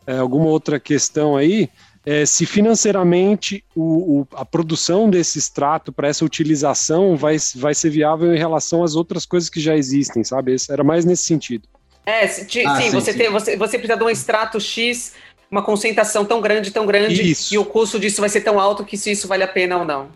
é, 0.07 0.19
alguma 0.19 0.47
outra 0.47 0.81
questão 0.81 1.37
aí, 1.37 1.69
é, 2.07 2.27
se 2.27 2.45
financeiramente 2.47 3.65
o, 3.75 4.21
o- 4.21 4.29
a 4.35 4.45
produção 4.45 5.09
desse 5.09 5.39
extrato 5.39 5.91
para 5.93 6.09
essa 6.09 6.25
utilização 6.25 7.17
vai, 7.17 7.37
vai 7.57 7.75
ser 7.75 7.91
viável 7.91 8.35
em 8.35 8.39
relação 8.39 8.83
às 8.85 8.95
outras 8.95 9.25
coisas 9.27 9.49
que 9.49 9.61
já 9.61 9.77
existem, 9.77 10.23
sabe? 10.23 10.53
Esse 10.55 10.71
era 10.73 10.85
mais 10.85 11.05
nesse 11.05 11.25
sentido. 11.25 11.67
É, 12.07 12.27
se- 12.29 12.45
ti- 12.47 12.65
Ah, 12.67 12.77
sim, 12.77 12.83
sim, 12.85 12.91
você, 12.91 13.13
sim. 13.13 13.19
Tem, 13.19 13.31
você, 13.31 13.57
você 13.57 13.79
precisa 13.79 13.99
de 13.99 14.05
um 14.05 14.11
extrato 14.11 14.61
X, 14.61 15.15
uma 15.51 15.63
concentração 15.63 16.25
tão 16.25 16.41
grande, 16.41 16.71
tão 16.71 16.85
grande, 16.87 17.31
Isso. 17.31 17.55
e 17.55 17.59
o 17.59 17.65
custo 17.65 17.99
disso 17.99 18.21
vai 18.21 18.29
ser 18.29 18.43
tão 18.43 18.61
alto 18.61 18.85
que 18.85 18.97
se 18.99 19.11
isso 19.11 19.27
vale 19.27 19.43
a 19.43 19.49
pena 19.49 19.79
ou 19.79 19.85
não. 19.85 20.09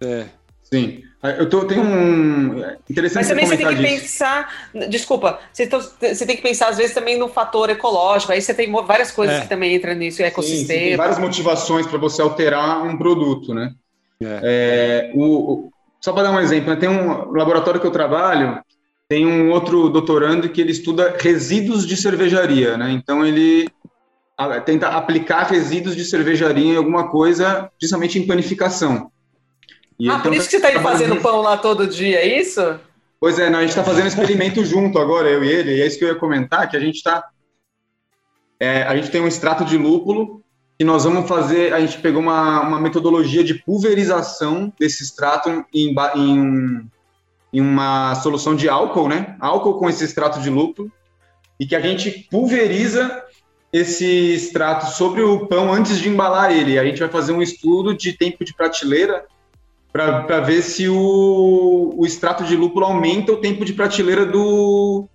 É, 0.00 0.26
Sim. 0.62 1.02
Eu 1.38 1.48
tô, 1.48 1.64
tenho 1.64 1.82
um. 1.82 2.58
Interessante 2.90 3.20
Mas 3.24 3.28
também 3.28 3.46
você 3.46 3.56
tem 3.56 3.66
que 3.68 3.74
disso. 3.76 4.02
pensar. 4.02 4.68
Desculpa, 4.90 5.38
você, 5.50 5.66
to- 5.66 5.80
você 5.80 6.26
tem 6.26 6.36
que 6.36 6.42
pensar, 6.42 6.68
às 6.68 6.76
vezes, 6.76 6.92
também 6.94 7.18
no 7.18 7.28
fator 7.28 7.70
ecológico. 7.70 8.32
Aí 8.32 8.42
você 8.42 8.52
tem 8.52 8.70
várias 8.70 9.10
coisas 9.10 9.36
É. 9.38 9.40
que 9.40 9.48
também 9.48 9.74
entram 9.74 9.94
nisso, 9.94 10.18
Sim, 10.18 10.22
sim, 10.24 10.28
ecossistema. 10.28 10.80
tem 10.80 10.96
várias 10.96 11.18
motivações 11.18 11.86
para 11.86 11.96
você 11.98 12.20
alterar 12.20 12.84
um 12.84 12.98
produto, 12.98 13.54
né? 13.54 13.72
É. 14.22 14.40
É, 14.42 15.12
o, 15.14 15.24
o- 15.24 15.70
só 15.98 16.12
para 16.12 16.24
dar 16.24 16.30
um 16.32 16.40
exemplo, 16.40 16.68
né, 16.70 16.76
tem 16.76 16.88
um 16.90 17.30
laboratório 17.32 17.80
que 17.80 17.86
eu 17.86 17.90
trabalho, 17.90 18.60
tem 19.08 19.26
um 19.26 19.50
outro 19.50 19.88
doutorando 19.88 20.48
que 20.50 20.60
ele 20.60 20.72
estuda 20.72 21.16
resíduos 21.18 21.86
de 21.86 21.96
cervejaria, 21.96 22.76
né? 22.76 22.90
Então 22.90 23.24
ele 23.24 23.66
a- 24.36 24.60
tenta 24.60 24.88
aplicar 24.88 25.44
resíduos 25.44 25.96
de 25.96 26.04
cervejaria 26.04 26.74
em 26.74 26.76
alguma 26.76 27.08
coisa, 27.08 27.70
principalmente 27.78 28.18
em 28.18 28.26
panificação. 28.26 29.10
E 29.98 30.08
Ah, 30.08 30.14
então, 30.14 30.22
por 30.22 30.34
isso 30.34 30.46
que 30.46 30.50
você 30.52 30.56
está 30.56 30.70
trabalhando 30.70 30.98
fazendo 31.00 31.20
pão 31.20 31.40
lá 31.40 31.56
todo 31.56 31.86
dia, 31.86 32.18
é 32.18 32.40
isso? 32.40 32.80
Pois 33.20 33.38
é, 33.38 33.48
não, 33.48 33.58
a 33.58 33.62
gente 33.62 33.70
está 33.70 33.84
fazendo 33.84 34.06
experimento 34.06 34.62
junto 34.66 34.98
agora, 34.98 35.28
eu 35.28 35.42
e 35.44 35.48
ele, 35.48 35.76
e 35.76 35.80
é 35.80 35.86
isso 35.86 35.98
que 35.98 36.04
eu 36.04 36.08
ia 36.08 36.14
comentar, 36.14 36.68
que 36.68 36.76
a 36.76 36.80
gente 36.80 36.96
está... 36.96 37.24
a 38.60 38.96
gente 38.96 39.10
tem 39.10 39.20
um 39.20 39.28
extrato 39.28 39.64
de 39.64 39.78
lúpulo 39.78 40.44
e 40.78 40.84
nós 40.84 41.04
vamos 41.04 41.28
fazer, 41.28 41.72
a 41.72 41.80
gente 41.80 41.98
pegou 41.98 42.20
uma, 42.20 42.60
uma 42.62 42.80
metodologia 42.80 43.44
de 43.44 43.54
pulverização 43.54 44.72
desse 44.78 45.04
extrato 45.04 45.64
em, 45.72 45.94
em, 46.16 46.90
em 47.52 47.60
uma 47.60 48.14
solução 48.16 48.56
de 48.56 48.68
álcool, 48.68 49.08
né? 49.08 49.36
Álcool 49.38 49.78
com 49.78 49.88
esse 49.88 50.02
extrato 50.02 50.40
de 50.40 50.50
lúpulo, 50.50 50.90
e 51.60 51.66
que 51.66 51.76
a 51.76 51.80
gente 51.80 52.26
pulveriza 52.28 53.22
esse 53.72 54.34
extrato 54.34 54.86
sobre 54.86 55.22
o 55.22 55.46
pão 55.46 55.72
antes 55.72 55.98
de 55.98 56.08
embalar 56.08 56.52
ele. 56.52 56.78
A 56.78 56.84
gente 56.84 56.98
vai 56.98 57.08
fazer 57.08 57.32
um 57.32 57.42
estudo 57.42 57.96
de 57.96 58.12
tempo 58.12 58.44
de 58.44 58.54
prateleira 58.54 59.24
para 59.94 60.40
ver 60.40 60.60
se 60.60 60.88
o, 60.88 61.94
o 61.96 62.04
extrato 62.04 62.42
de 62.42 62.56
lúpulo 62.56 62.84
aumenta 62.84 63.30
o 63.30 63.36
tempo 63.36 63.64
de 63.64 63.72
prateleira 63.72 64.26
do, 64.26 65.06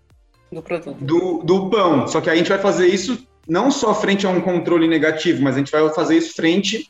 Do 0.50 0.62
produto. 0.62 0.96
do, 1.02 1.44
do 1.44 1.70
pão. 1.70 2.08
Só 2.08 2.22
que 2.22 2.30
a 2.30 2.36
gente 2.36 2.48
vai 2.48 2.60
fazer 2.60 2.88
isso 2.88 3.28
não 3.46 3.72
só 3.72 3.94
frente 3.94 4.26
a 4.26 4.30
um 4.30 4.40
controle 4.40 4.88
negativo, 4.88 5.44
mas 5.44 5.56
a 5.56 5.58
gente 5.60 5.72
vai 5.72 5.88
fazer 5.90 6.16
isso 6.16 6.34
frente 6.34 6.90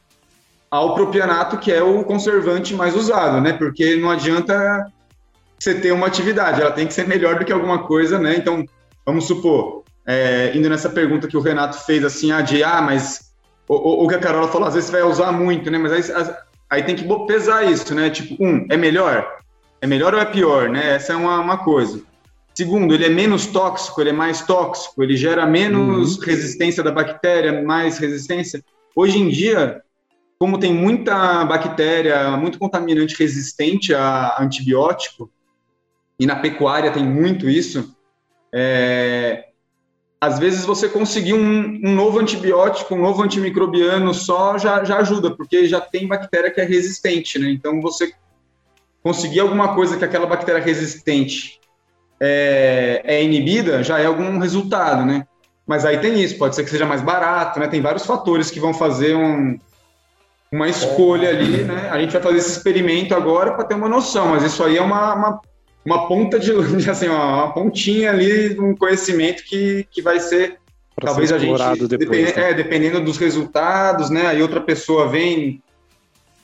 ao 0.70 0.94
propianato, 0.94 1.58
que 1.58 1.72
é 1.72 1.82
o 1.82 2.04
conservante 2.04 2.76
mais 2.76 2.96
usado, 2.96 3.42
né? 3.42 3.54
Porque 3.54 3.96
não 3.96 4.12
adianta 4.12 4.86
você 5.60 5.74
ter 5.74 5.92
uma 5.92 6.06
atividade, 6.06 6.62
ela 6.62 6.72
tem 6.72 6.86
que 6.86 6.94
ser 6.94 7.08
melhor 7.08 7.40
do 7.40 7.46
que 7.46 7.52
alguma 7.52 7.80
coisa, 7.88 8.20
né? 8.20 8.36
Então, 8.36 8.64
vamos 9.04 9.26
supor, 9.26 9.84
é, 10.06 10.52
indo 10.56 10.70
nessa 10.70 10.92
pergunta 10.92 11.28
que 11.28 11.36
o 11.36 11.42
Renato 11.42 11.84
fez, 11.86 12.06
assim, 12.06 12.32
ah, 12.32 12.42
de, 12.42 12.64
ah, 12.64 12.84
mas 12.84 13.32
o, 13.68 13.74
o, 13.74 14.06
o 14.06 14.08
que 14.08 14.14
a 14.14 14.20
Carola 14.20 14.48
falou, 14.48 14.68
às 14.68 14.76
vezes 14.76 14.92
você 14.92 15.02
vai 15.02 15.10
usar 15.10 15.32
muito, 15.32 15.72
né? 15.72 15.80
Mas 15.80 15.92
aí, 15.92 16.36
aí 16.70 16.84
tem 16.84 16.96
que 16.96 17.06
pesar 17.26 17.64
isso, 17.64 17.94
né? 17.96 18.10
Tipo, 18.10 18.36
um, 18.44 18.66
é 18.70 18.78
melhor? 18.78 19.40
É 19.82 19.88
melhor 19.88 20.14
ou 20.14 20.20
é 20.20 20.26
pior, 20.26 20.70
né? 20.70 20.96
Essa 20.96 21.14
é 21.14 21.16
uma, 21.16 21.40
uma 21.40 21.58
coisa. 21.58 22.02
Segundo, 22.54 22.94
ele 22.94 23.06
é 23.06 23.10
menos 23.10 23.48
tóxico, 23.48 24.02
ele 24.02 24.10
é 24.10 24.14
mais 24.14 24.42
tóxico, 24.42 25.02
ele 25.02 25.16
gera 25.16 25.46
menos 25.46 26.22
resistência 26.22 26.84
da 26.84 26.92
bactéria, 26.92 27.64
mais 27.64 27.98
resistência. 27.98 28.64
Hoje 28.96 29.18
em 29.18 29.30
dia, 29.30 29.82
como 30.38 30.58
tem 30.58 30.74
muita 30.74 31.46
bactéria, 31.46 32.32
muito 32.38 32.60
contaminante 32.60 33.16
resistente 33.18 33.94
a 33.94 34.42
antibiótico, 34.42 35.32
e 36.20 36.26
na 36.26 36.36
pecuária 36.36 36.92
tem 36.92 37.06
muito 37.06 37.50
isso, 37.50 37.96
é, 38.54 39.49
às 40.22 40.38
vezes 40.38 40.66
você 40.66 40.90
conseguir 40.90 41.34
um, 41.34 41.80
um 41.84 41.96
novo 41.96 42.20
antibiótico, 42.20 42.94
um 42.94 43.02
novo 43.02 43.24
antimicrobiano 43.24 44.14
só 44.14 44.58
já, 44.58 44.84
já 44.84 44.98
ajuda, 44.98 45.32
porque 45.32 45.66
já 45.66 45.80
tem 45.80 46.08
bactéria 46.08 46.52
que 46.52 46.60
é 46.60 46.66
resistente, 46.66 47.40
né? 47.40 47.50
Então 47.50 47.82
você 47.82 48.12
conseguir 49.02 49.40
alguma 49.40 49.74
coisa 49.74 49.98
que 49.98 50.04
aquela 50.04 50.26
bactéria 50.26 50.62
resistente 50.62 51.60
é, 52.20 53.02
é 53.06 53.24
inibida, 53.24 53.82
já 53.82 54.00
é 54.00 54.06
algum 54.06 54.40
resultado, 54.40 55.06
né? 55.06 55.26
Mas 55.66 55.86
aí 55.86 56.00
tem 56.00 56.22
isso, 56.22 56.38
pode 56.38 56.56
ser 56.56 56.64
que 56.64 56.70
seja 56.70 56.86
mais 56.86 57.02
barato, 57.02 57.60
né? 57.60 57.68
Tem 57.68 57.80
vários 57.80 58.06
fatores 58.06 58.52
que 58.52 58.60
vão 58.60 58.74
fazer 58.74 59.16
um, 59.16 59.58
uma 60.52 60.68
escolha 60.68 61.30
ali, 61.30 61.64
né? 61.64 61.90
A 61.92 62.00
gente 62.00 62.12
vai 62.12 62.22
fazer 62.22 62.38
esse 62.40 62.52
experimento 62.58 63.16
agora 63.16 63.54
para 63.54 63.64
ter 63.64 63.76
uma 63.76 63.88
noção, 63.88 64.30
mas 64.30 64.44
isso 64.44 64.62
aí 64.64 64.78
é 64.78 64.82
uma, 64.82 65.14
uma, 65.14 65.42
uma 65.86 66.08
ponta 66.08 66.40
de, 66.40 66.52
assim, 66.90 67.08
uma, 67.08 67.44
uma 67.44 67.54
pontinha 67.54 68.12
ali 68.12 68.54
de 68.54 68.60
um 68.60 68.76
conhecimento 68.76 69.44
que, 69.44 69.86
que 69.92 70.02
vai 70.02 70.20
ser 70.20 70.58
Pra 70.96 71.08
talvez 71.08 71.30
ser 71.30 71.36
a 71.36 71.40
gente 71.40 71.88
depois. 71.88 71.90
depende- 71.90 72.36
né? 72.38 72.50
é, 72.50 72.54
dependendo 72.54 73.02
dos 73.02 73.18
resultados, 73.18 74.10
né? 74.10 74.28
Aí 74.28 74.42
outra 74.42 74.60
pessoa 74.60 75.08
vem 75.08 75.62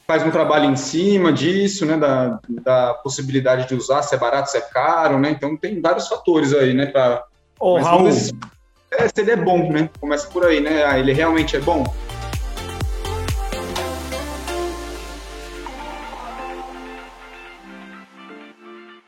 faz 0.08 0.24
um 0.24 0.30
trabalho 0.32 0.66
em 0.66 0.76
cima 0.76 1.34
disso, 1.34 1.86
né? 1.86 1.98
Da, 1.98 2.40
da 2.48 2.94
possibilidade 2.94 3.68
de 3.68 3.76
usar, 3.76 4.02
se 4.04 4.16
é 4.16 4.18
barato, 4.18 4.50
se 4.52 4.58
é 4.58 4.62
caro, 4.62 5.20
né? 5.20 5.32
Então 5.32 5.58
tem 5.58 5.82
vários 5.82 6.08
fatores 6.08 6.54
aí, 6.54 6.74
né? 6.74 6.86
Pra, 6.86 7.24
Ô, 7.60 7.78
Raul, 7.80 8.08
é, 8.08 8.12
se 8.14 9.14
ele 9.18 9.32
é 9.32 9.36
bom, 9.36 9.72
né? 9.72 9.90
Começa 10.00 10.28
por 10.28 10.46
aí, 10.46 10.62
né? 10.62 10.86
Ah, 10.86 10.98
ele 10.98 11.12
realmente 11.12 11.56
é 11.58 11.60
bom. 11.60 11.84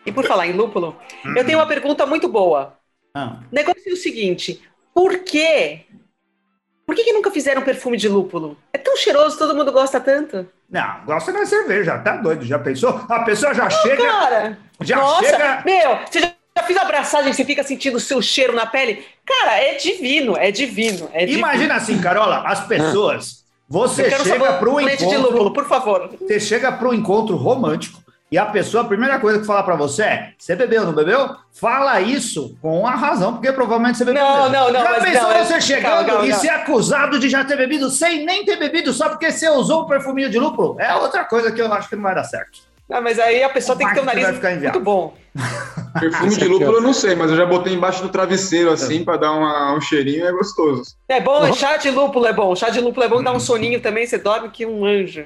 E 0.08 0.12
por 0.12 0.26
falar 0.26 0.48
em 0.48 0.54
lúpulo, 0.54 0.96
eu 1.36 1.46
tenho 1.46 1.60
uma 1.60 1.68
pergunta 1.68 2.06
muito 2.06 2.30
boa. 2.30 2.78
ah, 3.14 3.40
O 3.52 3.54
negócio 3.54 3.84
é 3.86 3.92
o 3.92 3.98
seguinte: 3.98 4.62
por 4.94 5.20
quê? 5.20 5.82
Por 6.86 6.96
que, 6.96 7.04
que 7.04 7.12
nunca 7.12 7.30
fizeram 7.30 7.62
perfume 7.62 7.98
de 7.98 8.08
lúpulo? 8.08 8.58
É 8.72 8.78
tão 8.78 8.96
cheiroso, 8.96 9.38
todo 9.38 9.54
mundo 9.54 9.70
gosta 9.74 10.00
tanto. 10.00 10.48
não, 10.70 11.06
gosta 11.06 11.34
da 11.34 11.46
cerveja, 11.46 11.98
tá 12.00 12.16
doido, 12.16 12.46
já 12.46 12.58
pensou? 12.58 13.02
A 13.10 13.20
pessoa 13.24 13.54
já 13.54 13.70
chega, 13.70 13.98
Cara, 14.08 14.58
já 14.82 14.96
nossa, 14.96 15.26
chega... 15.26 15.64
meu, 15.66 15.98
você 16.10 16.22
já, 16.22 16.34
já 16.58 16.64
fez 16.64 16.80
abraçagem, 16.80 17.34
você 17.34 17.44
fica 17.44 17.62
sentindo 17.64 17.98
o 17.98 18.00
seu 18.00 18.22
cheiro 18.22 18.56
na 18.56 18.66
pele? 18.66 19.04
Cara, 19.26 19.60
é 19.60 19.76
divino, 19.76 20.38
é 20.38 20.50
divino. 20.50 21.10
É 21.12 21.26
divino. 21.26 21.40
Imagina 21.40 21.76
assim, 21.76 22.00
Carola, 22.00 22.44
as 22.48 22.66
pessoas, 22.66 23.44
você 23.68 24.10
chega 24.10 24.54
para 24.54 24.70
um 24.70 24.76
leite 24.78 25.06
de 25.06 25.18
lúpulo, 25.18 25.40
encontro, 25.50 25.54
por 25.54 25.66
favor. 25.68 26.10
você 26.18 26.40
chega 26.40 26.72
para 26.72 26.88
um 26.88 26.94
encontro 26.94 27.36
romântico 27.36 28.02
e 28.32 28.38
a 28.38 28.46
pessoa, 28.46 28.84
a 28.84 28.88
primeira 28.88 29.20
coisa 29.20 29.40
que 29.40 29.46
fala 29.46 29.64
para 29.64 29.76
você 29.76 30.04
é: 30.04 30.32
você 30.38 30.56
bebeu, 30.56 30.86
não 30.86 30.94
bebeu? 30.94 31.30
Fala 31.54 32.02
isso 32.02 32.56
com 32.62 32.86
a 32.86 32.92
razão, 32.96 33.34
porque 33.34 33.52
provavelmente 33.52 33.98
você 33.98 34.06
bebeu. 34.06 34.22
Não, 34.22 34.50
mesmo. 34.50 34.54
não, 34.54 34.72
não, 34.74 34.82
Já 34.84 34.90
mas 34.92 35.04
pensou 35.04 35.30
não, 35.34 35.46
você 35.46 35.54
é- 35.54 35.62
chegando 35.62 35.84
calma, 35.92 36.06
calma, 36.10 36.26
e 36.26 36.30
calma. 36.30 36.42
ser 36.44 36.50
acusado 36.50 37.20
de 37.20 37.30
já 37.30 37.44
ter 37.46 37.56
bebido 37.58 37.90
sem 37.90 38.26
nem 38.26 38.44
ter 38.46 38.58
bebido 38.58 38.92
só 38.94 39.10
porque 39.10 39.32
você 39.32 39.50
usou 39.50 39.84
o 39.84 39.88
perfuminho 39.88 40.30
de 40.30 40.38
lúpulo? 40.40 40.76
É 40.80 40.94
outra 40.96 41.24
coisa 41.24 41.52
que 41.52 41.62
eu 41.62 41.72
acho 41.74 41.88
que 41.90 41.96
não 41.96 42.04
vai 42.04 42.16
dar 42.16 42.24
certo. 42.26 42.60
Não, 42.90 43.02
mas 43.02 43.20
aí 43.20 43.44
a 43.44 43.50
pessoa 43.50 43.76
O 43.76 43.78
tem 43.78 43.86
que 43.88 43.96
ter 43.96 44.00
um 44.02 44.06
nariz 44.06 44.28
muito 44.62 44.80
bom. 44.80 45.14
Perfume 46.00 46.36
de 46.38 46.46
lúpulo 46.48 46.74
eu 46.78 46.82
não 46.82 46.94
sei, 46.94 47.16
mas 47.16 47.32
eu 47.32 47.38
já 47.38 47.46
botei 47.46 47.74
embaixo 47.74 48.02
do 48.02 48.10
travesseiro 48.10 48.72
assim 48.72 49.04
para 49.04 49.18
dar 49.18 49.32
uma- 49.34 49.74
um 49.74 49.82
cheirinho, 49.82 50.26
é 50.26 50.32
gostoso. 50.32 50.96
É 51.10 51.20
bom, 51.20 51.52
chá 51.54 51.78
de 51.78 51.90
lúpulo 51.90 52.26
é 52.28 52.34
bom. 52.34 52.56
Chá 52.56 52.70
de 52.70 52.80
lúpulo 52.80 53.06
é 53.06 53.10
bom, 53.10 53.22
dá 53.24 53.32
um 53.32 53.40
soninho 53.40 53.82
também, 53.82 54.06
você 54.06 54.18
dorme 54.18 54.50
que 54.50 54.66
um 54.66 54.86
anjo. 54.86 55.26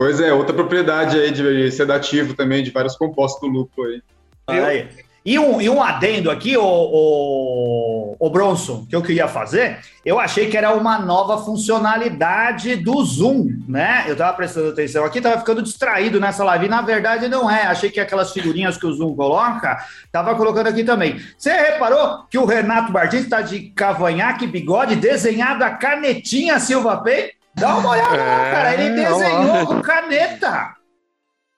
Pois 0.00 0.18
é, 0.18 0.32
outra 0.32 0.54
propriedade 0.54 1.20
aí 1.20 1.30
de 1.30 1.70
sedativo 1.70 2.32
também, 2.32 2.64
de 2.64 2.70
vários 2.70 2.96
compostos 2.96 3.38
do 3.42 3.48
lúpulo 3.48 3.86
aí. 3.86 4.02
Aí. 4.46 4.88
E 5.22 5.38
um, 5.38 5.60
e 5.60 5.68
um 5.68 5.82
adendo 5.82 6.30
aqui, 6.30 6.56
o, 6.56 6.64
o, 6.64 8.16
o 8.18 8.30
Bronson, 8.30 8.86
que 8.88 8.96
eu 8.96 9.02
queria 9.02 9.28
fazer, 9.28 9.78
eu 10.02 10.18
achei 10.18 10.48
que 10.48 10.56
era 10.56 10.74
uma 10.74 10.98
nova 10.98 11.44
funcionalidade 11.44 12.76
do 12.76 13.04
Zoom, 13.04 13.46
né? 13.68 14.06
Eu 14.08 14.16
tava 14.16 14.34
prestando 14.34 14.70
atenção 14.70 15.04
aqui, 15.04 15.20
tava 15.20 15.38
ficando 15.38 15.60
distraído 15.60 16.18
nessa 16.18 16.42
live, 16.44 16.64
e 16.64 16.70
na 16.70 16.80
verdade 16.80 17.28
não 17.28 17.50
é. 17.50 17.64
Achei 17.64 17.90
que 17.90 18.00
aquelas 18.00 18.32
figurinhas 18.32 18.78
que 18.78 18.86
o 18.86 18.94
Zoom 18.94 19.14
coloca, 19.14 19.84
tava 20.10 20.34
colocando 20.34 20.68
aqui 20.68 20.82
também. 20.82 21.20
Você 21.36 21.52
reparou 21.52 22.24
que 22.30 22.38
o 22.38 22.46
Renato 22.46 22.90
Martins 22.90 23.24
está 23.24 23.42
de 23.42 23.68
cavanhaque, 23.76 24.46
bigode, 24.46 24.96
desenhado 24.96 25.62
a 25.62 25.68
canetinha 25.68 26.58
Silva 26.58 26.96
Pay? 26.96 27.38
Dá 27.60 27.76
uma 27.76 27.90
olhada 27.90 28.16
lá, 28.16 28.46
É, 28.46 28.50
cara. 28.50 28.74
Ele 28.74 28.90
desenhou 28.94 29.46
lá. 29.54 29.66
com 29.66 29.80
caneta. 29.82 30.74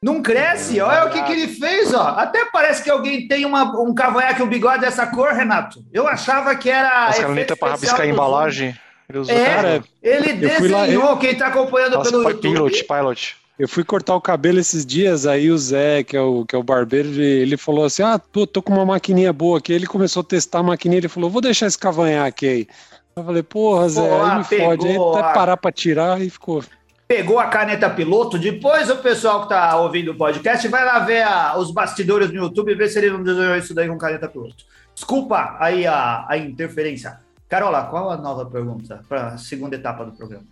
Não 0.02 0.20
cresce, 0.20 0.80
olha 0.80 1.06
o 1.06 1.10
que, 1.10 1.22
que 1.22 1.32
ele 1.32 1.46
fez, 1.46 1.94
ó. 1.94 2.08
Até 2.18 2.44
parece 2.46 2.82
que 2.82 2.90
alguém 2.90 3.28
tem 3.28 3.44
uma, 3.44 3.62
um 3.80 3.94
cavanhaque, 3.94 4.42
um 4.42 4.48
bigode 4.48 4.80
dessa 4.80 5.06
cor, 5.06 5.30
Renato. 5.32 5.84
Eu 5.92 6.08
achava 6.08 6.56
que 6.56 6.68
era. 6.68 7.06
As 7.06 7.20
canetas 7.20 7.56
para 7.56 7.70
rabiscar 7.72 8.00
a 8.00 8.06
embalagem. 8.06 8.76
Ele 9.08 9.18
usou 9.18 9.34
É, 9.36 9.44
Cara, 9.54 9.84
ele 10.02 10.44
eu 10.44 10.50
fui 10.50 10.68
lá- 10.68 10.80
desenhou, 10.86 11.16
quem 11.18 11.36
tá 11.36 11.46
acompanhando 11.46 11.94
Nossa, 11.94 12.10
pelo 12.10 12.22
foi 12.24 12.32
YouTube. 12.32 12.52
pilot, 12.54 12.84
pilot. 12.84 13.36
Eu 13.58 13.68
fui 13.68 13.84
cortar 13.84 14.16
o 14.16 14.20
cabelo 14.20 14.58
esses 14.58 14.84
dias, 14.84 15.24
aí 15.24 15.50
o 15.50 15.58
Zé, 15.58 16.02
que 16.02 16.16
é 16.16 16.20
o, 16.20 16.44
que 16.44 16.56
é 16.56 16.58
o 16.58 16.62
barbeiro, 16.64 17.08
ele, 17.08 17.22
ele 17.24 17.56
falou 17.56 17.84
assim: 17.84 18.02
Ah, 18.02 18.18
pô, 18.18 18.44
tô 18.44 18.60
com 18.60 18.72
uma 18.72 18.84
maquininha 18.84 19.32
boa 19.32 19.58
aqui. 19.58 19.72
Ele 19.72 19.86
começou 19.86 20.22
a 20.22 20.24
testar 20.24 20.60
a 20.60 20.62
maquininha, 20.64 20.98
ele 20.98 21.08
falou: 21.08 21.30
Vou 21.30 21.40
deixar 21.40 21.66
esse 21.66 21.78
cavanhaque 21.78 22.48
aí. 22.48 22.68
Eu 23.14 23.24
falei: 23.24 23.42
Porra, 23.42 23.88
Zé, 23.88 24.00
Pô, 24.08 24.22
aí 24.22 24.38
me 24.38 24.44
pegou 24.44 24.66
fode. 24.68 24.88
Aí 24.88 24.96
até 24.96 25.34
parar 25.34 25.56
pra 25.56 25.72
tirar 25.72 26.20
e 26.20 26.30
ficou. 26.30 26.64
Pegou 27.06 27.38
a 27.38 27.46
caneta 27.46 27.90
piloto. 27.90 28.38
Depois 28.38 28.88
o 28.88 28.96
pessoal 28.96 29.42
que 29.42 29.50
tá 29.50 29.76
ouvindo 29.76 30.12
o 30.12 30.14
podcast 30.16 30.66
vai 30.68 30.84
lá 30.84 30.98
ver 31.00 31.22
a- 31.22 31.56
os 31.58 31.70
bastidores 31.70 32.28
no 32.30 32.36
YouTube 32.36 32.72
e 32.72 32.74
ver 32.74 32.88
se 32.88 32.98
ele 32.98 33.10
não 33.10 33.22
desenhou 33.22 33.54
isso 33.56 33.74
daí 33.74 33.86
com 33.88 33.98
caneta 33.98 34.28
piloto. 34.28 34.64
Desculpa 34.94 35.56
aí 35.60 35.86
a, 35.86 36.24
a 36.28 36.36
interferência. 36.38 37.18
Carola, 37.48 37.84
qual 37.84 38.10
a 38.10 38.16
nova 38.16 38.46
pergunta 38.46 39.02
para 39.06 39.26
a 39.28 39.38
segunda 39.38 39.76
etapa 39.76 40.06
do 40.06 40.12
programa? 40.12 40.44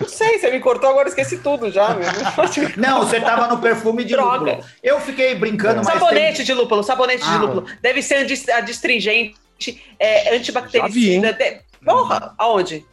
Não 0.00 0.08
sei, 0.08 0.38
você 0.38 0.50
me 0.50 0.58
cortou 0.58 0.90
agora, 0.90 1.08
esqueci 1.08 1.38
tudo 1.38 1.70
já. 1.70 1.94
meu. 1.94 2.08
Não, 2.76 2.98
você 3.06 3.20
tava 3.20 3.46
no 3.46 3.58
perfume 3.58 4.02
de 4.02 4.14
Droga. 4.14 4.52
lúpulo. 4.52 4.64
Eu 4.82 5.00
fiquei 5.00 5.34
brincando, 5.36 5.76
mas 5.84 5.94
sabonete 5.94 6.42
de 6.44 6.52
lúpulo, 6.52 6.82
sabonete 6.82 7.22
Ah. 7.24 7.32
de 7.34 7.38
lúpulo. 7.38 7.66
Deve 7.80 8.02
ser 8.02 8.26
adstringente, 8.52 9.36
é, 9.98 10.34
antibactericida. 10.36 11.38
Porra, 11.84 12.34
aonde? 12.38 12.84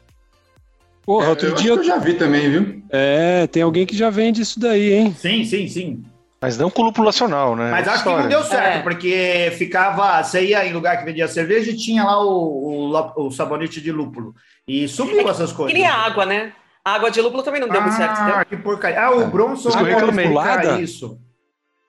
Porra, 1.06 1.30
outro 1.30 1.48
eu 1.48 1.54
acho 1.54 1.64
dia. 1.64 1.74
que 1.74 1.80
eu 1.80 1.84
já 1.84 1.98
vi 1.98 2.14
também, 2.16 2.50
viu? 2.50 2.84
É, 2.90 3.48
tem 3.48 3.64
alguém 3.64 3.86
que 3.86 3.96
já 3.96 4.10
vende 4.10 4.42
isso 4.42 4.60
daí, 4.60 4.94
hein? 4.94 5.16
Sim, 5.18 5.44
sim, 5.46 5.68
sim. 5.68 6.04
Mas 6.42 6.58
não 6.58 6.70
com 6.70 6.84
lúpulo 6.84 7.06
nacional, 7.08 7.56
né? 7.56 7.72
Mas 7.72 7.88
acho 7.88 8.04
que 8.04 8.10
não 8.10 8.28
deu 8.28 8.44
certo, 8.44 8.78
É. 8.78 8.82
porque 8.84 9.52
ficava. 9.58 10.22
Você 10.24 10.46
ia 10.46 10.66
em 10.66 10.74
lugar 10.74 10.98
que 11.00 11.06
vendia 11.06 11.28
cerveja 11.28 11.72
e 11.72 11.78
tinha 11.78 12.04
lá 12.04 12.24
o, 12.24 12.92
o, 12.94 13.26
o 13.26 13.32
sabonete 13.32 13.82
de 13.82 13.92
lúpulo. 13.92 14.36
E 14.68 14.88
sumiu 14.88 15.28
essas 15.30 15.52
coisas. 15.52 15.74
Queria 15.74 15.92
água, 15.94 16.26
né? 16.26 16.54
A 16.86 16.94
água 16.94 17.10
de 17.10 17.20
lúpulo 17.22 17.42
também 17.42 17.60
não 17.60 17.68
deu 17.68 17.82
muito 17.82 17.96
certo, 17.96 18.20
Ah, 18.20 18.46
que 18.46 18.56
porcaria. 18.56 19.02
Ah, 19.02 19.12
o 19.12 19.28
Bronson 19.28 19.70
que 19.72 19.78
eu 19.78 19.80
pode 19.80 19.94
reclamei. 19.96 20.84
isso. 20.84 21.20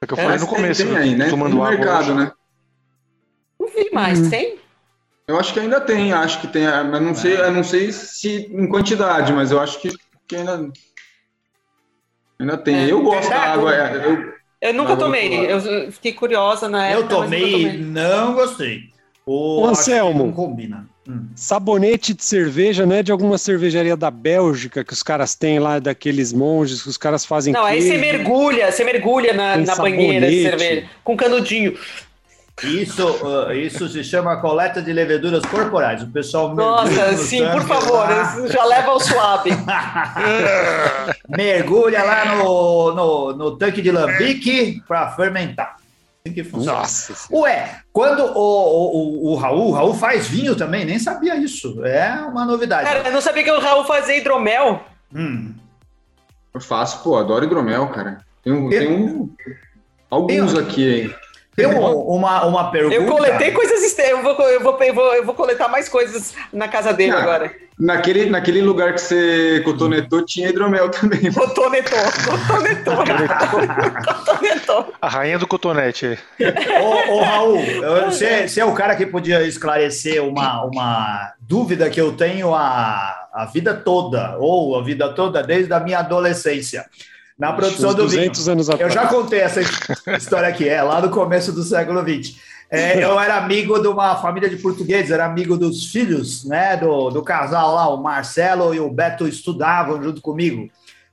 É 0.00 0.06
que 0.06 0.14
eu 0.14 0.18
É, 0.18 0.22
falei 0.22 0.38
Mas 0.38 0.40
no 0.40 0.46
começo, 0.48 0.82
tem 0.82 0.92
né? 0.92 1.00
aí, 1.00 1.14
né? 1.14 1.28
tomando 1.28 1.50
Tem 1.50 1.58
no 1.58 1.64
água 1.64 1.76
mercado, 1.76 2.00
hoje. 2.04 2.14
né? 2.14 2.32
Não 3.60 3.68
vi 3.68 3.90
mais, 3.92 4.18
Hum. 4.20 4.30
tem? 4.30 4.58
Eu 5.28 5.38
acho 5.38 5.52
que 5.52 5.60
ainda 5.60 5.78
tem, 5.78 6.10
acho 6.10 6.40
que 6.40 6.48
tem, 6.48 6.64
mas 6.64 7.02
não 7.02 7.14
sei, 7.14 7.36
eu 7.36 7.52
não 7.52 7.62
sei 7.62 7.92
se 7.92 8.50
em 8.50 8.66
quantidade, 8.66 9.30
mas 9.30 9.50
eu 9.50 9.60
acho 9.60 9.78
que, 9.78 9.90
que 10.26 10.36
ainda 10.36 10.70
ainda 12.40 12.56
tem. 12.56 12.76
É. 12.76 12.90
eu 12.90 13.02
gosto 13.02 13.28
da 13.28 13.36
Verdade. 13.36 13.58
água, 13.58 13.74
é, 13.74 14.06
eu, 14.06 14.32
Eu 14.62 14.74
nunca 14.74 14.92
Água 14.92 15.04
tomei. 15.04 15.52
Eu 15.52 15.92
fiquei 15.92 16.14
curiosa 16.14 16.66
na 16.66 16.86
época. 16.86 17.14
Eu 17.14 17.20
mas 17.20 17.30
nunca 17.30 17.42
tomei, 17.42 17.78
não 17.78 18.34
gostei. 18.34 18.84
O, 19.26 19.64
que 19.64 19.68
Anselmo. 19.68 20.24
Não 20.24 20.32
combina. 20.32 20.88
Hum. 21.06 21.26
Sabonete 21.34 22.14
de 22.14 22.24
cerveja 22.24 22.86
não 22.86 22.96
é 22.96 23.02
de 23.02 23.12
alguma 23.12 23.36
cervejaria 23.36 23.96
da 23.96 24.10
Bélgica 24.10 24.82
que 24.82 24.92
os 24.94 25.02
caras 25.02 25.34
têm 25.34 25.58
lá, 25.58 25.78
daqueles 25.78 26.32
monges 26.32 26.82
que 26.82 26.88
os 26.88 26.96
caras 26.96 27.26
fazem. 27.26 27.52
Não, 27.52 27.64
aí 27.64 27.82
você 27.82 27.98
queijo. 27.98 28.00
mergulha, 28.00 28.72
você 28.72 28.84
mergulha 28.84 29.34
na, 29.34 29.58
na 29.58 29.76
banheira 29.76 30.30
de 30.30 30.42
cerveja, 30.42 30.88
com 31.04 31.14
canudinho. 31.14 31.78
Isso, 32.62 33.46
ah, 33.48 33.54
isso 33.54 33.88
se 33.88 34.02
chama 34.02 34.40
coleta 34.40 34.82
de 34.82 34.92
leveduras 34.92 35.44
corporais. 35.46 36.02
O 36.02 36.08
pessoal 36.08 36.48
mergulha 36.54 36.70
Nossa, 36.70 37.12
no 37.12 37.18
sim, 37.18 37.38
por 37.44 37.52
tanque 37.52 37.66
favor, 37.66 38.08
lá. 38.08 38.46
já 38.48 38.64
leva 38.64 38.98
suave. 39.00 39.50
mergulha 41.28 42.02
lá 42.02 42.36
no, 42.36 42.94
no, 42.94 43.32
no 43.36 43.56
tanque 43.56 43.80
de 43.82 43.90
lambique 43.90 44.82
para 44.86 45.10
fermentar. 45.12 45.76
Assim 46.24 46.34
que 46.34 46.44
funciona. 46.44 46.78
Nossa. 46.80 47.14
Ué, 47.32 47.80
quando 47.92 48.24
o, 48.24 48.38
o, 48.38 49.28
o, 49.28 49.32
o 49.32 49.36
Raul, 49.36 49.68
o 49.68 49.72
Raul 49.72 49.94
faz 49.94 50.28
vinho 50.28 50.56
também, 50.56 50.84
nem 50.84 50.98
sabia 50.98 51.36
isso. 51.36 51.84
É 51.84 52.12
uma 52.22 52.44
novidade. 52.44 52.84
Cara, 52.84 53.08
eu 53.08 53.12
não 53.12 53.20
sabia 53.20 53.44
que 53.44 53.50
o 53.50 53.60
Raul 53.60 53.84
fazia 53.84 54.16
hidromel. 54.16 54.82
Hum. 55.14 55.54
eu 56.52 56.60
faço, 56.60 57.02
pô, 57.02 57.16
adoro 57.16 57.44
hidromel, 57.44 57.86
cara. 57.88 58.18
Tem, 58.42 58.52
um, 58.52 58.68
tem 58.68 58.88
um, 58.90 59.30
alguns 60.10 60.52
Tem- 60.52 60.62
aqui, 60.62 60.94
hein? 61.02 61.14
Tem 61.58 61.66
um- 61.66 62.00
uma, 62.14 62.44
uma 62.46 62.70
pergunta. 62.70 62.94
Eu 62.94 63.06
coletei 63.06 63.50
coisas 63.50 63.82
externas. 63.82 64.24
Eu 64.24 64.36
vou, 64.36 64.48
eu, 64.48 64.60
vou, 64.62 64.78
eu, 64.80 64.94
vou, 64.94 65.14
eu 65.14 65.24
vou 65.24 65.34
coletar 65.34 65.66
mais 65.68 65.88
coisas 65.88 66.32
na 66.52 66.68
casa 66.68 66.92
dele 66.92 67.10
agora. 67.12 67.50
Naquele, 67.76 68.28
naquele 68.28 68.60
lugar 68.62 68.92
que 68.94 69.00
você 69.00 69.60
cotonetou 69.64 70.24
tinha 70.24 70.48
hidromel 70.48 70.88
também. 70.88 71.30
Cotonetou, 71.32 71.98
cotonetou. 72.24 72.96
cotonetou. 74.24 74.94
A 75.00 75.08
rainha 75.08 75.38
do 75.38 75.46
cotonete. 75.46 76.18
Ô, 76.80 77.12
ô, 77.14 77.22
Raul, 77.22 77.58
você, 78.06 78.48
você 78.48 78.60
é 78.60 78.64
o 78.64 78.72
cara 78.74 78.96
que 78.96 79.06
podia 79.06 79.42
esclarecer 79.44 80.22
uma, 80.24 80.64
uma 80.64 81.32
dúvida 81.40 81.88
que 81.90 82.00
eu 82.00 82.12
tenho 82.12 82.54
a, 82.54 83.28
a 83.32 83.44
vida 83.52 83.74
toda, 83.74 84.36
ou 84.38 84.76
a 84.78 84.82
vida 84.82 85.08
toda 85.12 85.42
desde 85.42 85.72
a 85.72 85.80
minha 85.80 86.00
adolescência, 86.00 86.84
na 87.38 87.52
produção 87.52 87.94
do 87.94 88.08
vinho. 88.08 88.28
200 88.30 88.48
anos 88.48 88.68
Eu 88.68 88.74
atrás. 88.74 88.92
já 88.94 89.06
contei 89.06 89.40
essa 89.40 89.60
história 90.16 90.48
aqui, 90.48 90.68
é 90.68 90.82
lá 90.82 91.00
no 91.00 91.10
começo 91.10 91.52
do 91.52 91.62
século 91.62 92.00
XX. 92.02 92.36
É, 92.70 93.02
eu 93.02 93.18
era 93.18 93.36
amigo 93.36 93.78
de 93.78 93.88
uma 93.88 94.16
família 94.16 94.48
de 94.50 94.56
portugueses, 94.56 95.10
era 95.10 95.24
amigo 95.24 95.56
dos 95.56 95.86
filhos, 95.90 96.44
né, 96.44 96.76
do, 96.76 97.08
do 97.10 97.22
casal 97.22 97.74
lá, 97.74 97.88
o 97.88 97.96
Marcelo 98.02 98.74
e 98.74 98.80
o 98.80 98.90
Beto 98.90 99.26
estudavam 99.26 100.02
junto 100.02 100.20
comigo. 100.20 100.68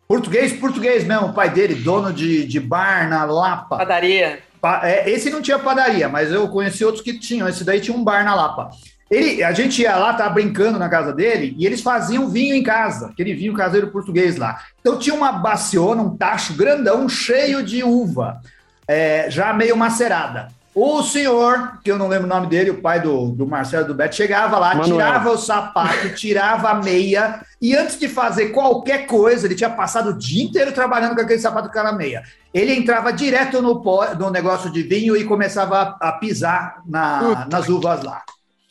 Português, 0.08 0.52
português 0.54 1.04
mesmo, 1.06 1.28
o 1.28 1.34
pai 1.34 1.50
dele, 1.50 1.76
dono 1.76 2.12
de, 2.12 2.46
de 2.46 2.60
bar 2.60 3.08
na 3.10 3.24
Lapa. 3.24 3.78
Padaria. 3.78 4.40
Pa- 4.62 4.82
é, 4.84 5.10
esse 5.10 5.30
não 5.30 5.42
tinha 5.42 5.58
padaria, 5.58 6.10
mas 6.10 6.32
eu 6.32 6.48
conheci 6.50 6.84
outros 6.84 7.04
que 7.04 7.18
tinham. 7.20 7.48
Esse 7.48 7.64
daí 7.64 7.80
tinha 7.80 7.96
um 7.96 8.04
bar 8.04 8.24
na 8.26 8.36
Lapa. 8.36 8.70
Ele, 9.10 9.44
a 9.44 9.52
gente 9.52 9.82
ia 9.82 9.96
lá, 9.96 10.14
tava 10.14 10.32
brincando 10.34 10.80
na 10.80 10.90
casa 10.90 11.14
dele, 11.14 11.56
e 11.60 11.66
eles 11.66 11.82
faziam 11.82 12.28
vinho 12.30 12.56
em 12.56 12.64
casa, 12.64 13.08
aquele 13.08 13.34
vinho 13.36 13.54
caseiro 13.54 13.92
português 13.92 14.36
lá. 14.38 14.60
Então 14.82 14.98
tinha 14.98 15.16
uma 15.16 15.32
baciona, 15.32 16.02
um 16.02 16.18
tacho 16.18 16.54
grandão, 16.54 17.08
cheio 17.08 17.62
de 17.62 17.84
uva, 17.84 18.40
é, 18.88 19.28
já 19.30 19.54
meio 19.54 19.78
macerada. 19.78 20.48
O 20.74 21.02
senhor, 21.04 21.80
que 21.84 21.90
eu 21.90 21.98
não 21.98 22.10
lembro 22.10 22.26
o 22.26 22.30
nome 22.30 22.48
dele, 22.48 22.70
o 22.72 22.82
pai 22.82 23.00
do, 23.00 23.30
do 23.30 23.48
Marcelo 23.48 23.88
do 23.88 23.94
Beto, 23.94 24.14
chegava 24.16 24.58
lá, 24.60 24.76
Manuel. 24.76 24.98
tirava 24.98 25.30
o 25.32 25.38
sapato, 25.38 26.10
tirava 26.16 26.70
a 26.72 26.74
meia, 26.74 27.40
e 27.62 27.74
antes 27.78 27.98
de 27.98 28.10
fazer 28.10 28.48
qualquer 28.50 29.06
coisa, 29.06 29.48
ele 29.48 29.56
tinha 29.56 29.70
passado 29.70 30.10
o 30.10 30.18
dia 30.18 30.44
inteiro 30.44 30.74
trabalhando 30.74 31.16
com 31.16 31.22
aquele 31.22 31.40
sapato 31.40 31.70
com 31.70 31.80
aquela 31.80 31.94
meia. 31.94 32.24
Ele 32.54 32.74
entrava 32.74 33.14
direto 33.14 33.62
no, 33.62 33.82
pó, 33.82 34.16
no 34.20 34.30
negócio 34.30 34.70
de 34.70 34.82
vinho 34.84 35.16
e 35.16 35.24
começava 35.24 35.96
a, 36.02 36.10
a 36.10 36.12
pisar 36.14 36.82
na- 36.86 37.20
nas 37.50 37.70
uvas 37.70 38.04
lá. 38.04 38.22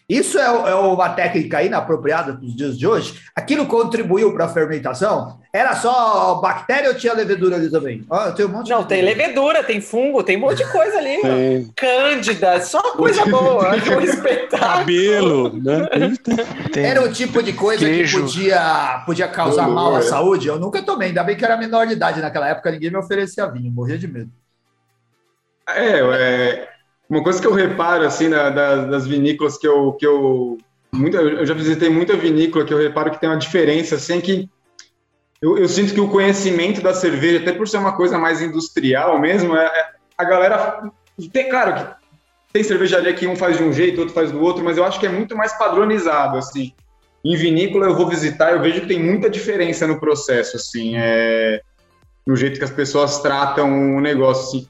Isso 0.09 0.39
é, 0.39 0.45
é 0.45 0.75
uma 0.75 1.09
técnica 1.11 1.63
inapropriada 1.63 2.35
para 2.35 2.45
os 2.45 2.55
dias 2.55 2.79
de 2.79 2.87
hoje. 2.87 3.21
Aquilo 3.35 3.65
contribuiu 3.65 4.35
para 4.35 4.45
a 4.45 4.49
fermentação? 4.49 5.39
Era 5.51 5.75
só 5.77 6.35
bactéria 6.43 6.91
ou 6.91 6.97
tinha 6.97 7.15
levedura 7.15 7.57
ali 7.57 7.71
também? 7.71 8.05
Ó, 8.11 8.31
tem 8.33 8.45
um 8.45 8.51
monte 8.51 8.69
Não, 8.69 8.83
de 8.83 8.89
tem 8.89 9.01
levedura, 9.01 9.63
tem 9.65 9.81
fungo, 9.81 10.23
tem 10.23 10.37
um 10.37 10.41
monte 10.41 10.59
de 10.59 10.71
coisa 10.71 10.99
ali. 10.99 11.23
Tem 11.23 11.73
Cândida, 11.75 12.61
só 12.61 12.83
coisa 12.97 13.25
boa. 13.31 13.71
Um 13.71 14.01
espetáculo. 14.01 14.59
cabelo, 14.61 15.63
né? 15.63 15.89
Tem 16.71 16.85
Era 16.85 17.03
o 17.03 17.11
tipo 17.11 17.43
de 17.43 17.55
coisa 17.55 17.87
Queijo. 17.87 18.19
que 18.19 18.23
podia, 18.25 19.03
podia 19.07 19.29
causar 19.29 19.63
Dolor, 19.65 19.75
mal 19.75 19.97
à 19.97 20.01
é. 20.01 20.03
saúde. 20.03 20.49
Eu 20.49 20.59
nunca 20.59 20.83
tomei, 20.83 21.09
ainda 21.09 21.25
bem 21.25 21.37
que 21.37 21.45
era 21.45 21.57
menor 21.57 21.87
de 21.87 21.95
idade 21.95 22.21
naquela 22.21 22.49
época, 22.49 22.71
ninguém 22.71 22.91
me 22.91 22.99
oferecia 22.99 23.47
vinho, 23.47 23.73
morria 23.73 23.97
de 23.97 24.07
medo. 24.07 24.31
É, 25.67 26.01
é, 26.01 26.69
uma 27.09 27.23
coisa 27.23 27.41
que 27.41 27.47
eu 27.47 27.53
reparo, 27.53 28.05
assim, 28.05 28.31
da- 28.31 28.51
da- 28.51 28.85
das 28.87 29.07
vinícolas 29.07 29.59
que 29.59 29.67
eu, 29.67 29.93
que 29.93 30.07
eu, 30.07 30.59
muita, 30.93 31.19
eu 31.19 31.47
já 31.47 31.55
visitei 31.55 31.89
muita 31.89 32.17
vinícola 32.17 32.65
que 32.65 32.73
eu 32.73 32.79
reparo 32.79 33.11
que 33.11 33.21
tem 33.21 33.29
uma 33.29 33.39
diferença, 33.39 33.97
assim, 33.97 34.21
que 34.21 34.49
eu, 35.43 35.59
eu 35.59 35.69
sinto 35.69 35.93
que 35.93 36.01
o 36.01 36.09
conhecimento 36.09 36.81
da 36.81 36.95
cerveja, 36.95 37.41
até 37.41 37.53
por 37.53 37.69
ser 37.69 37.77
uma 37.79 37.97
coisa 37.97 38.19
mais 38.19 38.41
industrial 38.41 39.19
mesmo, 39.21 39.57
é, 39.57 39.67
é- 39.67 39.87
a 40.17 40.25
galera, 40.25 40.91
tem, 41.33 41.49
claro 41.49 41.75
que 41.75 42.05
tem 42.53 42.63
cervejaria 42.63 43.13
que 43.13 43.27
um 43.27 43.35
faz 43.37 43.59
de 43.59 43.65
um 43.65 43.73
jeito, 43.73 44.01
outro 44.01 44.15
faz 44.15 44.31
do 44.31 44.41
outro, 44.41 44.65
mas 44.65 44.79
eu 44.79 44.85
acho 44.85 44.99
que 45.01 45.07
é 45.07 45.11
muito 45.11 45.37
mais 45.37 45.53
padronizado, 45.59 46.39
assim. 46.39 46.73
Em 47.25 47.37
vinícola 47.37 47.87
eu 47.87 47.97
vou 47.97 48.09
visitar, 48.09 48.53
eu 48.53 48.63
vejo 48.63 48.83
que 48.83 48.87
tem 48.87 49.03
muita 49.03 49.29
diferença 49.29 49.87
no 49.87 49.99
processo, 49.99 50.57
assim, 50.57 50.95
é... 50.97 51.61
no 52.27 52.37
jeito 52.37 52.59
que 52.59 52.65
as 52.65 52.71
pessoas 52.71 53.21
tratam 53.21 53.97
o 53.97 54.01
negócio. 54.01 54.61
Assim. 54.61 54.69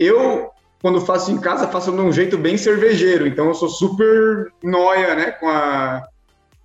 Eu, 0.00 0.50
quando 0.84 1.00
faço 1.00 1.30
em 1.30 1.38
casa, 1.38 1.66
faço 1.66 1.90
de 1.90 1.98
um 1.98 2.12
jeito 2.12 2.36
bem 2.36 2.58
cervejeiro, 2.58 3.26
então 3.26 3.46
eu 3.48 3.54
sou 3.54 3.70
super 3.70 4.52
noia, 4.62 5.14
né, 5.14 5.30
com 5.30 5.48
a 5.48 6.06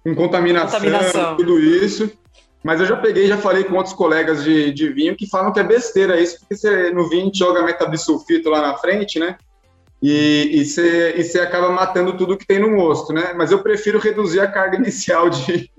com 0.04 0.14
contaminação, 0.14 0.78
contaminação. 0.78 1.38
tudo 1.38 1.58
isso. 1.58 2.12
Mas 2.62 2.82
eu 2.82 2.86
já 2.86 2.98
peguei, 2.98 3.28
já 3.28 3.38
falei 3.38 3.64
com 3.64 3.76
outros 3.76 3.96
colegas 3.96 4.44
de, 4.44 4.74
de 4.74 4.90
vinho 4.90 5.16
que 5.16 5.26
falam 5.26 5.54
que 5.54 5.60
é 5.62 5.64
besteira 5.64 6.20
isso, 6.20 6.38
porque 6.40 6.58
você, 6.58 6.92
no 6.92 7.08
vinho 7.08 7.32
joga 7.34 7.64
metabisulfito 7.64 8.50
lá 8.50 8.62
na 8.62 8.76
frente, 8.76 9.20
né? 9.20 9.38
E, 10.04 10.50
e, 10.52 10.66
você, 10.66 11.14
e 11.16 11.24
você 11.24 11.40
acaba 11.40 11.70
matando 11.70 12.18
tudo 12.18 12.36
que 12.36 12.46
tem 12.46 12.60
no 12.60 12.72
mosto, 12.72 13.14
né? 13.14 13.32
Mas 13.38 13.54
eu 13.54 13.64
prefiro 13.64 14.00
reduzir 14.00 14.42
a 14.42 14.52
carga 14.52 14.76
inicial 14.84 15.30
de, 15.30 15.72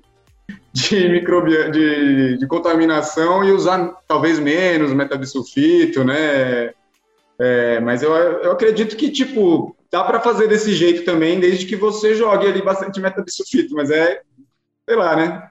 de, 0.73 1.09
microbia, 1.11 1.71
de, 1.71 2.39
de 2.39 2.47
contaminação 2.47 3.45
e 3.45 3.53
usar 3.53 3.99
talvez 4.09 4.39
menos 4.39 4.95
metabisulfito, 4.95 6.03
né? 6.03 6.73
É, 7.41 7.81
mas 7.81 8.03
eu, 8.03 8.13
eu 8.13 8.53
acredito 8.53 8.95
que, 8.97 9.11
tipo, 9.11 9.75
dá 9.91 10.05
para 10.05 10.21
fazer 10.21 10.47
desse 10.47 10.75
jeito 10.75 11.07
também, 11.07 11.41
desde 11.41 11.65
que 11.65 11.75
você 11.75 12.15
jogue 12.15 12.47
ali 12.47 12.61
bastante 12.61 13.01
metabisulfito, 13.01 13.75
mas 13.75 13.91
é, 13.91 14.21
sei 14.87 14.97
lá, 14.97 15.17
né? 15.17 15.49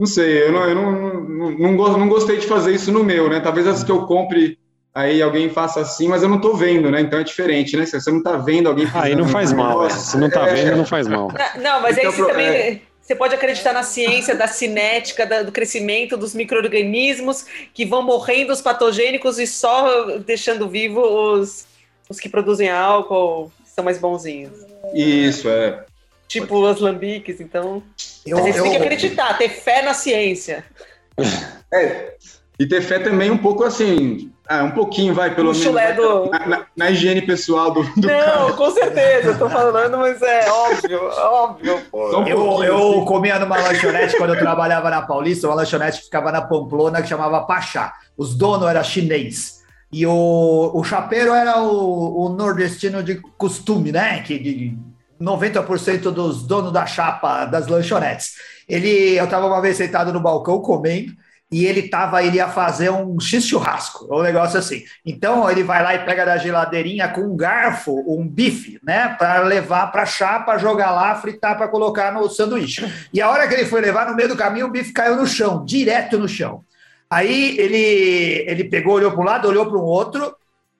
Não 0.00 0.06
sei, 0.06 0.42
eu 0.42 0.52
não, 0.52 0.68
eu 0.68 0.74
não, 0.74 0.92
não, 0.92 1.50
não, 1.52 1.98
não 1.98 2.08
gostei 2.08 2.38
de 2.38 2.46
fazer 2.48 2.74
isso 2.74 2.90
no 2.90 3.04
meu, 3.04 3.30
né? 3.30 3.38
Talvez 3.38 3.68
as 3.68 3.84
que 3.84 3.92
eu 3.92 4.04
compre 4.04 4.58
aí 4.92 5.22
alguém 5.22 5.48
faça 5.48 5.80
assim, 5.80 6.08
mas 6.08 6.24
eu 6.24 6.28
não 6.28 6.40
tô 6.40 6.54
vendo, 6.54 6.90
né? 6.90 7.00
Então 7.00 7.20
é 7.20 7.22
diferente, 7.22 7.76
né? 7.76 7.86
Se 7.86 8.00
você 8.00 8.10
não 8.10 8.22
tá 8.22 8.36
vendo 8.36 8.68
alguém 8.68 8.86
Aí 8.92 9.14
não 9.14 9.28
faz 9.28 9.52
mal, 9.52 9.86
é. 9.86 9.90
se 9.90 10.18
não 10.18 10.28
tá 10.28 10.44
vendo, 10.46 10.76
não 10.76 10.84
faz 10.84 11.06
mal. 11.06 11.28
Não, 11.56 11.62
não 11.62 11.80
mas 11.80 11.96
então, 11.96 12.10
aí 12.10 12.16
você 12.16 12.26
também... 12.26 12.46
É... 12.46 12.80
Você 13.02 13.16
pode 13.16 13.34
acreditar 13.34 13.72
na 13.72 13.82
ciência 13.82 14.34
da 14.34 14.46
cinética, 14.46 15.26
da, 15.26 15.42
do 15.42 15.50
crescimento 15.50 16.16
dos 16.16 16.34
micro-organismos 16.34 17.44
que 17.74 17.84
vão 17.84 18.02
morrendo 18.02 18.52
os 18.52 18.62
patogênicos 18.62 19.38
e 19.38 19.46
só 19.46 20.18
deixando 20.18 20.68
vivo 20.68 21.00
os, 21.00 21.66
os 22.08 22.20
que 22.20 22.28
produzem 22.28 22.70
álcool, 22.70 23.52
são 23.64 23.84
mais 23.84 23.98
bonzinhos. 23.98 24.52
Isso, 24.94 25.48
é. 25.48 25.84
Tipo 26.28 26.66
os 26.66 26.80
lambiques, 26.80 27.40
então. 27.40 27.82
Eu, 28.24 28.38
a 28.38 28.42
gente 28.42 28.56
eu, 28.56 28.62
tem 28.62 28.72
que 28.72 28.78
acreditar, 28.78 29.36
ter 29.36 29.50
fé 29.50 29.82
na 29.82 29.92
ciência. 29.92 30.64
É, 31.70 32.14
e 32.58 32.66
ter 32.66 32.80
fé 32.80 32.98
também 32.98 33.30
um 33.30 33.36
pouco 33.36 33.64
assim, 33.64 34.31
ah, 34.48 34.64
um 34.64 34.72
pouquinho, 34.72 35.14
vai, 35.14 35.34
pelo 35.34 35.52
menos. 35.52 35.96
Do... 35.96 36.30
Na, 36.30 36.46
na, 36.46 36.66
na, 36.76 36.90
higiene 36.90 37.22
pessoal 37.22 37.70
do, 37.70 37.82
do 37.82 38.08
Não, 38.08 38.08
cara. 38.08 38.52
com 38.52 38.70
certeza, 38.70 39.28
eu 39.28 39.38
tô 39.38 39.48
falando, 39.48 39.96
mas 39.98 40.20
é 40.20 40.50
óbvio, 40.50 41.00
óbvio, 41.04 41.82
pô. 41.90 42.18
Um 42.18 42.26
eu, 42.26 42.64
eu 42.64 42.90
assim. 42.90 43.04
comia 43.04 43.38
numa 43.38 43.56
lanchonete 43.56 44.16
quando 44.16 44.34
eu 44.34 44.38
trabalhava 44.38 44.90
na 44.90 45.02
Paulista, 45.02 45.46
uma 45.46 45.54
lanchonete 45.54 45.98
que 45.98 46.04
ficava 46.06 46.32
na 46.32 46.42
Pamplona 46.42 47.00
que 47.00 47.08
chamava 47.08 47.42
Pachá. 47.42 47.94
Os 48.16 48.34
donos 48.34 48.68
eram 48.68 48.82
chinês. 48.82 49.62
E 49.92 50.06
o, 50.06 50.70
o 50.74 50.82
chapeiro 50.82 51.32
era 51.32 51.62
o, 51.62 52.24
o 52.24 52.28
nordestino 52.30 53.02
de 53.02 53.16
costume, 53.36 53.92
né? 53.92 54.22
Que 54.22 54.38
de 54.38 54.76
90% 55.20 56.10
dos 56.10 56.42
donos 56.42 56.72
da 56.72 56.84
chapa 56.84 57.44
das 57.44 57.68
lanchonetes. 57.68 58.32
Ele, 58.68 59.18
eu 59.18 59.24
estava 59.24 59.46
uma 59.46 59.60
vez 59.60 59.76
sentado 59.76 60.12
no 60.12 60.20
balcão 60.20 60.60
comendo 60.60 61.12
e 61.52 61.66
ele 61.66 61.82
tava, 61.82 62.24
ele 62.24 62.38
ia 62.38 62.48
fazer 62.48 62.90
um 62.90 63.20
X 63.20 63.44
churrasco, 63.44 64.08
um 64.10 64.22
negócio 64.22 64.58
assim. 64.58 64.84
Então 65.04 65.48
ele 65.50 65.62
vai 65.62 65.82
lá 65.82 65.94
e 65.94 65.98
pega 65.98 66.24
da 66.24 66.38
geladeirinha 66.38 67.08
com 67.08 67.20
um 67.20 67.36
garfo, 67.36 67.92
um 68.08 68.26
bife, 68.26 68.80
né, 68.82 69.14
para 69.18 69.42
levar 69.42 69.92
para 69.92 70.06
chapa, 70.06 70.56
jogar 70.56 70.92
lá, 70.92 71.14
fritar 71.14 71.58
para 71.58 71.68
colocar 71.68 72.10
no 72.10 72.26
sanduíche. 72.30 72.90
E 73.12 73.20
a 73.20 73.28
hora 73.28 73.46
que 73.46 73.52
ele 73.52 73.66
foi 73.66 73.82
levar 73.82 74.08
no 74.08 74.16
meio 74.16 74.30
do 74.30 74.36
caminho, 74.36 74.66
o 74.66 74.70
bife 74.70 74.94
caiu 74.94 75.14
no 75.14 75.26
chão, 75.26 75.62
direto 75.62 76.18
no 76.18 76.26
chão. 76.26 76.64
Aí 77.10 77.58
ele 77.58 78.46
ele 78.48 78.64
pegou, 78.64 78.94
olhou 78.94 79.12
para 79.12 79.20
um 79.20 79.24
lado, 79.24 79.46
olhou 79.46 79.66
para 79.66 79.76
o 79.76 79.84
outro, 79.84 80.34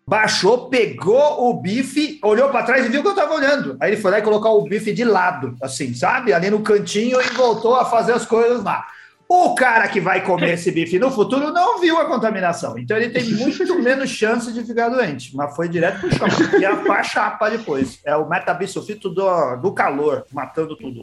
baixou, 0.06 0.70
pegou 0.70 1.50
o 1.50 1.60
bife, 1.60 2.18
olhou 2.24 2.48
para 2.48 2.64
trás 2.64 2.86
e 2.86 2.88
viu 2.88 3.02
que 3.02 3.08
eu 3.08 3.12
estava 3.12 3.34
olhando. 3.34 3.76
Aí 3.78 3.90
ele 3.90 4.00
foi 4.00 4.10
lá 4.10 4.20
e 4.20 4.22
colocou 4.22 4.58
o 4.58 4.64
bife 4.64 4.90
de 4.90 5.04
lado, 5.04 5.54
assim, 5.60 5.92
sabe? 5.92 6.32
Ali 6.32 6.48
no 6.48 6.60
cantinho 6.60 7.20
e 7.20 7.28
voltou 7.34 7.76
a 7.76 7.84
fazer 7.84 8.12
as 8.12 8.24
coisas 8.24 8.64
lá. 8.64 8.86
O 9.34 9.54
cara 9.54 9.88
que 9.88 9.98
vai 9.98 10.22
comer 10.22 10.52
esse 10.52 10.70
bife 10.70 10.98
no 10.98 11.10
futuro 11.10 11.50
não 11.50 11.80
viu 11.80 11.96
a 11.96 12.04
contaminação, 12.04 12.78
então 12.78 12.94
ele 12.98 13.08
tem 13.08 13.24
muito 13.32 13.64
menos 13.80 14.10
chance 14.10 14.52
de 14.52 14.62
ficar 14.62 14.90
doente, 14.90 15.34
mas 15.34 15.56
foi 15.56 15.70
direto 15.70 16.00
pro 16.00 16.14
chão. 16.14 16.28
E 16.60 16.66
a 16.66 17.02
chapa 17.02 17.48
depois. 17.48 17.98
É 18.04 18.14
o 18.14 18.28
metabisulfito 18.28 19.08
do, 19.08 19.56
do 19.56 19.72
calor, 19.72 20.26
matando 20.30 20.76
tudo. 20.76 21.00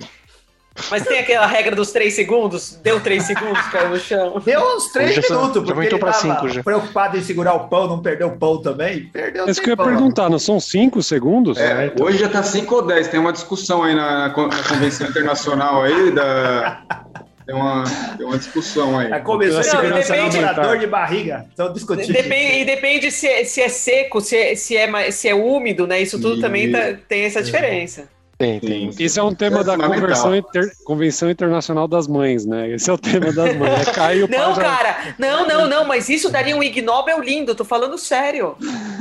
Mas 0.92 1.04
tem 1.04 1.20
aquela 1.20 1.48
regra 1.48 1.76
dos 1.76 1.92
três 1.92 2.14
segundos? 2.14 2.80
Deu 2.84 3.00
três 3.00 3.24
segundos, 3.24 3.62
caiu 3.72 3.90
no 3.90 4.00
chão. 4.00 4.40
Deu 4.46 4.62
uns 4.76 4.92
três 4.92 5.16
já 5.16 5.22
minutos, 5.24 5.68
já 5.68 5.74
porque 5.74 5.88
ele 5.88 5.98
tava 5.98 6.14
cinco, 6.14 6.50
já. 6.50 6.64
preocupado 6.64 7.18
em 7.18 7.24
segurar 7.24 7.56
o 7.56 7.68
pão, 7.68 7.88
não 7.88 8.00
perder 8.00 8.26
o 8.26 8.38
pão 8.38 8.62
também. 8.62 9.06
Perdeu 9.06 9.50
Isso 9.50 9.60
que 9.60 9.72
eu 9.72 9.72
ia 9.72 9.78
perguntar, 9.78 10.30
não 10.30 10.40
são 10.40 10.60
cinco 10.60 11.02
segundos? 11.02 11.58
É, 11.58 11.88
então. 11.88 12.06
Hoje 12.06 12.20
já 12.20 12.30
tá 12.30 12.44
cinco 12.44 12.76
ou 12.76 12.82
dez, 12.84 13.08
tem 13.08 13.20
uma 13.20 13.34
discussão 13.34 13.84
aí 13.84 13.96
na, 13.96 14.28
na 14.28 14.34
Convenção 14.34 15.08
Internacional 15.08 15.82
aí 15.82 16.12
da 16.12 16.84
tem 17.50 17.56
uma, 17.56 17.84
tem 18.16 18.26
uma 18.28 18.38
discussão 18.38 19.00
aí. 19.00 19.12
A 19.12 19.20
Comissão 19.20 19.62
de 19.62 19.66
Segurança 19.66 20.14
depende, 20.14 20.80
de 20.80 20.88
barriga. 20.88 21.46
Estão 21.50 21.74
discutindo. 21.74 22.14
Depende, 22.14 22.60
e 22.60 22.66
depende 22.66 23.12
se 23.12 23.28
é, 23.28 23.44
se 23.44 23.60
é 23.60 23.70
seco, 23.70 24.22
se 24.22 24.38
é, 24.38 24.56
se, 24.56 24.78
é, 24.78 25.12
se 25.12 25.28
é 25.28 25.34
úmido, 25.34 25.88
né? 25.88 26.00
Isso 26.00 26.22
tudo 26.22 26.38
e... 26.38 26.42
também 26.42 26.72
tá, 26.72 26.94
tem 27.08 27.24
essa 27.24 27.42
diferença. 27.42 28.08
Tem, 28.38 28.60
tem. 28.60 28.92
Isso 29.00 29.20
é 29.20 29.24
um 29.24 29.34
tema 29.34 29.62
é 29.62 29.64
da 29.64 29.76
Convenção, 29.76 30.36
Inter... 30.36 30.72
Convenção 30.86 31.30
Internacional 31.30 31.88
das 31.88 32.08
Mães, 32.08 32.46
né? 32.46 32.70
Esse 32.70 32.90
é 32.90 32.94
o 32.94 32.98
tema 33.00 33.34
das 33.34 33.56
mães. 33.58 33.88
É 33.88 33.92
Caio 33.92 34.30
não, 34.30 34.54
já... 34.54 34.62
cara, 34.62 35.16
não, 35.18 35.48
não, 35.48 35.68
não, 35.68 35.86
mas 35.86 36.08
isso 36.08 36.30
daria 36.30 36.56
um 36.56 36.62
Ig 36.62 36.84
Nobel 36.84 37.20
lindo, 37.20 37.56
tô 37.56 37.66
falando 37.66 37.98
sério. 37.98 38.56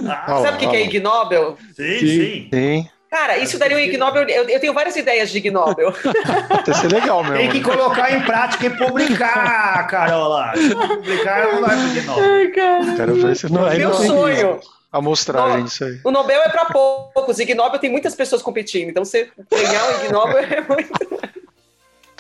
Ah, 0.09 0.41
Sabe 0.43 0.57
o 0.57 0.61
que, 0.61 0.69
que 0.69 0.77
é 0.77 0.85
Ig 0.87 1.01
Nobel? 1.01 1.59
Sim, 1.77 1.99
sim. 1.99 2.49
sim. 2.53 2.89
Cara, 3.11 3.39
isso 3.39 3.59
daria 3.59 3.77
um 3.77 3.81
Ig 3.81 3.97
Nobel. 3.97 4.29
Eu, 4.29 4.49
eu 4.49 4.61
tenho 4.61 4.75
várias 4.75 4.95
ideias 4.95 5.31
de 5.31 5.39
Ig 5.39 5.51
Nobel. 5.51 5.91
Isso 5.91 6.87
é 6.87 6.89
legal 6.89 7.23
mesmo. 7.23 7.39
Tem 7.39 7.51
que 7.51 7.61
colocar 7.63 8.13
em 8.13 8.21
prática 8.23 8.67
e 8.67 8.71
publicar, 8.71 9.87
Carola. 9.87 10.53
Se 10.55 10.75
publicar, 10.75 11.53
não 11.53 11.61
vai 11.63 11.77
pro 11.77 11.87
Ig 11.89 12.01
Nobel. 12.03 12.25
Ai, 12.25 12.49
cara. 12.49 12.97
Quero 12.97 13.15
ver 13.15 13.37
se 13.37 13.53
não 13.53 13.67
é. 13.67 13.79
Meu 13.79 13.95
sonho. 13.95 14.61
A 14.91 15.01
mostragem 15.03 15.65
disso 15.65 15.85
aí. 15.85 16.01
O 16.05 16.11
Nobel 16.11 16.41
é 16.43 16.49
para 16.49 16.67
poucos. 16.67 17.39
Ig 17.39 17.55
Nobel 17.55 17.79
tem 17.79 17.91
muitas 17.91 18.15
pessoas 18.15 18.43
competindo. 18.43 18.89
Então, 18.91 19.05
você 19.05 19.31
ganhar 19.51 19.87
o 19.87 20.05
Ig 20.05 20.13
Nobel 20.13 20.39
é 20.39 20.61
muito. 20.61 20.93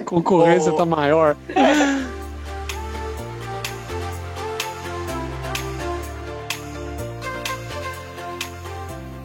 A 0.00 0.04
concorrência 0.04 0.72
oh. 0.72 0.76
tá 0.76 0.86
maior. 0.86 1.36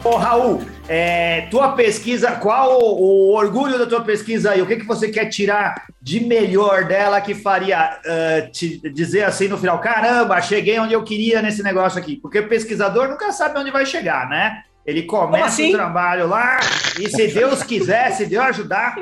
Ô, 0.04 0.16
Raul, 0.16 0.62
é, 0.86 1.46
tua 1.50 1.72
pesquisa, 1.72 2.32
qual 2.32 2.78
o, 2.78 3.30
o, 3.30 3.32
orgulho 3.32 3.78
da 3.78 3.86
tua 3.86 4.02
pesquisa 4.02 4.50
aí? 4.50 4.60
O 4.60 4.66
que, 4.66 4.76
que 4.76 4.84
você 4.84 5.08
quer 5.08 5.30
tirar 5.30 5.86
de 6.00 6.20
melhor 6.20 6.84
dela 6.84 7.22
que 7.22 7.34
faria 7.34 7.98
uh, 8.04 8.50
te 8.52 8.78
dizer 8.90 9.22
assim 9.22 9.48
no 9.48 9.56
final: 9.56 9.80
caramba, 9.80 10.42
cheguei 10.42 10.78
onde 10.78 10.92
eu 10.92 11.02
queria 11.02 11.40
nesse 11.40 11.62
negócio 11.62 11.98
aqui? 11.98 12.16
Porque 12.16 12.38
o 12.38 12.48
pesquisador 12.48 13.08
nunca 13.08 13.32
sabe 13.32 13.58
onde 13.58 13.70
vai 13.70 13.86
chegar, 13.86 14.28
né? 14.28 14.64
Ele 14.84 15.04
começa 15.04 15.46
assim? 15.46 15.70
o 15.70 15.72
trabalho 15.72 16.26
lá 16.26 16.60
e 17.00 17.08
se 17.08 17.28
Deus 17.28 17.62
quiser, 17.62 18.12
se 18.12 18.26
Deus 18.26 18.44
ajudar, 18.44 18.96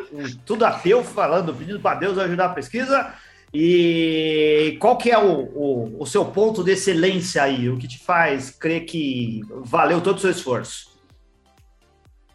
tudo 0.46 0.64
ateu 0.64 1.02
falando, 1.02 1.52
pedindo 1.52 1.80
para 1.80 1.98
Deus 1.98 2.16
ajudar 2.16 2.44
a 2.44 2.50
pesquisa. 2.50 3.12
E 3.52 4.76
qual 4.80 4.96
que 4.96 5.10
é 5.10 5.18
o, 5.18 5.40
o, 5.40 5.96
o 5.98 6.06
seu 6.06 6.24
ponto 6.24 6.62
de 6.62 6.70
excelência 6.70 7.42
aí? 7.42 7.68
O 7.68 7.76
que 7.76 7.88
te 7.88 7.98
faz 7.98 8.50
crer 8.50 8.84
que 8.84 9.42
valeu 9.64 10.00
todo 10.00 10.16
o 10.16 10.20
seu 10.20 10.30
esforço? 10.30 10.91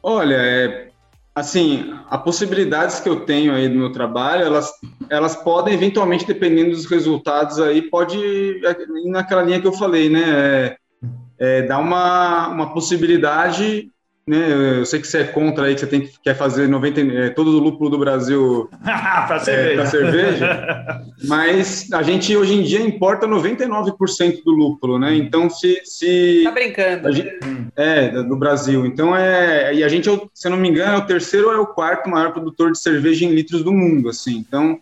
Olha, 0.10 0.36
é, 0.36 0.88
assim, 1.36 1.94
as 2.10 2.24
possibilidades 2.24 3.02
que 3.02 3.10
eu 3.10 3.26
tenho 3.26 3.54
aí 3.54 3.68
no 3.68 3.76
meu 3.76 3.92
trabalho, 3.92 4.46
elas, 4.46 4.72
elas 5.10 5.36
podem 5.36 5.74
eventualmente, 5.74 6.26
dependendo 6.26 6.72
dos 6.72 6.86
resultados 6.86 7.60
aí, 7.60 7.82
pode 7.82 8.18
ir 8.18 8.62
naquela 9.10 9.44
linha 9.44 9.60
que 9.60 9.68
eu 9.68 9.74
falei, 9.74 10.10
né? 10.10 10.24
É, 10.26 10.78
é, 11.38 11.62
dar 11.64 11.80
uma, 11.80 12.48
uma 12.48 12.74
possibilidade 12.74 13.92
né? 14.28 14.80
Eu 14.80 14.86
sei 14.86 15.00
que 15.00 15.08
você 15.08 15.20
é 15.20 15.24
contra 15.24 15.66
aí, 15.66 15.74
que 15.74 15.80
você 15.80 15.88
tem 15.88 16.02
que 16.02 16.12
quer 16.22 16.36
fazer 16.36 16.68
90, 16.68 17.00
é, 17.00 17.30
todo 17.30 17.48
o 17.48 17.60
lúpulo 17.60 17.90
do 17.90 17.98
Brasil 17.98 18.70
para 18.84 19.40
cerveja. 19.40 19.82
É, 19.82 19.86
cerveja. 19.86 21.02
mas 21.26 21.90
a 21.94 22.04
gente 22.04 22.36
hoje 22.36 22.56
em 22.56 22.64
dia 22.64 22.82
importa 22.82 23.26
99% 23.26 24.44
do 24.44 24.52
lúpulo, 24.52 25.00
né? 25.00 25.16
Então 25.16 25.50
se, 25.50 25.80
se 25.86 26.42
tá 26.44 26.52
brincando? 26.52 27.14
Gente, 27.14 27.40
é 27.78 28.24
do 28.24 28.36
Brasil. 28.36 28.86
Então 28.86 29.16
é 29.16 29.74
e 29.74 29.84
a 29.84 29.88
gente, 29.88 30.10
se 30.34 30.48
eu 30.48 30.52
não 30.52 30.58
me 30.58 30.68
engano, 30.68 30.96
é 30.96 30.98
o 30.98 31.06
terceiro 31.06 31.48
ou 31.48 31.54
é 31.54 31.60
o 31.60 31.68
quarto 31.68 32.10
maior 32.10 32.34
produtor 32.34 32.72
de 32.72 32.80
cerveja 32.80 33.24
em 33.24 33.30
litros 33.30 33.64
do 33.64 33.72
mundo, 33.72 34.10
assim. 34.10 34.38
Então 34.38 34.80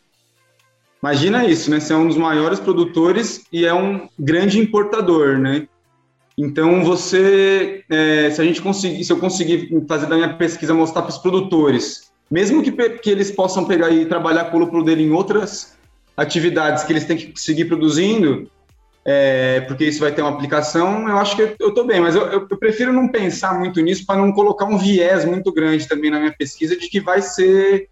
imagina 1.03 1.45
isso, 1.45 1.69
né? 1.69 1.79
Você 1.79 1.91
é 1.91 1.97
um 1.97 2.07
dos 2.07 2.17
maiores 2.17 2.59
produtores 2.59 3.43
e 3.51 3.65
é 3.65 3.73
um 3.73 4.07
grande 4.17 4.57
importador, 4.57 5.37
né? 5.37 5.67
Então, 6.37 6.83
você, 6.83 7.83
é, 7.89 8.29
se 8.29 8.41
a 8.41 8.43
gente 8.43 8.61
conseguir, 8.61 9.03
se 9.03 9.11
eu 9.11 9.17
conseguir 9.17 9.69
fazer 9.87 10.05
da 10.05 10.15
minha 10.15 10.33
pesquisa 10.33 10.73
mostrar 10.73 11.03
para 11.03 11.11
os 11.11 11.17
produtores, 11.17 12.11
mesmo 12.29 12.61
que, 12.61 12.71
que 12.71 13.09
eles 13.09 13.31
possam 13.31 13.65
pegar 13.65 13.89
e 13.89 14.05
trabalhar 14.05 14.45
com 14.45 14.57
o 14.57 14.59
lucro 14.59 14.83
dele 14.83 15.03
em 15.03 15.11
outras 15.11 15.77
atividades 16.17 16.83
que 16.83 16.91
eles 16.91 17.05
têm 17.05 17.15
que 17.15 17.39
seguir 17.39 17.65
produzindo, 17.65 18.49
é, 19.07 19.61
porque 19.61 19.85
isso 19.85 19.99
vai 19.99 20.11
ter 20.11 20.23
uma 20.23 20.31
aplicação, 20.31 21.07
eu 21.07 21.17
acho 21.17 21.35
que 21.35 21.55
eu 21.59 21.69
estou 21.69 21.85
bem, 21.85 22.01
mas 22.01 22.15
eu, 22.15 22.23
eu, 22.23 22.47
prefiro 22.57 22.91
não 22.91 23.07
pensar 23.07 23.53
muito 23.57 23.79
nisso 23.79 24.03
para 24.03 24.19
não 24.19 24.31
colocar 24.31 24.65
um 24.65 24.79
viés 24.79 25.23
muito 25.23 25.53
grande 25.53 25.87
também 25.87 26.09
na 26.09 26.19
minha 26.19 26.35
pesquisa 26.35 26.75
de 26.75 26.89
que 26.89 26.99
vai 26.99 27.21
ser 27.21 27.87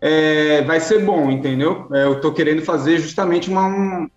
é, 0.00 0.62
vai 0.62 0.80
ser 0.80 1.04
bom, 1.04 1.30
entendeu? 1.30 1.86
É, 1.92 2.04
eu 2.04 2.14
estou 2.14 2.32
querendo 2.32 2.62
fazer 2.62 2.98
justamente 2.98 3.50
uma 3.50 3.66
um, 3.66 4.08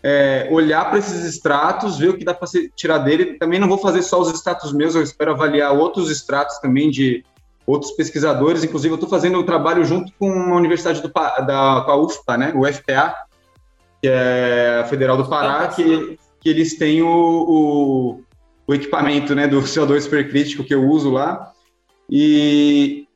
é, 0.00 0.46
olhar 0.52 0.88
para 0.88 0.98
esses 0.98 1.24
extratos, 1.24 1.98
ver 1.98 2.10
o 2.10 2.16
que 2.16 2.24
dá 2.24 2.32
para 2.32 2.48
tirar 2.76 2.98
dele. 2.98 3.38
Também 3.38 3.58
não 3.58 3.68
vou 3.68 3.78
fazer 3.78 4.02
só 4.02 4.20
os 4.20 4.30
extratos 4.30 4.72
meus, 4.72 4.94
eu 4.94 5.02
espero 5.02 5.32
avaliar 5.32 5.72
outros 5.72 6.10
extratos 6.10 6.58
também 6.58 6.90
de 6.90 7.24
outros 7.66 7.90
pesquisadores. 7.92 8.62
Inclusive, 8.62 8.92
eu 8.92 8.96
estou 8.96 9.10
fazendo 9.10 9.40
um 9.40 9.44
trabalho 9.44 9.84
junto 9.84 10.12
com 10.16 10.30
a 10.30 10.56
Universidade 10.56 11.02
do, 11.02 11.08
da 11.08 11.82
com 11.84 11.90
a 11.90 11.96
UFPA, 11.96 12.36
né, 12.36 12.52
o 12.54 12.64
FPA, 12.72 13.14
que 14.02 14.08
é 14.08 14.80
a 14.80 14.84
Federal 14.84 15.16
do 15.16 15.28
Pará, 15.28 15.68
que, 15.68 16.18
que 16.40 16.48
eles 16.48 16.76
têm 16.76 17.02
o, 17.02 17.06
o, 17.08 18.20
o 18.66 18.74
equipamento 18.74 19.32
né, 19.32 19.46
do 19.46 19.62
CO2 19.62 20.00
supercrítico 20.00 20.64
que 20.64 20.74
eu 20.74 20.82
uso 20.88 21.08
lá. 21.08 21.52
E, 22.10 23.06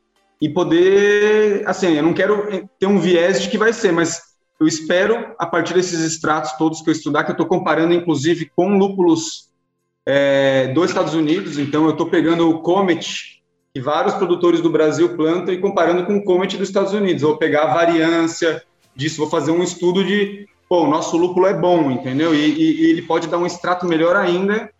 e 0.41 0.49
poder, 0.49 1.67
assim, 1.67 1.97
eu 1.97 2.05
não 2.05 2.15
quero 2.15 2.69
ter 2.79 2.87
um 2.87 3.01
viés 3.01 3.43
de 3.43 3.51
que 3.51 3.59
vai 3.59 3.73
ser, 3.73 3.93
mas 3.93 4.23
eu 4.61 4.67
espero, 4.67 5.35
a 5.39 5.45
partir 5.45 5.75
desses 5.75 6.01
extratos 6.01 6.53
todos 6.53 6.81
que 6.81 6.89
eu 6.89 6.93
estudar, 6.93 7.25
que 7.25 7.31
eu 7.31 7.35
estou 7.35 7.47
comparando, 7.47 7.93
inclusive, 7.93 8.51
com 8.55 8.79
lúpulos 8.79 9.51
é, 10.07 10.69
dos 10.69 10.89
Estados 10.89 11.15
Unidos, 11.15 11.59
então 11.59 11.85
eu 11.85 11.91
estou 11.91 12.09
pegando 12.09 12.49
o 12.49 12.61
Comet, 12.61 13.43
que 13.75 13.81
vários 13.81 14.15
produtores 14.15 14.61
do 14.61 14.71
Brasil 14.71 15.17
plantam, 15.17 15.53
e 15.53 15.61
comparando 15.61 16.07
com 16.07 16.17
o 16.17 16.25
Comet 16.25 16.57
dos 16.57 16.69
Estados 16.69 16.93
Unidos. 16.93 17.23
Eu 17.23 17.31
vou 17.31 17.39
pegar 17.39 17.65
a 17.65 17.75
variância 17.75 18.63
disso, 18.95 19.19
vou 19.19 19.29
fazer 19.29 19.51
um 19.51 19.63
estudo 19.63 20.05
de, 20.05 20.47
pô, 20.69 20.85
o 20.85 20.89
nosso 20.89 21.17
lúpulo 21.17 21.47
é 21.47 21.55
bom, 21.55 21.91
entendeu? 21.91 22.35
E, 22.35 22.39
e, 22.39 22.87
e 22.87 22.91
ele 22.91 23.03
pode 23.03 23.29
dar 23.29 23.39
um 23.39 23.47
extrato 23.47 23.87
melhor 23.87 24.17
ainda, 24.17 24.71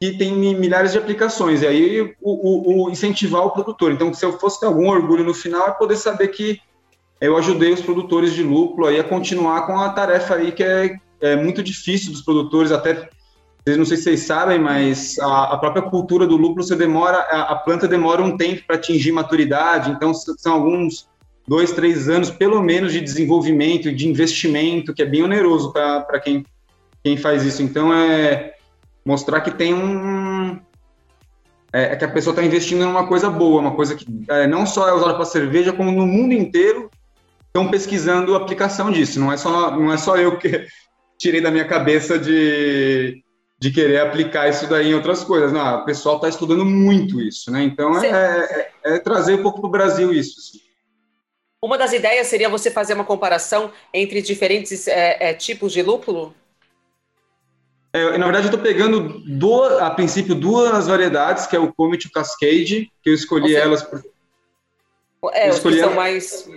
que 0.00 0.16
tem 0.16 0.32
milhares 0.32 0.92
de 0.92 0.98
aplicações. 0.98 1.62
E 1.62 1.66
aí, 1.66 2.00
o, 2.20 2.82
o, 2.82 2.84
o 2.86 2.90
incentivar 2.90 3.44
o 3.44 3.50
produtor. 3.50 3.92
Então, 3.92 4.12
se 4.12 4.24
eu 4.24 4.38
fosse 4.38 4.60
ter 4.60 4.66
algum 4.66 4.88
orgulho 4.88 5.24
no 5.24 5.34
final, 5.34 5.68
é 5.68 5.72
poder 5.72 5.96
saber 5.96 6.28
que 6.28 6.60
eu 7.20 7.36
ajudei 7.36 7.72
os 7.72 7.80
produtores 7.80 8.32
de 8.32 8.42
lúpulo 8.42 8.86
aí 8.88 8.98
a 8.98 9.04
continuar 9.04 9.64
com 9.66 9.78
a 9.78 9.90
tarefa 9.90 10.34
aí 10.34 10.50
que 10.50 10.64
é, 10.64 10.96
é 11.20 11.36
muito 11.36 11.62
difícil 11.62 12.10
dos 12.10 12.20
produtores, 12.20 12.72
até 12.72 13.08
não 13.64 13.84
sei 13.84 13.96
se 13.96 14.02
vocês 14.02 14.22
sabem, 14.22 14.58
mas 14.58 15.20
a, 15.20 15.52
a 15.52 15.56
própria 15.56 15.82
cultura 15.82 16.26
do 16.26 16.36
lúpulo 16.36 16.64
você 16.64 16.74
demora, 16.74 17.18
a, 17.18 17.52
a 17.52 17.56
planta 17.56 17.86
demora 17.86 18.20
um 18.20 18.36
tempo 18.36 18.64
para 18.66 18.74
atingir 18.74 19.12
maturidade, 19.12 19.92
então 19.92 20.12
são 20.12 20.54
alguns 20.54 21.08
dois, 21.46 21.72
três 21.72 22.08
anos 22.08 22.30
pelo 22.30 22.62
menos 22.62 22.92
de 22.92 23.00
desenvolvimento 23.00 23.88
e 23.88 23.94
de 23.94 24.08
investimento, 24.08 24.94
que 24.94 25.02
é 25.02 25.06
bem 25.06 25.22
oneroso 25.22 25.72
para 25.72 26.20
quem, 26.20 26.44
quem 27.02 27.16
faz 27.16 27.44
isso. 27.44 27.62
Então 27.62 27.92
é 27.92 28.54
mostrar 29.04 29.40
que 29.40 29.50
tem 29.50 29.74
um 29.74 30.58
é, 31.72 31.92
é 31.92 31.96
que 31.96 32.04
a 32.04 32.08
pessoa 32.08 32.32
está 32.32 32.44
investindo 32.44 32.82
em 32.82 32.86
uma 32.86 33.06
coisa 33.06 33.30
boa, 33.30 33.60
uma 33.60 33.74
coisa 33.74 33.94
que 33.94 34.06
é, 34.28 34.46
não 34.46 34.66
só 34.66 34.88
é 34.88 34.92
usada 34.92 35.14
para 35.14 35.24
cerveja, 35.24 35.72
como 35.72 35.90
no 35.90 36.06
mundo 36.06 36.34
inteiro 36.34 36.90
estão 37.46 37.68
pesquisando 37.68 38.34
a 38.34 38.38
aplicação 38.38 38.90
disso. 38.90 39.18
Não 39.18 39.32
é 39.32 39.36
só, 39.36 39.70
não 39.70 39.92
é 39.92 39.96
só 39.96 40.16
eu 40.16 40.38
que 40.38 40.66
tirei 41.18 41.40
da 41.40 41.50
minha 41.50 41.66
cabeça 41.66 42.18
de, 42.18 43.22
de 43.58 43.70
querer 43.70 44.00
aplicar 44.00 44.48
isso 44.48 44.66
daí 44.68 44.90
em 44.90 44.94
outras 44.94 45.24
coisas. 45.24 45.52
Não, 45.52 45.80
o 45.80 45.84
pessoal 45.84 46.16
está 46.16 46.28
estudando 46.28 46.64
muito 46.64 47.20
isso, 47.20 47.50
né? 47.50 47.62
Então 47.62 48.02
é, 48.02 48.08
é, 48.08 48.70
é, 48.84 48.98
trazer 48.98 49.34
um 49.34 49.42
pouco 49.42 49.60
para 49.60 49.68
o 49.68 49.70
Brasil 49.70 50.12
isso. 50.12 50.38
Assim. 50.38 50.71
Uma 51.62 51.78
das 51.78 51.92
ideias 51.92 52.26
seria 52.26 52.48
você 52.48 52.70
fazer 52.70 52.94
uma 52.94 53.04
comparação 53.04 53.70
entre 53.94 54.20
diferentes 54.20 54.88
é, 54.88 55.30
é 55.30 55.34
tipos 55.34 55.72
de 55.72 55.80
lúpulo? 55.80 56.34
É, 57.92 58.18
na 58.18 58.24
verdade, 58.24 58.46
eu 58.46 58.50
estou 58.50 58.60
pegando, 58.60 59.20
duas, 59.26 59.80
a 59.80 59.90
princípio, 59.90 60.34
duas 60.34 60.88
variedades, 60.88 61.46
que 61.46 61.54
é 61.54 61.58
o 61.60 61.72
Comet 61.72 62.04
e 62.04 62.08
o 62.08 62.12
Cascade, 62.12 62.90
que 63.02 63.10
eu 63.10 63.14
escolhi 63.14 63.48
seja, 63.48 63.60
elas 63.60 63.82
por... 63.82 64.02
É, 65.32 65.48
eu 65.48 65.52
escolhi 65.52 65.76
os 65.76 65.80
que 65.82 65.86
são 65.86 65.94
mais 65.94 66.48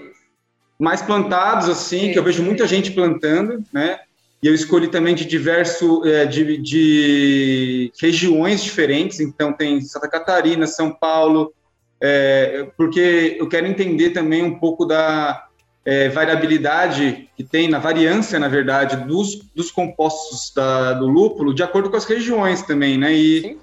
mais 0.78 1.02
plantados, 1.02 1.70
assim, 1.70 2.12
que 2.12 2.20
eu 2.20 2.24
vejo 2.24 2.44
muita 2.44 2.68
gente 2.68 2.92
plantando, 2.92 3.64
né? 3.72 4.00
E 4.44 4.48
eu 4.48 4.54
escolhi 4.54 4.88
também 4.90 5.16
de 5.16 5.26
diversos, 5.26 6.06
é, 6.06 6.26
de, 6.26 6.58
de, 6.58 7.92
regiões 8.00 8.62
diferentes, 8.64 9.20
então 9.20 9.54
tem 9.54 9.80
Santa 9.82 10.10
Catarina, 10.10 10.68
São 10.68 10.92
Paulo, 10.92 11.54
é, 12.02 12.68
porque 12.78 13.38
eu 13.40 13.48
quero 13.48 13.68
entender 13.68 14.12
também 14.12 14.44
um 14.44 14.60
pouco 14.60 14.86
da 14.86 15.46
é, 15.86 16.10
variabilidade 16.10 17.30
que 17.38 17.44
tem, 17.44 17.70
na 17.70 17.80
variância, 17.80 18.40
na 18.40 18.48
verdade, 18.48 19.06
dos, 19.06 19.36
dos 19.56 19.72
compostos 19.72 20.52
da, 20.54 20.94
do 20.94 21.08
lúpulo, 21.08 21.54
de 21.54 21.64
acordo 21.64 21.90
com 21.90 21.96
as 21.96 22.06
regiões 22.06 22.64
também, 22.64 22.98
né? 22.98 23.14
E, 23.14 23.58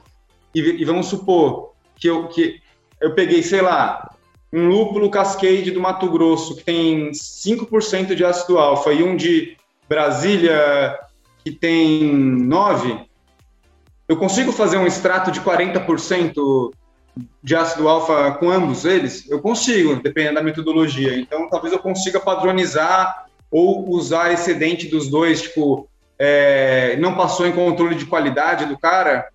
e, 0.55 0.61
e, 0.61 0.85
vamos 0.85 1.07
supor 1.07 1.73
que 1.97 2.09
eu, 2.09 2.29
que 2.29 2.61
eu 3.01 3.15
peguei, 3.15 3.43
sei 3.43 3.61
lá, 3.61 4.15
um 4.53 4.69
lúpulo 4.69 5.11
Cascade 5.11 5.71
do 5.71 5.81
Mato 5.81 6.09
Grosso, 6.11 6.57
que 6.57 6.65
tem 6.65 7.11
5% 7.11 8.15
de 8.15 8.25
ácido 8.25 8.59
alfa, 8.59 8.93
e 8.93 9.03
um 9.03 9.17
de 9.17 9.57
Brasília, 9.89 10.99
que 11.45 11.51
tem 11.51 12.13
9%, 12.47 13.07
eu 14.09 14.17
consigo 14.17 14.53
fazer 14.53 14.77
um 14.77 14.87
extrato 14.87 15.31
de 15.31 15.41
40% 15.41 16.71
de 17.43 17.55
ácido 17.55 17.89
alfa 17.89 18.33
com 18.33 18.51
ambos 18.51 18.85
eles? 18.85 19.29
Eu 19.31 19.41
consigo, 19.41 19.97
dependendo 19.97 20.37
da 20.37 20.43
metodologia. 20.43 21.17
Então, 21.19 21.49
talvez 21.49 21.73
eu 21.73 21.79
consiga 21.79 22.21
padronizar 22.21 23.27
ou 23.51 23.89
usar 23.91 24.33
excedente 24.33 24.89
dos 24.89 25.09
dois, 25.09 25.43
tipo, 25.43 25.89
é, 26.19 26.97
não 26.99 27.15
passou 27.15 27.47
em 27.47 27.53
controle 27.53 27.95
de 27.95 28.07
qualidade 28.07 28.67
do 28.67 28.79
cara, 28.79 29.29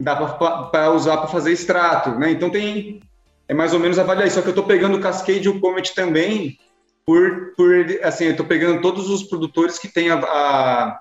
dá 0.00 0.16
para 0.16 0.90
usar 0.90 1.18
para 1.18 1.28
fazer 1.28 1.52
extrato, 1.52 2.10
né? 2.10 2.30
Então 2.30 2.50
tem 2.50 3.00
é 3.48 3.54
mais 3.54 3.74
ou 3.74 3.78
menos 3.78 3.98
avaliar 3.98 4.26
isso. 4.26 4.36
Só 4.36 4.42
que 4.42 4.48
eu 4.48 4.52
estou 4.52 4.64
pegando 4.64 4.96
o 4.96 5.00
Cascade 5.00 5.46
e 5.46 5.48
o 5.48 5.60
Comet 5.60 5.94
também, 5.94 6.58
por, 7.04 7.52
por 7.56 7.70
assim, 8.02 8.24
eu 8.24 8.30
estou 8.30 8.46
pegando 8.46 8.80
todos 8.80 9.10
os 9.10 9.24
produtores 9.24 9.78
que 9.78 9.88
têm 9.88 10.10
a, 10.10 10.14
a, 10.18 11.00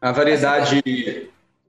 a 0.00 0.12
variedade 0.12 0.80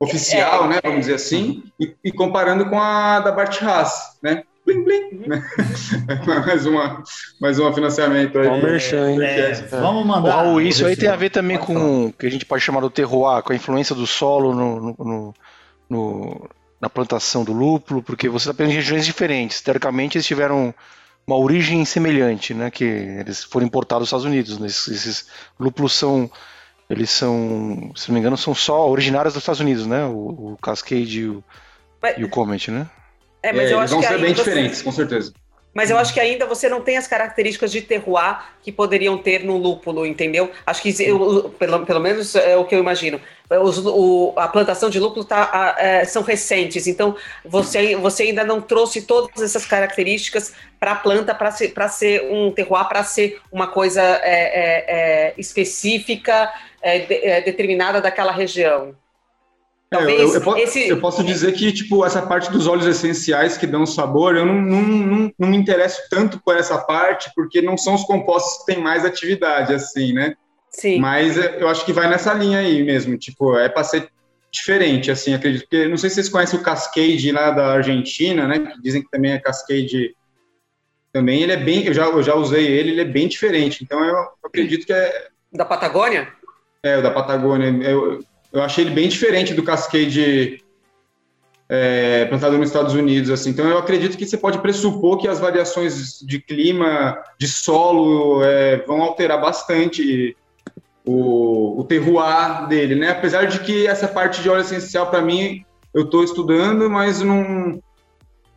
oficial, 0.02 0.66
é, 0.66 0.68
né, 0.68 0.80
vamos 0.84 1.02
dizer 1.02 1.16
assim, 1.16 1.64
e, 1.80 1.96
e, 2.04 2.12
comparando 2.12 2.66
com 2.70 2.80
a 2.80 3.20
da 3.20 3.32
Bart 3.32 3.62
Haas, 3.62 3.92
né? 4.22 4.44
Blim, 4.66 4.84
blim, 4.84 5.10
uhum. 5.14 5.28
né? 5.28 5.44
mais, 6.46 6.66
uma, 6.66 7.04
mais 7.40 7.60
um 7.60 7.74
financiamento 7.74 8.38
aí. 8.38 8.48
Bom 8.48 8.62
merchan, 8.62 9.24
é, 9.24 9.54
vamos 9.70 10.06
mandar. 10.06 10.46
Oh, 10.46 10.62
isso 10.62 10.86
aí 10.86 10.96
tem 10.96 11.10
a 11.10 11.16
ver 11.16 11.30
também 11.30 11.58
com 11.58 12.08
o 12.08 12.14
que 12.14 12.28
a 12.28 12.32
gente 12.32 12.46
pode 12.46 12.64
chamar 12.64 12.82
do 12.82 12.90
terroir, 12.90 13.42
com 13.44 13.54
a 13.54 13.56
influência 13.56 13.96
do 13.96 14.06
solo 14.06 14.54
no, 14.54 14.80
no, 14.80 14.96
no, 15.00 15.34
no 15.90 16.50
na 16.82 16.90
plantação 16.90 17.44
do 17.44 17.54
lúpulo, 17.54 18.02
porque 18.02 18.28
você 18.28 18.50
está 18.50 18.54
pegando 18.56 18.74
regiões 18.74 19.06
diferentes. 19.06 19.62
Teoricamente, 19.62 20.18
eles 20.18 20.26
tiveram 20.26 20.74
uma 21.28 21.38
origem 21.38 21.86
semelhante, 21.86 22.56
né? 22.56 22.72
Que 22.72 22.84
eles 22.84 23.44
foram 23.44 23.68
importados 23.68 24.04
dos 24.04 24.08
Estados 24.08 24.26
Unidos. 24.26 24.58
Né? 24.58 24.66
Esses, 24.66 24.88
esses, 24.88 25.28
lúpulos 25.60 25.94
são, 25.94 26.30
eles 26.92 27.10
são, 27.10 27.92
se 27.96 28.10
não 28.10 28.16
me 28.16 28.20
engano, 28.20 28.38
são 28.38 28.54
só 28.54 28.90
originários 28.90 29.34
dos 29.34 29.42
Estados 29.42 29.62
Unidos, 29.62 29.88
né? 29.88 30.06
O, 30.06 30.54
o 30.54 30.58
Cascade 30.62 31.22
e 31.22 31.28
o, 31.28 31.44
mas, 32.02 32.18
e 32.18 32.24
o 32.24 32.30
Comet, 32.30 32.70
né? 32.70 32.90
É, 33.42 33.54
mas 33.54 33.70
é, 33.70 33.74
eu 33.74 33.80
acho 33.80 33.94
vão 33.94 34.02
que 34.02 34.08
ser 34.08 34.20
bem 34.20 34.36
você... 34.36 34.44
diferentes, 34.44 34.82
com 34.82 34.92
certeza. 34.92 35.34
Mas 35.74 35.90
eu 35.90 35.98
acho 35.98 36.14
que 36.14 36.20
ainda 36.20 36.46
você 36.46 36.68
não 36.68 36.82
tem 36.82 36.98
as 36.98 37.08
características 37.08 37.72
de 37.72 37.82
terroir 37.82 38.40
que 38.62 38.74
poderiam 38.74 39.18
ter 39.18 39.46
no 39.46 39.56
lúpulo, 39.56 40.06
entendeu? 40.06 40.52
Acho 40.66 40.82
que, 40.82 40.94
eu, 41.02 41.50
pelo, 41.58 41.86
pelo 41.86 42.00
menos 42.02 42.36
é 42.36 42.58
o 42.58 42.66
que 42.66 42.76
eu 42.76 42.80
imagino. 42.80 43.22
Os, 43.50 43.78
o, 43.78 44.34
a 44.36 44.50
plantação 44.50 44.90
de 44.90 45.00
lúpulo 45.00 45.24
tá, 45.24 45.76
é, 45.78 46.04
são 46.04 46.24
recentes, 46.24 46.88
então 46.88 47.16
você, 47.46 47.96
você 47.96 48.24
ainda 48.24 48.44
não 48.44 48.62
trouxe 48.62 49.02
todas 49.02 49.42
essas 49.42 49.66
características 49.66 50.54
para 50.80 50.94
a 50.94 50.96
planta 50.96 51.34
para 51.34 51.52
ser, 51.52 51.74
ser 51.90 52.24
um 52.30 52.52
terroir, 52.52 52.88
para 52.88 53.04
ser 53.04 53.40
uma 53.52 53.68
coisa 53.68 54.02
é, 54.02 54.20
é, 54.24 54.86
é 54.88 55.34
específica, 55.38 56.52
é, 56.82 57.00
de, 57.00 57.42
determinada 57.46 58.02
daquela 58.02 58.32
região. 58.32 58.96
Talvez 59.90 60.34
é, 60.34 60.38
eu, 60.38 60.42
eu, 60.42 60.58
esse... 60.58 60.88
eu, 60.88 61.02
posso 61.02 61.22
dizer 61.22 61.52
que, 61.52 61.72
tipo, 61.74 62.06
essa 62.06 62.22
parte 62.22 62.50
dos 62.50 62.66
óleos 62.66 62.86
essenciais 62.86 63.58
que 63.58 63.68
dão 63.68 63.86
sabor, 63.86 64.38
eu 64.38 64.46
não, 64.46 64.54
não, 64.54 64.82
não, 64.82 65.34
não, 65.38 65.50
me 65.50 65.58
interesso 65.58 66.02
tanto 66.10 66.40
por 66.42 66.56
essa 66.56 66.78
parte, 66.78 67.30
porque 67.36 67.62
não 67.62 67.78
são 67.78 67.96
os 67.96 68.04
compostos 68.04 68.60
que 68.60 68.74
têm 68.74 68.82
mais 68.82 69.04
atividade, 69.04 69.74
assim, 69.74 70.14
né? 70.14 70.36
Sim. 70.70 71.00
Mas 71.00 71.38
é, 71.38 71.62
eu 71.62 71.68
acho 71.68 71.86
que 71.86 71.92
vai 71.92 72.10
nessa 72.10 72.34
linha 72.34 72.60
aí 72.60 72.82
mesmo, 72.84 73.18
tipo, 73.18 73.58
é 73.58 73.68
para 73.68 73.84
ser 73.84 74.10
diferente, 74.50 75.12
assim, 75.12 75.34
acredito. 75.34 75.64
Porque 75.64 75.88
não 75.88 75.98
sei 75.98 76.10
se 76.10 76.16
vocês 76.16 76.30
conhecem 76.30 76.58
o 76.58 76.64
Cascade 76.64 77.32
lá 77.32 77.52
da 77.52 77.74
Argentina, 77.74 78.48
né? 78.48 78.60
Que 78.60 78.82
dizem 78.82 79.02
que 79.02 79.10
também 79.10 79.34
é 79.34 79.40
Cascade 79.40 80.16
também. 81.12 81.42
Ele 81.42 81.52
é 81.52 81.58
bem, 81.58 81.86
eu 81.86 81.94
já, 81.94 82.06
eu 82.06 82.24
já 82.24 82.36
usei 82.36 82.66
ele, 82.66 82.92
ele 82.92 83.02
é 83.02 83.06
bem 83.06 83.28
diferente. 83.28 83.84
Então 83.84 84.04
eu 84.04 84.16
acredito 84.44 84.86
que 84.86 84.94
é. 84.94 85.28
Da 85.52 85.66
Patagônia? 85.66 86.30
É, 86.84 86.98
o 86.98 87.02
da 87.04 87.12
Patagônia. 87.12 87.68
Eu, 87.88 88.24
eu 88.52 88.62
achei 88.64 88.84
ele 88.84 88.94
bem 88.94 89.08
diferente 89.08 89.54
do 89.54 89.62
Cascade 89.62 90.64
é, 91.70 92.26
plantado 92.26 92.58
nos 92.58 92.70
Estados 92.70 92.96
Unidos. 92.96 93.30
Assim. 93.30 93.52
Então, 93.52 93.68
eu 93.68 93.78
acredito 93.78 94.18
que 94.18 94.26
você 94.26 94.36
pode 94.36 94.58
pressupor 94.60 95.18
que 95.18 95.28
as 95.28 95.40
variações 95.40 96.20
de 96.20 96.40
clima, 96.42 97.18
de 97.40 97.48
solo, 97.48 98.44
é, 98.44 98.78
vão 98.78 99.02
alterar 99.02 99.40
bastante 99.40 100.36
o, 101.06 101.80
o, 101.80 101.84
terroir 101.84 102.68
dele, 102.68 102.96
né? 102.96 103.12
Apesar 103.12 103.46
de 103.46 103.60
que 103.60 103.86
essa 103.86 104.08
parte 104.08 104.42
de 104.42 104.50
óleo 104.50 104.62
essencial, 104.62 105.10
para 105.10 105.22
mim, 105.22 105.64
eu 105.94 106.06
estou 106.06 106.24
estudando, 106.24 106.90
mas 106.90 107.22
não 107.22 107.80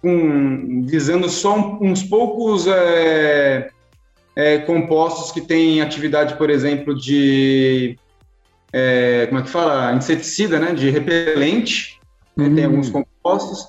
um, 0.03 0.85
visando 0.87 1.29
só 1.29 1.79
uns 1.81 2.03
poucos 2.03 2.67
é, 2.67 3.69
é, 4.35 4.59
compostos 4.59 5.31
que 5.31 5.41
têm 5.41 5.83
atividade, 5.83 6.37
por 6.37 6.49
exemplo, 6.49 6.95
de 6.95 7.99
é, 8.77 9.27
como 9.29 9.39
é 9.39 9.43
que 9.45 9.51
fala, 9.51 9.93
inseticida, 9.93 10.59
né? 10.59 10.75
De 10.75 10.91
repelente. 10.91 12.01
Né? 12.37 12.51
Tem 12.53 12.65
alguns 12.65 12.91
compostos, 12.91 13.69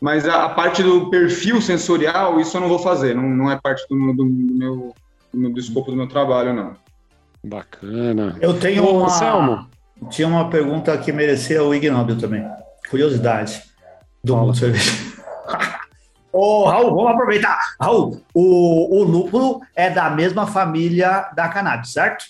mas 0.00 0.28
a, 0.28 0.44
a, 0.44 0.48
parte 0.48 0.80
do 0.80 1.10
perfil 1.10 1.60
sensorial, 1.60 2.38
isso 2.40 2.56
eu 2.56 2.60
não 2.60 2.68
vou 2.68 2.78
fazer. 2.78 3.16
Não, 3.16 3.28
não 3.28 3.50
é 3.50 3.58
parte 3.60 3.84
do, 3.90 3.96
do, 4.12 4.24
do 4.24 4.24
meu 4.24 4.94
do, 5.32 5.50
do 5.50 5.58
escopo 5.58 5.90
do 5.90 5.96
meu 5.96 6.06
trabalho, 6.06 6.54
não. 6.54 6.76
Bacana. 7.42 8.36
Eu 8.40 8.54
tenho 8.54 8.84
Ô, 8.84 9.00
uma. 9.00 9.10
Selmo. 9.10 9.66
Tinha 10.08 10.28
uma 10.28 10.48
pergunta 10.48 10.96
que 10.98 11.10
merecia 11.10 11.62
o 11.64 11.74
ignóbil 11.74 12.16
também. 12.16 12.46
Curiosidade 12.88 13.60
do 14.22 14.36
mundo 14.36 14.56
cerveja. 14.56 14.92
Ô, 16.32 16.66
Raul, 16.66 16.94
vamos 16.94 17.12
aproveitar. 17.12 17.58
Raul, 17.80 18.20
o, 18.32 19.00
o 19.00 19.02
lúpulo 19.02 19.60
é 19.74 19.90
da 19.90 20.10
mesma 20.10 20.46
família 20.46 21.28
da 21.34 21.48
cannabis, 21.48 21.92
certo? 21.92 22.24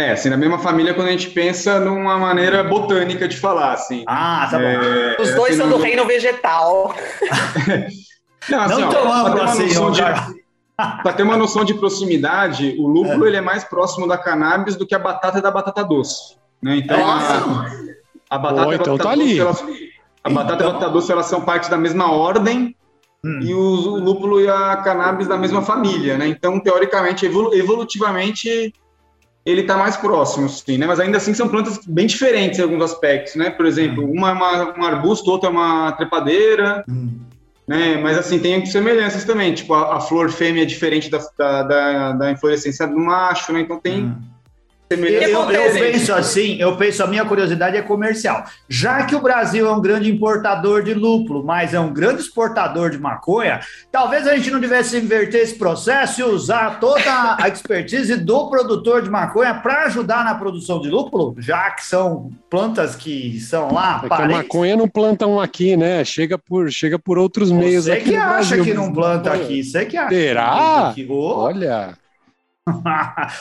É, 0.00 0.12
assim, 0.12 0.30
na 0.30 0.36
mesma 0.36 0.58
família 0.58 0.94
quando 0.94 1.08
a 1.08 1.10
gente 1.10 1.28
pensa 1.28 1.78
numa 1.78 2.16
maneira 2.16 2.64
botânica 2.64 3.28
de 3.28 3.36
falar, 3.36 3.74
assim. 3.74 4.02
Ah, 4.06 4.48
tá 4.50 4.58
bom. 4.58 4.64
É, 4.64 5.16
Os 5.20 5.34
dois 5.34 5.50
assim, 5.50 5.56
são 5.58 5.68
do 5.68 5.76
reino 5.76 6.06
vegetal. 6.06 6.94
não, 8.48 8.60
assim, 8.62 8.80
Não 8.80 8.90
ó, 9.06 9.42
assim, 9.42 9.68
de, 9.68 10.40
Para 11.02 11.12
ter 11.12 11.22
uma 11.22 11.36
noção 11.36 11.66
de 11.66 11.74
proximidade, 11.74 12.76
o 12.78 12.86
lúpulo 12.86 13.26
é. 13.26 13.28
ele 13.28 13.36
é 13.36 13.40
mais 13.42 13.62
próximo 13.62 14.08
da 14.08 14.16
cannabis 14.16 14.74
do 14.74 14.86
que 14.86 14.94
a 14.94 14.98
batata 14.98 15.38
e 15.38 15.42
da 15.42 15.50
batata 15.50 15.84
doce. 15.84 16.34
Né? 16.62 16.76
Então, 16.76 16.96
é. 16.96 17.02
a, 17.02 18.36
a, 18.36 18.38
batata 18.38 18.70
a 18.70 18.74
então 18.74 18.96
batata 18.96 19.10
tá 19.10 19.14
doce, 19.14 19.22
ali. 19.22 19.38
Elas, 19.38 19.64
a 20.24 20.30
batata 20.30 20.54
então... 20.54 20.66
e 20.66 20.70
a 20.70 20.72
batata 20.72 20.92
doce 20.92 21.12
elas 21.12 21.26
são 21.26 21.42
parte 21.42 21.68
da 21.68 21.76
mesma 21.76 22.10
ordem 22.10 22.74
hum. 23.22 23.40
e 23.42 23.52
o, 23.52 23.60
o, 23.60 23.98
lúpulo 23.98 24.40
e 24.40 24.48
a 24.48 24.78
cannabis 24.78 25.28
da 25.28 25.36
mesma 25.36 25.60
família. 25.60 26.16
Né? 26.16 26.26
Então, 26.26 26.58
teoricamente, 26.58 27.26
evolu 27.26 27.54
evolutivamente, 27.54 28.72
ele 29.44 29.62
está 29.62 29.76
mais 29.76 29.96
próximo, 29.96 30.48
sim, 30.48 30.78
né? 30.78 30.86
Mas 30.86 31.00
ainda 31.00 31.16
assim 31.16 31.34
são 31.34 31.48
plantas 31.48 31.80
bem 31.86 32.06
diferentes 32.06 32.58
em 32.58 32.62
alguns 32.62 32.82
aspectos, 32.82 33.34
né? 33.36 33.50
Por 33.50 33.66
exemplo, 33.66 34.04
hum. 34.04 34.12
uma 34.12 34.30
é 34.30 34.32
uma, 34.32 34.78
um 34.78 34.84
arbusto, 34.84 35.30
outra 35.30 35.48
é 35.48 35.52
uma 35.52 35.92
trepadeira. 35.92 36.84
Hum 36.88 37.30
né? 37.70 37.98
Mas 37.98 38.18
assim, 38.18 38.40
tem 38.40 38.66
semelhanças 38.66 39.22
também, 39.22 39.54
tipo, 39.54 39.72
a, 39.74 39.98
a 39.98 40.00
flor 40.00 40.28
fêmea 40.32 40.62
é 40.62 40.66
diferente 40.66 41.08
da, 41.08 41.18
da, 41.38 41.62
da, 41.62 42.12
da, 42.14 42.30
inflorescência 42.32 42.84
do 42.84 42.98
macho, 42.98 43.52
né? 43.52 43.60
Então 43.60 43.78
tem, 43.78 44.06
hum. 44.06 44.16
Eu, 44.90 45.50
eu, 45.52 45.72
penso 45.72 46.12
assim, 46.12 46.56
eu 46.56 46.76
penso, 46.76 47.04
a 47.04 47.06
minha 47.06 47.24
curiosidade 47.24 47.76
é 47.76 47.82
comercial. 47.82 48.44
Já 48.68 49.04
que 49.04 49.14
o 49.14 49.20
Brasil 49.20 49.68
é 49.68 49.72
um 49.72 49.80
grande 49.80 50.10
importador 50.10 50.82
de 50.82 50.94
lúpulo, 50.94 51.44
mas 51.44 51.72
é 51.72 51.78
um 51.78 51.92
grande 51.92 52.22
exportador 52.22 52.90
de 52.90 52.98
maconha, 52.98 53.60
talvez 53.92 54.26
a 54.26 54.34
gente 54.34 54.50
não 54.50 54.58
devesse 54.58 54.96
inverter 54.98 55.42
esse 55.42 55.54
processo 55.54 56.20
e 56.20 56.24
usar 56.24 56.80
toda 56.80 57.36
a 57.38 57.46
expertise 57.46 58.16
do 58.16 58.50
produtor 58.50 59.00
de 59.00 59.08
maconha 59.08 59.54
para 59.54 59.84
ajudar 59.84 60.24
na 60.24 60.34
produção 60.34 60.80
de 60.80 60.90
lúpulo, 60.90 61.36
já 61.38 61.70
que 61.70 61.84
são 61.84 62.32
plantas 62.50 62.96
que 62.96 63.38
são 63.38 63.72
lá. 63.72 64.02
É 64.04 64.08
que 64.08 64.22
a 64.22 64.28
maconha 64.28 64.76
não 64.76 64.88
plantam 64.88 65.40
aqui, 65.40 65.76
né? 65.76 66.04
Chega 66.04 66.36
por, 66.36 66.68
chega 66.68 66.98
por 66.98 67.16
outros 67.16 67.52
meios. 67.52 67.84
Você 67.84 68.00
que 68.00 68.16
acha 68.16 68.56
Brasil. 68.56 68.64
que 68.64 68.74
não 68.74 68.92
planta 68.92 69.32
aqui, 69.32 69.62
você 69.62 69.84
que 69.84 69.96
acha. 69.96 70.12
Será? 70.12 70.92
Que 70.96 71.06
oh. 71.08 71.44
Olha. 71.44 71.96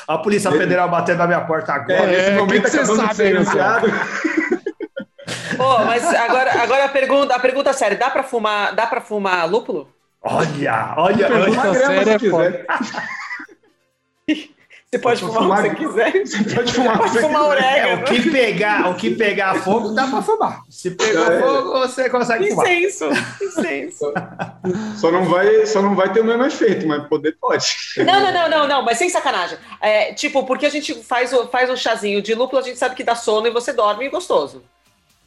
A 0.08 0.18
Polícia 0.18 0.52
Federal 0.52 0.90
batendo 0.90 1.18
na 1.20 1.28
minha 1.28 1.42
porta 1.42 1.74
agora. 1.74 2.04
É, 2.04 2.08
nesse 2.08 2.32
momento 2.32 2.64
que, 2.64 2.78
que 2.78 2.86
você 2.86 3.46
sabe, 3.46 3.92
Pô, 5.58 5.80
mas 5.80 6.04
agora, 6.06 6.62
agora 6.62 6.86
a 6.86 6.90
pergunta, 6.90 7.36
a 7.36 7.40
pergunta 7.40 7.74
séria, 7.74 7.98
dá 7.98 8.10
para 8.10 8.24
fumar, 8.24 8.74
dá 8.74 8.88
para 8.88 9.02
fumar 9.02 9.50
lúpulo? 9.50 9.94
Olha, 10.22 10.94
olha, 10.98 11.28
pergunta 11.28 11.74
séria 11.74 12.14
é 12.14 12.20
foda. 12.20 12.66
Você 14.92 14.98
pode 14.98 15.22
fumar, 15.22 15.44
fumar, 15.44 15.66
o 15.66 15.76
que 15.76 15.86
você 15.86 16.12
quiser. 16.12 16.26
Você 16.26 16.56
pode 16.56 16.74
fumar, 16.74 16.98
pode 16.98 17.20
fumar 17.20 17.44
orégano. 17.44 17.88
É, 17.88 17.96
o 17.96 18.04
que 18.06 18.32
pegar, 18.32 18.90
o 18.90 18.96
que 18.96 19.16
pegar 19.16 19.62
fogo 19.62 19.90
dá 19.90 20.08
para 20.08 20.24
fumar. 20.24 20.64
Se 20.68 20.90
pegar 20.90 21.32
é. 21.32 21.42
fogo, 21.42 21.72
você 21.74 22.10
consegue 22.10 22.50
fumar. 22.50 22.72
Incenso, 22.72 23.06
incenso. 23.40 24.14
Só 24.96 25.12
não 25.12 25.26
vai, 25.26 25.68
só 25.68 25.84
não 25.84 25.96
vai 25.96 26.12
ter 26.12 26.22
o 26.22 26.26
mesmo 26.26 26.44
efeito, 26.44 26.88
mas 26.88 27.08
poder 27.08 27.38
pode. 27.40 27.68
Não, 27.98 28.20
não, 28.20 28.34
não, 28.34 28.50
não, 28.50 28.68
não, 28.68 28.84
mas 28.84 28.98
sem 28.98 29.12
sacanagem. 29.12 29.60
É, 29.80 30.12
tipo, 30.14 30.44
porque 30.44 30.66
a 30.66 30.72
gente 30.72 30.96
faz 31.04 31.32
o, 31.34 31.48
faz 31.50 31.70
um 31.70 31.78
chazinho 31.78 32.20
de 32.20 32.34
lúpulo, 32.34 32.60
a 32.60 32.66
gente 32.66 32.80
sabe 32.80 32.96
que 32.96 33.04
dá 33.04 33.14
sono 33.14 33.46
e 33.46 33.52
você 33.52 33.72
dorme 33.72 34.10
gostoso. 34.10 34.64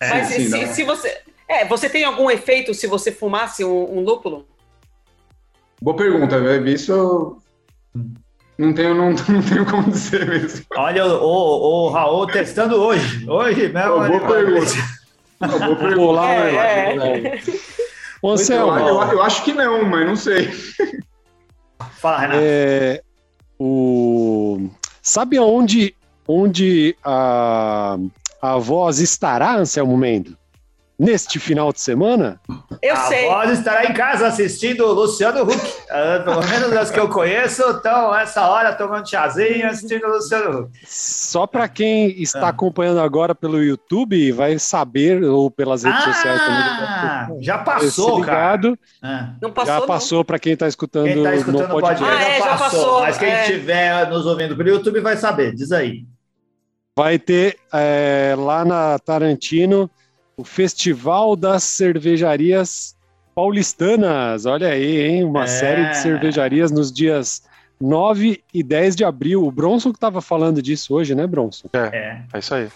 É, 0.01 0.09
mas 0.09 0.27
sim, 0.27 0.51
se, 0.51 0.75
se, 0.75 0.83
você, 0.83 1.21
é, 1.47 1.65
você 1.65 1.89
tem 1.89 2.03
algum 2.03 2.29
efeito 2.29 2.75
se 2.75 2.89
você 2.89 3.13
fumasse 3.13 3.65
um, 3.65 3.99
um 3.99 4.01
lúpulo? 4.01 4.45
Boa 5.81 5.97
pergunta, 5.97 6.37
isso 6.67 7.41
não 8.59 8.73
tenho, 8.73 8.95
não, 8.95 9.11
não 9.29 9.43
tenho 9.43 9.67
como 9.67 9.91
dizer 9.91 10.27
mesmo. 10.27 10.65
Olha 10.77 11.07
o, 11.07 11.23
o, 11.23 11.87
o 11.87 11.89
Raul 11.91 12.27
testando 12.27 12.77
hoje. 12.77 13.29
Hoje 13.29 13.69
mesmo. 13.69 13.91
boa 13.91 14.21
pergunta. 14.21 14.73
boa 15.41 15.77
pergunta. 15.77 16.13
Lá, 16.13 16.35
é, 16.35 16.97
é. 16.97 17.43
Ô, 18.21 18.37
Selma, 18.37 18.81
eu, 18.81 19.03
eu, 19.13 19.23
acho 19.23 19.43
que 19.45 19.53
não, 19.53 19.85
mas 19.85 20.07
não 20.07 20.17
sei. 20.17 20.51
Fala, 21.99 22.19
Renato. 22.19 22.41
É, 22.43 23.03
o... 23.59 24.69
Sabe 25.01 25.39
onde, 25.41 25.97
onde 26.29 26.97
a, 27.05 27.99
a 28.41 28.59
voz 28.59 29.01
estará, 29.01 29.57
Anselmo 29.57 29.97
Mendo? 29.97 30.37
neste 31.03 31.41
final 31.41 31.73
de 31.73 31.81
semana? 31.81 32.41
Eu 32.83 32.95
a 32.95 33.01
sei. 33.03 33.28
Pode 33.28 33.53
estará 33.53 33.85
em 33.85 33.93
casa 33.93 34.26
assistindo 34.26 34.85
o 34.85 34.93
Luciano 34.93 35.45
Huck. 35.45 35.55
Uh, 35.55 36.24
pelo 36.24 36.45
menos 36.49 36.72
as 36.72 36.91
que 36.91 36.99
eu 36.99 37.09
conheço 37.09 37.62
estão 37.70 38.12
essa 38.12 38.49
hora 38.49 38.74
tomando 38.74 39.09
chazinho 39.09 39.68
assistindo 39.68 40.05
o 40.05 40.14
Luciano 40.14 40.62
Huck. 40.62 40.72
Só 40.85 41.47
para 41.47 41.68
quem 41.68 42.20
está 42.20 42.47
ah. 42.47 42.49
acompanhando 42.49 42.99
agora 42.99 43.37
pelo 43.37 43.62
YouTube, 43.62 44.33
vai 44.33 44.59
saber, 44.59 45.22
ou 45.22 45.49
pelas 45.49 45.85
redes 45.85 46.01
ah, 46.01 46.12
sociais 46.12 46.41
também. 46.41 47.43
Já 47.43 47.59
passou, 47.59 48.18
ligado. 48.18 48.76
cara. 49.01 49.37
Não 49.41 49.53
passou, 49.53 49.74
já 49.74 49.80
passou 49.83 50.24
para 50.24 50.41
quem 50.41 50.55
está 50.55 50.66
escutando, 50.66 51.05
quem 51.05 51.22
tá 51.22 51.37
escutando 51.37 51.68
no 51.68 51.80
podcast. 51.80 52.05
Ah, 52.05 52.22
é, 52.24 52.39
já, 52.41 52.57
passou. 52.57 53.01
Mas 53.03 53.16
quem 53.16 53.33
estiver 53.33 54.03
é. 54.03 54.07
nos 54.11 54.26
ouvindo 54.26 54.57
pelo 54.57 54.68
YouTube 54.68 54.99
vai 54.99 55.16
saber. 55.16 55.55
Diz 55.55 55.70
aí. 55.70 56.05
Vai 56.97 57.16
ter 57.16 57.57
é, 57.72 58.35
lá 58.37 58.64
na 58.64 58.99
Tarantino 58.99 59.89
o 60.37 60.45
Festival 60.45 61.37
das 61.37 61.62
Cervejarias 61.64 62.97
Paulistanas. 63.35 64.47
Olha 64.47 64.68
aí, 64.68 65.01
hein? 65.01 65.24
Uma 65.24 65.45
é. 65.45 65.47
série 65.47 65.89
de 65.91 65.99
cervejarias 65.99 66.70
nos 66.70 66.93
dias 66.93 67.43
9 67.80 68.43
e 68.53 68.62
10 68.62 68.97
de 68.97 69.05
abril. 69.05 69.45
O 69.45 69.51
Bronson 69.51 69.91
que 69.91 69.97
estava 69.97 70.20
falando 70.20 70.62
disso 70.62 70.95
hoje, 70.95 71.14
né, 71.14 71.26
Bronson? 71.26 71.68
É, 71.72 71.78
é, 71.78 72.22
é 72.33 72.39
isso 72.39 72.55
aí. 72.55 72.68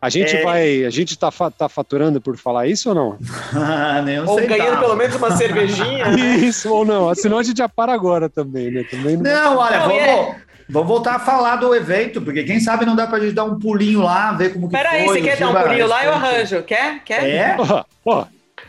A 0.00 0.08
gente 0.08 0.36
é... 0.36 0.42
vai. 0.42 0.84
A 0.84 0.90
gente 0.90 1.16
tá, 1.16 1.30
tá 1.56 1.68
faturando 1.68 2.20
por 2.20 2.36
falar 2.36 2.66
isso 2.66 2.88
ou 2.88 2.94
não? 2.94 3.18
ah, 3.54 4.02
nem 4.02 4.18
ou 4.18 4.36
ganhando 4.36 4.80
pelo 4.80 4.96
menos 4.96 5.14
uma 5.14 5.36
cervejinha. 5.36 6.08
isso, 6.42 6.72
ou 6.72 6.84
não. 6.84 7.14
Senão 7.14 7.38
a 7.38 7.42
gente 7.42 7.58
já 7.58 7.68
para 7.68 7.92
agora 7.92 8.28
também, 8.28 8.70
né? 8.70 8.82
Também 8.90 9.16
não, 9.16 9.22
não 9.22 9.58
olha, 9.58 9.80
vamos. 9.80 10.36
Vamos 10.72 10.88
voltar 10.88 11.16
a 11.16 11.18
falar 11.18 11.56
do 11.56 11.74
evento, 11.74 12.22
porque 12.22 12.42
quem 12.44 12.58
sabe 12.58 12.86
não 12.86 12.96
dá 12.96 13.06
pra 13.06 13.20
gente 13.20 13.34
dar 13.34 13.44
um 13.44 13.58
pulinho 13.58 14.00
lá, 14.00 14.32
ver 14.32 14.54
como 14.54 14.68
que 14.68 14.74
Pera 14.74 14.88
foi. 14.88 14.98
Peraí, 14.98 15.08
você 15.08 15.20
quer 15.20 15.36
dar 15.36 15.50
um 15.50 15.62
pulinho 15.62 15.86
lá, 15.86 16.04
eu 16.04 16.12
arranjo. 16.14 16.62
Quer? 16.62 17.04
Quer? 17.04 17.28
É? 17.28 17.56
Oh, 17.58 17.84
oh. 18.06 18.24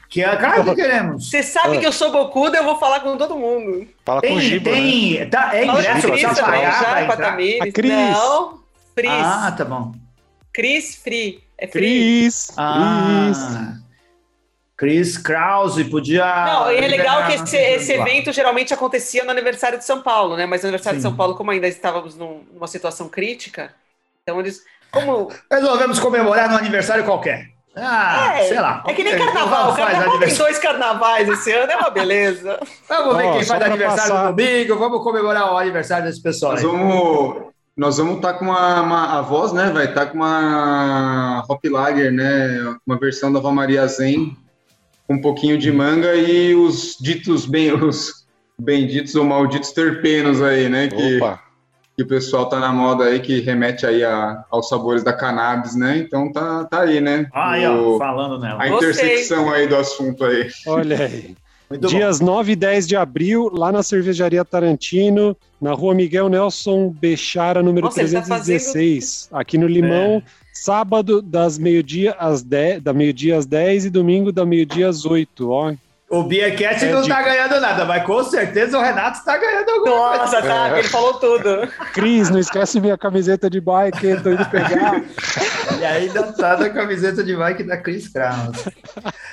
Que 0.09 0.21
é, 0.21 0.35
claro 0.35 0.65
que 0.65 0.75
queremos. 0.75 1.29
Você 1.29 1.41
sabe 1.41 1.77
oh. 1.77 1.79
que 1.79 1.87
eu 1.87 1.93
sou 1.93 2.11
bocuda, 2.11 2.57
eu 2.57 2.65
vou 2.65 2.77
falar 2.77 2.99
com 2.99 3.15
todo 3.15 3.37
mundo. 3.37 3.87
Fala 4.03 4.19
tem, 4.19 4.31
com 4.31 4.35
o 4.35 4.41
Giba, 4.41 4.69
tem, 4.69 5.19
né? 5.19 5.25
tá, 5.27 5.55
É 5.55 5.65
ingresso, 5.65 6.07
precisa 6.09 6.43
pagar 6.43 6.83
já, 6.83 7.05
pra 7.05 7.15
Tamires. 7.15 7.61
A 7.61 7.71
Cris. 7.71 7.91
Não, 7.91 8.59
Fris. 8.93 9.09
Ah, 9.09 9.53
tá 9.57 9.63
bom. 9.63 9.93
Cris 10.51 10.95
Free. 10.97 11.41
É 11.57 11.67
free. 11.67 11.81
Cris. 11.81 12.51
Ah. 12.57 13.77
Chris 14.75 15.17
Krause 15.17 15.85
podia. 15.85 16.25
Não, 16.45 16.71
e 16.71 16.77
é 16.77 16.87
legal 16.87 17.25
que 17.27 17.33
esse, 17.33 17.55
esse 17.55 17.93
evento 17.93 18.31
geralmente 18.31 18.73
acontecia 18.73 19.23
no 19.23 19.31
aniversário 19.31 19.77
de 19.77 19.85
São 19.85 20.01
Paulo, 20.01 20.35
né? 20.35 20.45
Mas 20.45 20.61
no 20.61 20.69
aniversário 20.69 20.97
Sim. 20.97 21.03
de 21.03 21.09
São 21.09 21.15
Paulo, 21.15 21.35
como 21.35 21.51
ainda 21.51 21.67
estávamos 21.67 22.15
num, 22.15 22.43
numa 22.51 22.67
situação 22.67 23.07
crítica, 23.07 23.73
então 24.23 24.39
eles. 24.39 24.63
Como... 24.91 25.31
Resolvemos 25.51 25.99
comemorar 25.99 26.49
no 26.49 26.57
aniversário 26.57 27.03
qualquer. 27.03 27.51
Ah, 27.75 28.39
é, 28.39 28.47
sei 28.47 28.59
lá. 28.59 28.83
É 28.87 28.93
que 28.93 29.03
nem 29.03 29.17
carnaval. 29.17 29.71
O 29.71 29.75
carnaval 29.75 30.19
tem 30.19 30.35
dois 30.35 30.59
carnavais 30.59 31.27
esse 31.27 31.51
ano, 31.51 31.71
é 31.71 31.75
uma 31.75 31.89
beleza. 31.89 32.59
vamos 32.87 33.17
ver 33.17 33.25
oh, 33.25 33.33
quem 33.33 33.43
faz 33.45 33.61
aniversário 33.63 34.11
passar... 34.11 34.29
no 34.29 34.35
domingo, 34.35 34.75
vamos 34.77 35.03
comemorar 35.03 35.53
o 35.53 35.57
aniversário 35.57 36.05
desse 36.05 36.21
pessoal. 36.21 36.53
Nós 36.53 36.61
vamos, 36.61 37.43
nós 37.75 37.97
vamos 37.97 38.15
estar 38.17 38.33
tá 38.33 38.39
com 38.39 38.45
uma, 38.45 38.81
uma, 38.81 39.19
a 39.19 39.21
voz, 39.21 39.53
né? 39.53 39.71
Vai 39.71 39.85
estar 39.85 40.05
tá 40.05 40.11
com 40.11 40.17
uma 40.17 41.43
Hop 41.49 41.63
Lager, 41.65 42.11
né? 42.11 42.75
Uma 42.85 42.99
versão 42.99 43.33
da 43.33 43.41
Maria 43.51 43.87
Zen 43.87 44.37
um 45.13 45.21
pouquinho 45.21 45.57
de 45.57 45.71
manga 45.71 46.15
e 46.15 46.55
os 46.55 46.97
ditos 46.99 47.45
bem 47.45 47.71
os 47.73 48.25
benditos 48.57 49.15
ou 49.15 49.23
malditos 49.23 49.71
terpenos 49.71 50.41
aí, 50.41 50.69
né? 50.69 50.87
Que, 50.87 51.17
Opa. 51.17 51.39
que 51.95 52.03
o 52.03 52.07
pessoal 52.07 52.47
tá 52.47 52.59
na 52.59 52.71
moda 52.71 53.05
aí, 53.05 53.19
que 53.19 53.39
remete 53.39 53.85
aí 53.85 54.03
a, 54.03 54.43
aos 54.49 54.69
sabores 54.69 55.03
da 55.03 55.13
cannabis, 55.13 55.75
né? 55.75 55.97
Então 55.97 56.31
tá, 56.31 56.65
tá 56.65 56.81
aí, 56.81 57.01
né? 57.01 57.27
Ah, 57.33 57.51
aí, 57.51 57.65
ó, 57.65 57.97
falando 57.97 58.39
nela. 58.39 58.61
A 58.61 58.69
intersecção 58.69 59.51
aí 59.51 59.67
do 59.67 59.75
assunto 59.75 60.23
aí. 60.23 60.49
Olha 60.67 61.05
aí. 61.05 61.35
Muito 61.69 61.87
Dias 61.87 62.19
bom. 62.19 62.25
9 62.25 62.51
e 62.51 62.55
10 62.55 62.87
de 62.87 62.95
abril, 62.95 63.49
lá 63.51 63.71
na 63.71 63.81
Cervejaria 63.81 64.45
Tarantino, 64.45 65.35
na 65.59 65.73
rua 65.73 65.95
Miguel 65.95 66.29
Nelson 66.29 66.89
Bechara, 66.89 67.63
número 67.63 67.85
Nossa, 67.85 67.95
316, 68.01 69.23
tá 69.23 69.29
fazendo... 69.29 69.41
aqui 69.41 69.57
no 69.57 69.67
Limão. 69.67 70.21
É. 70.23 70.42
Sábado, 70.53 71.19
das 71.19 71.57
meio-dia 71.57 72.11
às 72.19 72.43
10, 72.43 72.83
da 72.83 72.93
meio-dia 72.93 73.37
às 73.37 73.45
10 73.45 73.85
e 73.85 73.89
domingo, 73.89 74.31
da 74.31 74.45
meio-dia 74.45 74.87
às 74.87 75.03
8. 75.03 75.49
Ó, 75.49 75.73
o 76.13 76.23
Beercat 76.23 76.85
é 76.85 76.91
não 76.91 77.01
de... 77.01 77.09
tá 77.09 77.23
ganhando 77.23 77.59
nada, 77.59 77.85
mas 77.85 78.03
com 78.03 78.23
certeza 78.23 78.77
o 78.77 78.81
Renato 78.81 79.17
está 79.17 79.35
ganhando 79.35 79.69
alguma 79.69 80.17
Nossa, 80.17 80.41
coisa. 80.41 80.47
tá, 80.47 80.69
é. 80.69 80.79
ele 80.79 80.87
falou 80.87 81.13
tudo. 81.15 81.67
Cris, 81.91 82.29
não 82.29 82.37
esquece 82.37 82.79
minha 82.79 82.95
camiseta 82.95 83.49
de 83.49 83.59
bike, 83.59 84.21
tô 84.21 84.29
indo 84.29 84.45
pegar. 84.45 85.01
e 85.79 85.83
ainda 85.83 86.31
tá 86.33 86.55
na 86.57 86.69
camiseta 86.69 87.23
de 87.23 87.35
bike 87.35 87.63
da 87.63 87.77
Cris 87.77 88.07
Kraus. 88.09 88.63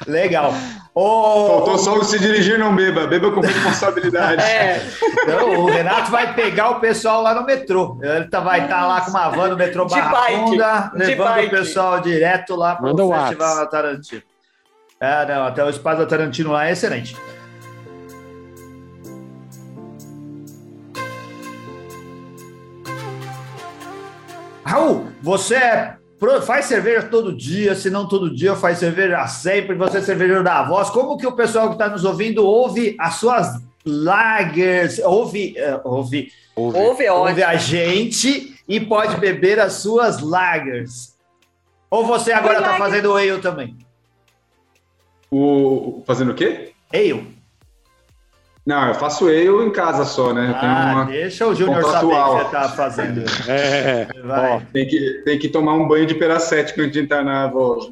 Legal. 0.07 0.55
Oh, 0.95 1.49
Faltou 1.49 1.78
só 1.78 1.99
o 1.99 2.05
se 2.05 2.18
dirigir 2.18 2.59
não 2.59 2.74
beba, 2.74 3.07
beba 3.07 3.31
com 3.31 3.41
responsabilidade. 3.41 4.43
É. 4.43 4.81
Então, 5.22 5.61
o 5.61 5.66
Renato 5.66 6.11
vai 6.11 6.35
pegar 6.35 6.70
o 6.70 6.81
pessoal 6.81 7.20
lá 7.20 7.35
no 7.35 7.45
metrô. 7.45 7.99
Ele 8.03 8.24
tá, 8.24 8.41
vai 8.41 8.62
estar 8.62 8.81
tá 8.81 8.87
lá 8.87 9.01
com 9.03 9.11
uma 9.11 9.28
van 9.28 9.49
no 9.49 9.57
metrô 9.57 9.85
de 9.85 9.95
Barra 9.95 10.22
bike. 10.22 10.41
Funda, 10.41 10.93
levando 10.95 11.45
o 11.45 11.51
pessoal 11.51 12.01
direto 12.01 12.57
lá 12.57 12.74
para 12.76 12.91
o 12.91 13.12
Festival 13.12 13.66
Tarantino. 13.68 14.30
É, 15.03 15.24
não, 15.24 15.44
até 15.46 15.64
o 15.64 15.70
espaço 15.70 16.01
da 16.01 16.07
Tarantino 16.07 16.53
lá 16.53 16.68
é 16.68 16.72
excelente. 16.72 17.16
Raul, 24.62 25.07
você 25.22 25.55
é 25.55 25.96
faz 26.42 26.66
cerveja 26.66 27.05
todo 27.05 27.34
dia, 27.34 27.74
se 27.74 27.88
não 27.88 28.07
todo 28.07 28.34
dia, 28.34 28.55
faz 28.55 28.76
cerveja 28.76 29.26
sempre, 29.26 29.74
você 29.74 29.98
é 29.98 30.03
cervejeiro 30.03 30.44
da 30.44 30.62
voz. 30.64 30.90
Como 30.90 31.16
que 31.16 31.26
o 31.26 31.32
pessoal 31.32 31.68
que 31.68 31.76
está 31.76 31.88
nos 31.88 32.05
ouvindo 32.05 32.44
ouve 32.44 32.94
as 33.01 33.14
suas 33.14 33.48
lagers, 33.86 34.98
ouve, 34.98 35.55
uh, 35.57 35.80
ouve, 35.82 36.30
ouve, 36.55 36.78
ouve, 36.78 37.09
ouve 37.09 37.42
a 37.42 37.57
gente 37.57 38.55
e 38.68 38.78
pode 38.78 39.16
beber 39.16 39.59
as 39.59 39.72
suas 39.74 40.20
lagers? 40.20 41.16
Ou 41.90 42.05
você 42.05 42.32
agora 42.32 42.59
está 42.59 42.76
fazendo 42.76 43.16
ale 43.16 43.38
também? 43.38 43.78
O, 45.31 46.03
fazendo 46.07 46.33
o 46.33 46.35
quê? 46.35 46.72
Ale. 46.93 47.41
Não, 48.66 48.89
eu 48.89 48.95
faço 48.95 49.26
ale 49.26 49.49
em 49.49 49.70
casa 49.70 50.05
só, 50.05 50.35
né? 50.35 50.55
ah, 50.61 50.93
uma, 50.93 51.05
deixa 51.07 51.47
o 51.47 51.55
Júnior 51.55 51.83
saber 51.83 52.14
o 52.14 52.39
que 52.39 52.45
você 52.45 52.51
tá 52.51 52.68
fazendo. 52.68 53.24
É, 53.49 54.07
Vai. 54.22 54.66
tem, 54.72 54.87
que, 54.87 55.22
tem 55.24 55.39
que 55.39 55.49
tomar 55.49 55.74
um 55.74 55.89
banho 55.89 56.07
de 56.07 56.14
peracético 56.14 56.81
antes 56.81 56.93
de 56.93 57.01
entrar 57.01 57.24
na 57.24 57.47
voz. 57.47 57.89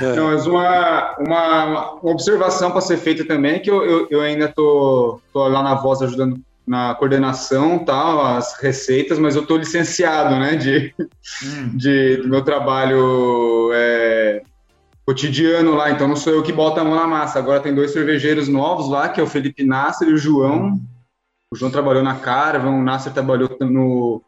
É. 0.00 0.14
Não, 0.14 0.26
mas 0.26 0.46
uma, 0.46 1.16
uma, 1.18 1.64
uma 1.94 2.10
observação 2.12 2.70
para 2.70 2.82
ser 2.82 2.98
feita 2.98 3.24
também 3.24 3.56
é 3.56 3.58
que 3.60 3.70
eu, 3.70 3.84
eu, 3.84 4.06
eu, 4.10 4.20
ainda 4.20 4.46
tô, 4.46 5.20
tô 5.32 5.48
lá 5.48 5.62
na 5.62 5.74
voz 5.74 6.02
ajudando 6.02 6.38
na 6.66 6.94
coordenação, 6.94 7.78
tal, 7.80 8.24
as 8.24 8.54
receitas, 8.60 9.18
mas 9.18 9.34
eu 9.34 9.44
tô 9.44 9.56
licenciado, 9.56 10.36
né, 10.36 10.54
de, 10.54 10.94
hum. 11.42 11.70
de 11.74 12.18
do 12.18 12.28
meu 12.28 12.42
trabalho 12.42 13.70
é, 13.72 14.42
cotidiano 15.06 15.74
lá, 15.74 15.90
então 15.90 16.06
não 16.06 16.16
sou 16.16 16.32
eu 16.32 16.42
que 16.42 16.52
boto 16.52 16.80
a 16.80 16.84
mão 16.84 16.94
na 16.94 17.06
massa. 17.06 17.38
Agora 17.38 17.60
tem 17.60 17.74
dois 17.74 17.92
cervejeiros 17.92 18.48
novos 18.48 18.88
lá, 18.88 19.08
que 19.08 19.20
é 19.20 19.22
o 19.22 19.26
Felipe 19.26 19.64
Nasser 19.64 20.08
e 20.08 20.12
o 20.12 20.18
João. 20.18 20.80
O 21.52 21.56
João 21.56 21.70
trabalhou 21.70 22.02
na 22.02 22.16
Caravan, 22.16 22.70
o 22.70 22.82
Nasser 22.82 23.12
trabalhou 23.12 23.56
no, 23.60 24.22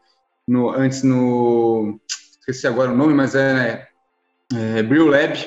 no 0.47 0.71
antes 0.71 1.03
no 1.03 2.01
esqueci 2.41 2.67
agora 2.67 2.91
o 2.91 2.97
nome, 2.97 3.15
mas 3.15 3.35
é, 3.35 3.87
é 4.53 4.83
Brew 4.83 5.07
Lab 5.07 5.39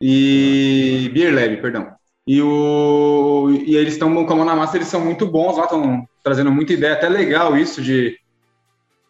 e 0.00 1.10
Beer 1.12 1.34
Lab, 1.34 1.56
perdão. 1.60 1.92
E, 2.26 2.40
o, 2.40 3.50
e 3.50 3.76
eles 3.76 3.94
estão 3.94 4.24
com 4.24 4.32
a 4.32 4.36
mão 4.36 4.44
na 4.44 4.56
massa, 4.56 4.76
eles 4.76 4.88
são 4.88 5.00
muito 5.00 5.26
bons 5.26 5.58
lá, 5.58 5.64
estão 5.64 6.08
trazendo 6.22 6.50
muita 6.50 6.72
ideia, 6.72 6.94
até 6.94 7.08
legal 7.08 7.56
isso 7.56 7.82
de 7.82 8.18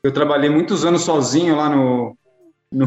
eu 0.03 0.13
trabalhei 0.13 0.51
muitos 0.51 0.85
anos 0.85 1.03
sozinho 1.03 1.57
lá 1.57 1.69
no, 1.69 2.17
no 2.73 2.87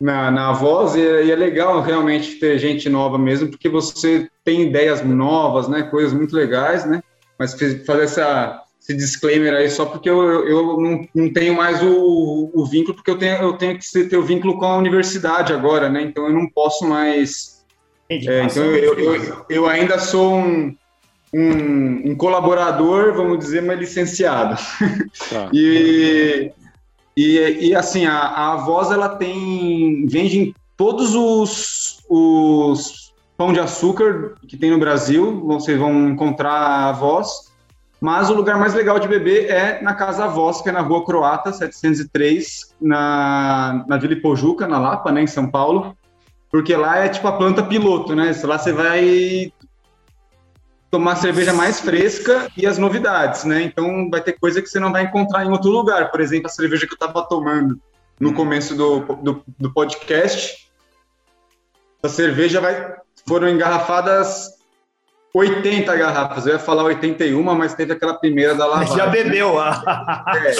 na, 0.00 0.30
na 0.30 0.52
voz 0.52 0.94
e, 0.94 1.00
e, 1.00 1.30
é 1.30 1.36
legal 1.36 1.80
realmente 1.80 2.36
ter 2.36 2.58
gente 2.58 2.88
nova 2.88 3.18
mesmo, 3.18 3.48
porque 3.48 3.68
você 3.68 4.28
tem 4.44 4.62
ideias 4.62 5.04
novas, 5.04 5.68
né, 5.68 5.82
coisas 5.82 6.12
muito 6.12 6.36
legais, 6.36 6.84
né, 6.84 7.02
mas 7.38 7.54
fazer 7.84 8.04
essa, 8.04 8.62
esse 8.80 8.94
disclaimer 8.94 9.54
aí 9.54 9.68
só 9.68 9.86
porque 9.86 10.08
eu, 10.08 10.46
eu, 10.46 10.80
não, 10.80 11.08
não, 11.14 11.32
tenho 11.32 11.54
mais 11.56 11.82
o, 11.82 12.50
o, 12.54 12.66
vínculo, 12.66 12.94
porque 12.94 13.10
eu 13.10 13.18
tenho, 13.18 13.36
eu 13.42 13.52
tenho 13.54 13.78
que 13.78 14.04
ter 14.04 14.16
o 14.16 14.22
vínculo 14.22 14.58
com 14.58 14.66
a 14.66 14.76
universidade 14.76 15.52
agora, 15.52 15.88
né, 15.88 16.02
então 16.02 16.26
eu 16.26 16.32
não 16.32 16.48
posso 16.48 16.86
mais... 16.86 17.58
É, 18.10 18.42
então 18.42 18.64
eu, 18.64 18.98
eu, 18.98 19.44
eu, 19.50 19.66
ainda 19.66 19.98
sou 19.98 20.36
um, 20.36 20.74
um, 21.34 22.10
um, 22.10 22.16
colaborador, 22.16 23.12
vamos 23.12 23.38
dizer, 23.38 23.60
mas 23.60 23.78
licenciado. 23.78 24.56
Tá. 25.28 25.50
e, 25.52 26.50
e, 27.18 27.68
e 27.68 27.74
assim, 27.74 28.06
a, 28.06 28.52
a 28.52 28.56
voz 28.56 28.92
ela 28.92 29.08
tem. 29.08 30.06
vende 30.06 30.38
em 30.38 30.54
todos 30.76 31.16
os, 31.16 31.98
os 32.08 33.12
pão 33.36 33.52
de 33.52 33.58
açúcar 33.58 34.34
que 34.46 34.56
tem 34.56 34.70
no 34.70 34.78
Brasil, 34.78 35.40
vocês 35.44 35.76
vão 35.76 36.10
encontrar 36.10 36.88
a 36.88 36.92
voz. 36.92 37.48
Mas 38.00 38.30
o 38.30 38.34
lugar 38.34 38.56
mais 38.56 38.74
legal 38.74 39.00
de 39.00 39.08
beber 39.08 39.50
é 39.50 39.82
na 39.82 39.92
Casa 39.92 40.28
Voz, 40.28 40.60
que 40.60 40.68
é 40.68 40.72
na 40.72 40.80
Rua 40.80 41.04
Croata, 41.04 41.52
703, 41.52 42.76
na, 42.80 43.84
na 43.88 43.96
Vila 43.96 44.12
Ipojuca, 44.12 44.68
na 44.68 44.78
Lapa, 44.78 45.10
né, 45.10 45.20
em 45.20 45.26
São 45.26 45.50
Paulo. 45.50 45.96
Porque 46.48 46.76
lá 46.76 46.98
é 46.98 47.08
tipo 47.08 47.26
a 47.26 47.32
planta 47.32 47.64
piloto, 47.64 48.14
né? 48.14 48.32
Lá 48.44 48.56
você 48.56 48.72
vai 48.72 49.52
tomar 50.90 51.16
cerveja 51.16 51.52
mais 51.52 51.80
fresca 51.80 52.50
e 52.56 52.66
as 52.66 52.78
novidades, 52.78 53.44
né? 53.44 53.62
Então 53.62 54.08
vai 54.10 54.20
ter 54.20 54.32
coisa 54.32 54.62
que 54.62 54.68
você 54.68 54.80
não 54.80 54.92
vai 54.92 55.04
encontrar 55.04 55.44
em 55.44 55.50
outro 55.50 55.70
lugar. 55.70 56.10
Por 56.10 56.20
exemplo, 56.20 56.46
a 56.46 56.50
cerveja 56.50 56.86
que 56.86 56.92
eu 56.92 56.96
estava 56.96 57.22
tomando 57.26 57.78
no 58.18 58.32
começo 58.32 58.74
do, 58.74 59.00
do, 59.00 59.44
do, 59.58 59.72
podcast. 59.72 60.68
A 62.02 62.08
cerveja 62.08 62.60
vai 62.60 62.96
foram 63.26 63.48
engarrafadas 63.48 64.50
80 65.34 65.94
garrafas. 65.96 66.46
Eu 66.46 66.54
ia 66.54 66.58
falar 66.58 66.84
81, 66.84 67.42
mas 67.42 67.74
teve 67.74 67.92
aquela 67.92 68.14
primeira 68.14 68.54
da 68.54 68.66
lavagem. 68.66 68.96
Já 68.96 69.06
bebeu. 69.06 69.60
é, 69.60 70.54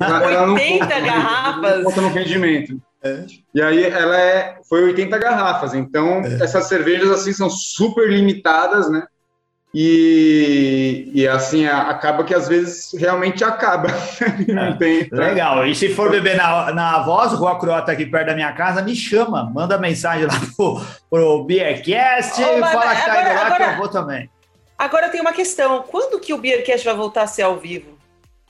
ela, 0.00 0.32
ela 0.32 0.52
80 0.52 0.84
não, 0.84 1.06
garrafas? 1.06 1.96
Não 1.96 2.02
no 2.02 2.08
rendimento. 2.08 2.80
É. 3.02 3.24
E 3.54 3.62
aí 3.62 3.84
ela 3.84 4.18
é, 4.18 4.58
foi 4.68 4.84
80 4.84 5.18
garrafas. 5.18 5.74
Então, 5.74 6.20
é. 6.24 6.42
essas 6.42 6.66
cervejas 6.66 7.10
assim 7.10 7.32
são 7.32 7.50
super 7.50 8.08
limitadas, 8.08 8.90
né? 8.90 9.06
E, 9.78 11.10
e 11.12 11.28
assim, 11.28 11.66
acaba 11.66 12.24
que 12.24 12.32
às 12.32 12.48
vezes 12.48 12.94
realmente 12.98 13.44
acaba. 13.44 13.88
É, 14.56 14.72
tem, 14.72 15.08
Legal. 15.12 15.66
E 15.66 15.74
se 15.74 15.90
for 15.90 16.10
beber 16.10 16.36
na, 16.36 16.72
na 16.72 16.98
voz, 17.00 17.32
Rua 17.32 17.58
Croata 17.58 17.92
aqui 17.92 18.06
perto 18.06 18.28
da 18.28 18.34
minha 18.34 18.52
casa, 18.52 18.80
me 18.80 18.94
chama, 18.94 19.50
manda 19.52 19.76
mensagem 19.76 20.26
lá 20.26 20.34
pro, 20.56 20.80
pro 21.10 21.44
Beercast, 21.44 22.42
oh, 22.42 22.58
fala 22.60 22.96
que 22.96 23.04
tá 23.04 23.20
indo 23.20 23.34
lá 23.34 23.46
agora, 23.46 23.64
que 23.64 23.70
eu 23.70 23.76
vou 23.76 23.88
também. 23.88 24.30
Agora 24.78 25.08
tem 25.10 25.20
uma 25.20 25.32
questão: 25.32 25.84
quando 25.86 26.18
que 26.18 26.32
o 26.32 26.38
Beercast 26.38 26.86
vai 26.86 26.94
voltar 26.94 27.22
a 27.22 27.26
ser 27.26 27.42
ao 27.42 27.58
vivo? 27.58 27.95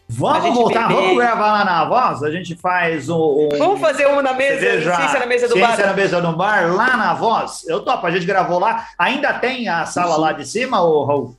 Vamos 0.09 0.55
voltar, 0.55 0.87
beber. 0.87 1.03
vamos 1.03 1.17
gravar 1.17 1.53
lá 1.53 1.65
na 1.65 1.85
voz? 1.85 2.23
A 2.23 2.31
gente 2.31 2.55
faz 2.55 3.09
um. 3.09 3.17
um 3.17 3.49
vamos 3.59 3.81
fazer 3.81 4.07
uma 4.07 4.23
na 4.23 4.35
mesa, 4.35 4.61
cerveja, 4.61 4.97
ciência 4.97 5.19
na 5.19 5.27
mesa 5.27 5.49
do 5.49 5.53
ciência 5.55 5.69
bar. 5.69 5.77
Ciência 5.77 5.91
na 5.91 5.97
mesa 5.97 6.21
do 6.21 6.33
bar, 6.33 6.75
lá 6.75 6.97
na 6.97 7.15
voz. 7.15 7.65
Eu 7.69 7.81
topo, 7.81 8.07
a 8.07 8.11
gente 8.13 8.25
gravou 8.25 8.61
lá. 8.61 8.87
Ainda 8.97 9.33
tem 9.35 9.69
a 9.69 9.85
sala 9.85 10.15
Sim. 10.15 10.21
lá 10.21 10.33
de 10.33 10.47
cima, 10.47 10.81
ou 10.81 11.05
Raul? 11.05 11.37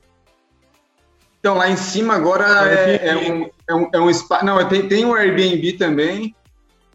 Então, 1.40 1.56
lá 1.56 1.70
em 1.70 1.76
cima 1.76 2.14
agora 2.14 2.44
é, 2.68 3.08
é, 3.08 3.16
um, 3.16 3.50
é, 3.68 3.74
um, 3.74 3.90
é 3.94 4.00
um 4.00 4.10
espaço. 4.10 4.44
Não, 4.44 4.68
tem, 4.68 4.86
tem 4.86 5.04
um 5.04 5.14
Airbnb 5.14 5.72
também, 5.74 6.34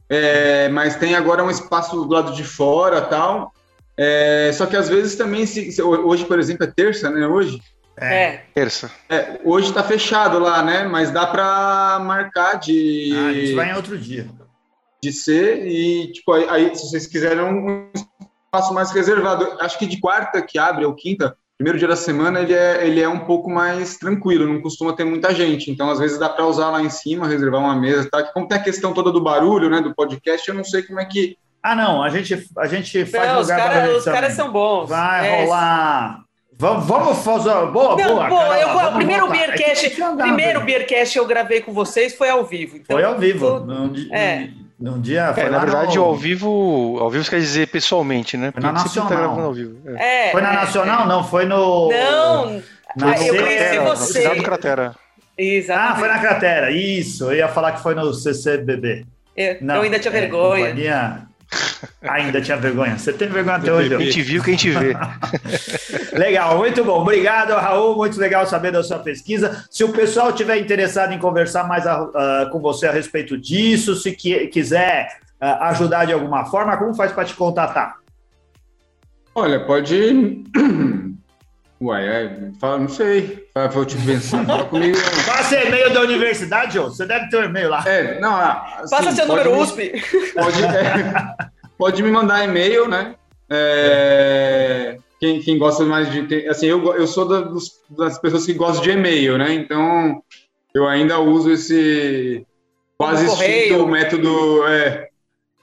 é, 0.08 0.70
mas 0.70 0.96
tem 0.96 1.16
agora 1.16 1.44
um 1.44 1.50
espaço 1.50 1.96
do 1.96 2.14
lado 2.14 2.34
de 2.34 2.44
fora 2.44 3.02
tal. 3.02 3.52
É, 3.98 4.52
só 4.54 4.68
que 4.68 4.76
às 4.76 4.90
vezes 4.90 5.16
também, 5.16 5.46
se, 5.48 5.72
se, 5.72 5.82
hoje, 5.82 6.26
por 6.26 6.40
exemplo, 6.40 6.66
é 6.66 6.68
terça, 6.68 7.10
né? 7.10 7.26
Hoje. 7.26 7.60
É. 7.98 8.24
é. 8.24 8.46
Terça. 8.54 8.92
É, 9.10 9.40
hoje 9.44 9.70
está 9.70 9.84
fechado 9.84 10.40
lá, 10.40 10.62
né? 10.64 10.84
Mas 10.84 11.12
dá 11.12 11.28
para 11.28 12.00
marcar 12.04 12.56
de. 12.56 13.14
Ah, 13.16 13.28
a 13.28 13.34
gente 13.34 13.54
vai 13.54 13.72
em 13.72 13.76
outro 13.76 13.98
dia. 13.98 14.28
De 15.02 15.12
ser 15.12 15.68
e, 15.68 16.12
tipo, 16.12 16.32
aí, 16.32 16.48
aí, 16.50 16.76
se 16.76 16.90
vocês 16.90 17.08
quiserem 17.08 17.44
um 17.44 17.90
espaço 17.94 18.74
mais 18.74 18.92
reservado, 18.92 19.58
acho 19.60 19.78
que 19.78 19.86
de 19.86 20.00
quarta 20.00 20.42
que 20.42 20.58
abre, 20.58 20.86
ou 20.86 20.96
quinta, 20.96 21.36
primeiro 21.58 21.78
dia 21.78 21.88
da 21.88 21.96
semana, 21.96 22.40
ele 22.40 22.54
é, 22.54 22.88
ele 22.88 23.02
é 23.02 23.10
um 23.10 23.20
pouco 23.20 23.50
mais 23.50 23.98
tranquilo, 23.98 24.48
não 24.48 24.62
costuma 24.62 24.94
ter 24.94 25.04
muita 25.04 25.34
gente. 25.36 25.70
Então, 25.70 25.90
às 25.90 26.00
vezes, 26.00 26.18
dá 26.18 26.30
para 26.30 26.46
usar 26.46 26.70
lá 26.70 26.82
em 26.82 26.90
cima, 26.90 27.28
reservar 27.28 27.60
uma 27.60 27.76
mesa, 27.76 28.10
tá? 28.10 28.24
Como 28.24 28.48
tem 28.48 28.58
a 28.58 28.64
questão 28.64 28.94
toda 28.94 29.12
do 29.12 29.22
barulho, 29.22 29.70
né, 29.70 29.82
do 29.82 29.94
podcast, 29.94 30.48
eu 30.48 30.56
não 30.56 30.64
sei 30.64 30.84
como 30.84 31.00
é 31.00 31.06
que. 31.06 31.38
Ah, 31.62 31.76
não, 31.76 32.02
a 32.02 32.10
gente, 32.10 32.48
a 32.58 32.68
gente 32.68 33.06
faz 33.06 33.30
não, 33.30 33.42
lugar 33.42 33.90
Os 33.90 34.04
caras 34.04 34.04
cara 34.04 34.32
são 34.32 34.52
bons. 34.52 34.90
Vai 34.90 35.28
é. 35.28 35.44
rolar 35.44 36.24
Vamos, 36.64 36.86
vamos 36.86 37.18
fazer. 37.26 37.50
Boa, 37.74 37.98
Não, 37.98 38.08
boa. 38.16 38.24
Carola, 38.30 38.58
eu, 38.58 38.70
o 38.70 38.74
vamos 38.74 38.96
primeiro 38.96 39.26
voltar. 39.28 39.48
Beercast, 39.48 39.86
É 39.86 39.90
primeiro 40.16 40.60
velho. 40.62 40.66
Beercast 40.66 41.18
eu 41.18 41.26
gravei 41.28 41.60
com 41.60 41.74
vocês 41.74 42.16
foi 42.16 42.30
ao 42.30 42.46
vivo. 42.46 42.78
então- 42.78 42.96
Foi 42.96 43.04
ao 43.04 43.18
vivo. 43.18 43.46
Tô- 43.46 43.60
Num, 43.60 43.94
É. 44.14 44.48
num 44.80 45.02
dia. 45.02 45.34
Foi 45.34 45.44
É, 45.44 45.50
na 45.50 45.60
verdade, 45.60 45.98
no- 45.98 46.04
ao 46.06 46.16
vivo, 46.16 46.98
ao 47.02 47.10
vivo 47.10 47.30
quer 47.30 47.40
dizer 47.42 47.68
pessoalmente, 47.68 48.38
né? 48.38 48.54
Foi 48.54 48.62
na 48.64 48.70
Porque 48.72 48.80
tá 48.80 48.84
Nacional. 49.02 49.10
gravando 49.10 49.48
ao 49.48 49.54
vivo. 49.54 49.78
É. 49.98 50.30
É, 50.30 50.32
Foi 50.32 50.42
na 50.42 50.52
é, 50.52 50.56
Nacional? 50.56 51.06
Não, 51.06 51.24
foi 51.26 51.46
no. 51.46 51.90
Não, 51.90 52.62
Na 52.96 53.18
eu 53.18 53.36
conheci 53.36 53.80
você. 53.80 54.22
final 54.22 54.36
do 54.38 54.44
Cratera. 54.44 54.96
exatamente. 55.38 55.92
Ah, 55.92 55.96
foi 56.00 56.08
na 56.08 56.20
cratera. 56.20 56.72
Isso. 56.72 57.26
Eu 57.26 57.34
ia 57.36 57.50
falar 57.50 57.74
que 57.74 57.84
foi 57.84 57.94
no 57.94 58.14
CCBB. 58.14 59.06
Eu, 59.36 59.58
Não, 59.60 59.76
eu 59.76 59.82
ainda 59.82 60.00
tinha 60.00 60.14
é, 60.16 60.20
vergonha. 60.22 60.68
companhia- 60.68 61.22
Ainda 62.02 62.42
tinha 62.42 62.58
vergonha. 62.58 62.98
Você 62.98 63.12
tem 63.14 63.28
vergonha 63.30 63.58
até 63.58 63.72
hoje. 63.74 63.90
Quem 63.90 63.98
viu? 63.98 64.12
te 64.12 64.22
viu, 64.22 64.44
quem 64.44 64.56
te 64.56 64.70
vê. 64.72 64.94
Legal, 66.18 66.58
muito 66.58 66.84
bom. 66.84 67.02
Obrigado, 67.02 67.54
Raul. 67.54 67.96
Muito 67.96 68.20
legal 68.20 68.46
saber 68.46 68.72
da 68.72 68.84
sua 68.84 69.00
pesquisa. 69.00 69.66
Se 69.70 69.84
o 69.84 69.90
pessoal 69.92 70.32
tiver 70.34 70.58
interessado 70.58 71.14
em 71.14 71.20
conversar 71.20 71.68
mais 71.68 71.86
a- 71.88 72.10
ah, 72.16 72.50
com 72.52 72.60
você 72.60 72.88
a 72.88 72.92
respeito 72.92 73.38
disso, 73.38 73.96
se 73.96 74.12
qui- 74.12 74.48
quiser 74.48 75.08
ah, 75.42 75.70
ajudar 75.70 76.06
de 76.06 76.14
alguma 76.14 76.46
forma, 76.46 76.78
como 76.78 76.94
faz 76.94 77.12
para 77.12 77.26
te 77.26 77.34
contatar? 77.34 77.98
Olha, 79.36 79.60
pode. 79.66 80.44
Uai, 81.86 82.08
é, 82.08 82.52
fala, 82.62 82.80
não 82.80 82.88
sei. 82.88 83.46
Fala, 83.54 83.68
Vou 83.68 83.84
te 83.84 83.98
pensar. 83.98 84.46
Fala 84.46 84.64
comigo. 84.70 84.98
Passa 85.26 85.62
e-mail 85.62 85.94
da 85.94 86.02
universidade, 86.02 86.80
ô. 86.80 86.84
Você 86.86 87.06
deve 87.06 87.28
ter 87.30 87.38
um 87.38 87.44
e-mail 87.44 87.70
lá. 87.70 87.84
É, 87.86 88.20
não, 88.22 88.34
ah, 88.34 88.78
assim, 88.80 88.96
Passa 88.96 89.12
seu 89.12 89.28
número 89.28 89.52
me- 89.52 89.58
USP. 89.62 89.92
Pode, 90.34 90.64
é, 90.64 91.36
pode 91.78 92.02
me 92.04 92.10
mandar 92.12 92.44
e-mail, 92.46 92.88
né? 92.88 93.16
É, 93.50 94.98
quem, 95.20 95.42
quem 95.42 95.58
gosta 95.58 95.84
mais 95.84 96.10
de. 96.12 96.24
tem- 96.28 96.48
Assim, 96.48 96.68
eu, 96.68 96.82
eu 96.96 97.06
sou 97.08 97.28
da- 97.28 97.42
dos- 97.42 97.82
das 97.90 98.18
pessoas 98.20 98.46
que 98.46 98.54
gostam 98.54 98.84
de 98.84 98.92
e-mail, 98.92 99.38
né? 99.38 99.54
Então, 99.54 100.22
eu 100.74 100.88
ainda 100.88 101.20
uso 101.20 101.52
esse 101.52 102.46
quase 102.98 103.26
extinto 103.26 103.88
método. 103.88 104.66
É, 104.68 105.10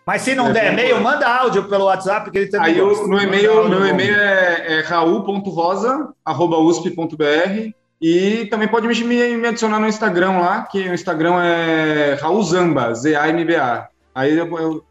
Mas 0.07 0.23
se 0.23 0.35
não 0.35 0.49
É, 0.49 0.53
der 0.53 0.73
e-mail, 0.73 1.01
manda 1.01 1.27
áudio 1.29 1.65
pelo 1.65 1.85
WhatsApp 1.85 2.31
que 2.31 2.39
ele 2.39 2.51
também 2.51 2.73
Aí 2.73 2.79
eu, 2.79 3.07
Manda 3.09 3.23
e-mail, 3.23 3.69
meu 3.69 3.87
e-mail 3.87 4.15
é, 4.17 4.79
é 4.79 4.81
raul.rosa.usp.br 4.81 7.71
e 8.03 8.47
também 8.47 8.67
pode 8.67 8.89
me, 8.89 9.37
me 9.37 9.49
adicionar 9.49 9.79
no 9.79 9.87
Instagram 9.87 10.39
lá, 10.39 10.63
que 10.63 10.89
o 10.89 10.95
Instagram 10.95 11.35
é 11.43 12.19
Raul 12.21 12.43
Zamba, 12.43 12.95
Z-A-M-B-A. 12.95 13.89
Aí 14.15 14.37
eu, 14.39 14.47
eu- 14.59 14.83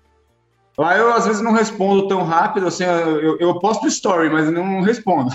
lá 0.77 0.95
eu 0.95 1.11
às 1.13 1.25
vezes 1.25 1.41
não 1.41 1.51
respondo 1.51 2.07
tão 2.07 2.23
rápido, 2.23 2.67
assim, 2.67 2.83
eu, 2.83 3.37
eu 3.39 3.59
posto 3.59 3.87
story, 3.87 4.29
mas 4.29 4.49
não 4.51 4.81
respondo. 4.81 5.31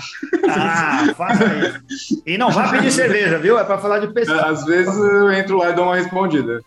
Ah, 0.49 1.03
faça 1.17 1.43
isso. 1.89 2.23
E 2.25 2.37
não 2.37 2.49
vá 2.49 2.69
pedir 2.69 2.91
cerveja, 2.91 3.37
viu? 3.37 3.59
É 3.59 3.63
para 3.65 3.77
falar 3.77 3.99
de 3.99 4.07
pesquisa. 4.07 4.41
Às 4.45 4.63
vezes 4.65 4.95
eu 4.97 5.29
entro 5.33 5.57
lá 5.57 5.71
e 5.71 5.73
dou 5.73 5.83
uma 5.85 5.97
respondida. 5.97 6.61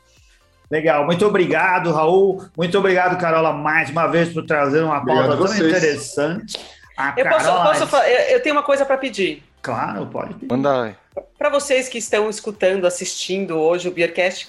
Legal, 0.70 1.06
muito 1.06 1.26
obrigado, 1.26 1.92
Raul. 1.92 2.44
Muito 2.56 2.76
obrigado, 2.78 3.18
Carola, 3.18 3.52
mais 3.52 3.88
uma 3.90 4.06
vez 4.06 4.28
por 4.32 4.44
trazer 4.44 4.82
uma 4.82 5.04
pauta 5.04 5.36
tão 5.36 5.54
interessante. 5.56 6.58
A 6.96 7.14
Eu 7.16 7.28
posso, 7.28 7.46
Carola- 7.46 7.74
posso 7.78 7.96
eu, 7.96 8.18
eu 8.34 8.42
tenho 8.42 8.54
uma 8.54 8.62
coisa 8.62 8.84
para 8.84 8.98
pedir. 8.98 9.42
Claro, 9.62 10.06
pode. 10.06 10.34
pedir. 10.34 10.48
Manda. 10.50 10.96
Para 11.38 11.48
vocês 11.48 11.88
que 11.88 11.98
estão 11.98 12.28
escutando, 12.28 12.86
assistindo 12.86 13.56
hoje 13.56 13.88
o 13.88 13.92
Beercast, 13.92 14.48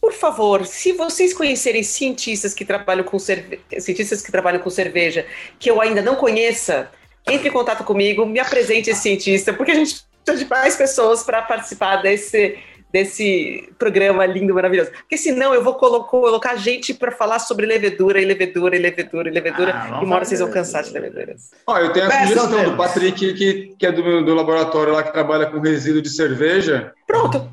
por 0.00 0.12
favor, 0.12 0.66
se 0.66 0.92
vocês 0.92 1.32
conhecerem 1.32 1.82
cientistas 1.82 2.52
que 2.52 2.64
trabalham 2.64 3.04
com 3.04 3.18
cerve... 3.18 3.58
cientistas 3.78 4.20
que 4.20 4.30
trabalham 4.30 4.60
com 4.60 4.68
cerveja 4.68 5.26
que 5.58 5.70
eu 5.70 5.80
ainda 5.80 6.02
não 6.02 6.14
conheça, 6.14 6.90
entre 7.26 7.48
em 7.48 7.52
contato 7.52 7.82
comigo, 7.84 8.26
me 8.26 8.38
apresente 8.38 8.90
esse 8.90 9.00
cientista, 9.00 9.52
porque 9.54 9.72
a 9.72 9.74
gente 9.74 10.04
precisa 10.24 10.44
de 10.44 10.50
mais 10.50 10.76
pessoas 10.76 11.22
para 11.22 11.40
participar 11.40 11.96
desse 12.02 12.58
desse 12.94 13.68
programa 13.76 14.24
lindo, 14.24 14.54
maravilhoso. 14.54 14.92
Porque 14.92 15.16
senão 15.16 15.52
eu 15.52 15.64
vou 15.64 15.74
colo- 15.74 16.04
colocar 16.04 16.54
gente 16.54 16.94
para 16.94 17.10
falar 17.10 17.40
sobre 17.40 17.66
levedura 17.66 18.20
e 18.20 18.24
levedura 18.24 18.76
e 18.76 18.78
levedura 18.78 19.28
e 19.28 19.32
levedura, 19.32 19.72
Ah, 19.74 19.98
e 20.00 20.04
uma 20.04 20.14
hora 20.14 20.24
vocês 20.24 20.38
vão 20.38 20.48
cansar 20.48 20.84
de 20.84 20.92
leveduras. 20.92 21.50
Ó, 21.66 21.76
eu 21.76 21.92
tenho 21.92 22.06
a 22.06 22.10
sugestão 22.10 22.70
do. 22.70 22.76
Patrick, 22.76 23.34
que, 23.34 23.74
que 23.76 23.84
é 23.84 23.90
do, 23.90 24.24
do 24.24 24.32
laboratório 24.32 24.92
lá 24.92 25.02
que 25.02 25.12
trabalha 25.12 25.46
com 25.46 25.58
resíduo 25.58 26.00
de 26.00 26.08
cerveja. 26.08 26.92
Pronto. 27.04 27.50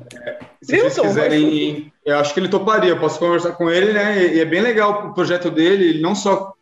Se 0.62 0.76
vocês 0.76 0.82
Milton, 0.84 1.02
quiserem, 1.02 1.92
eu 2.06 2.18
acho 2.18 2.32
que 2.32 2.38
ele 2.38 2.48
toparia, 2.48 2.90
eu 2.90 3.00
posso 3.00 3.18
conversar 3.18 3.50
com 3.50 3.68
ele, 3.68 3.92
né? 3.92 4.34
E 4.34 4.38
é 4.38 4.44
bem 4.44 4.60
legal 4.60 5.08
o 5.08 5.12
projeto 5.12 5.50
dele, 5.50 5.88
ele 5.88 6.00
não 6.00 6.14
só 6.14 6.52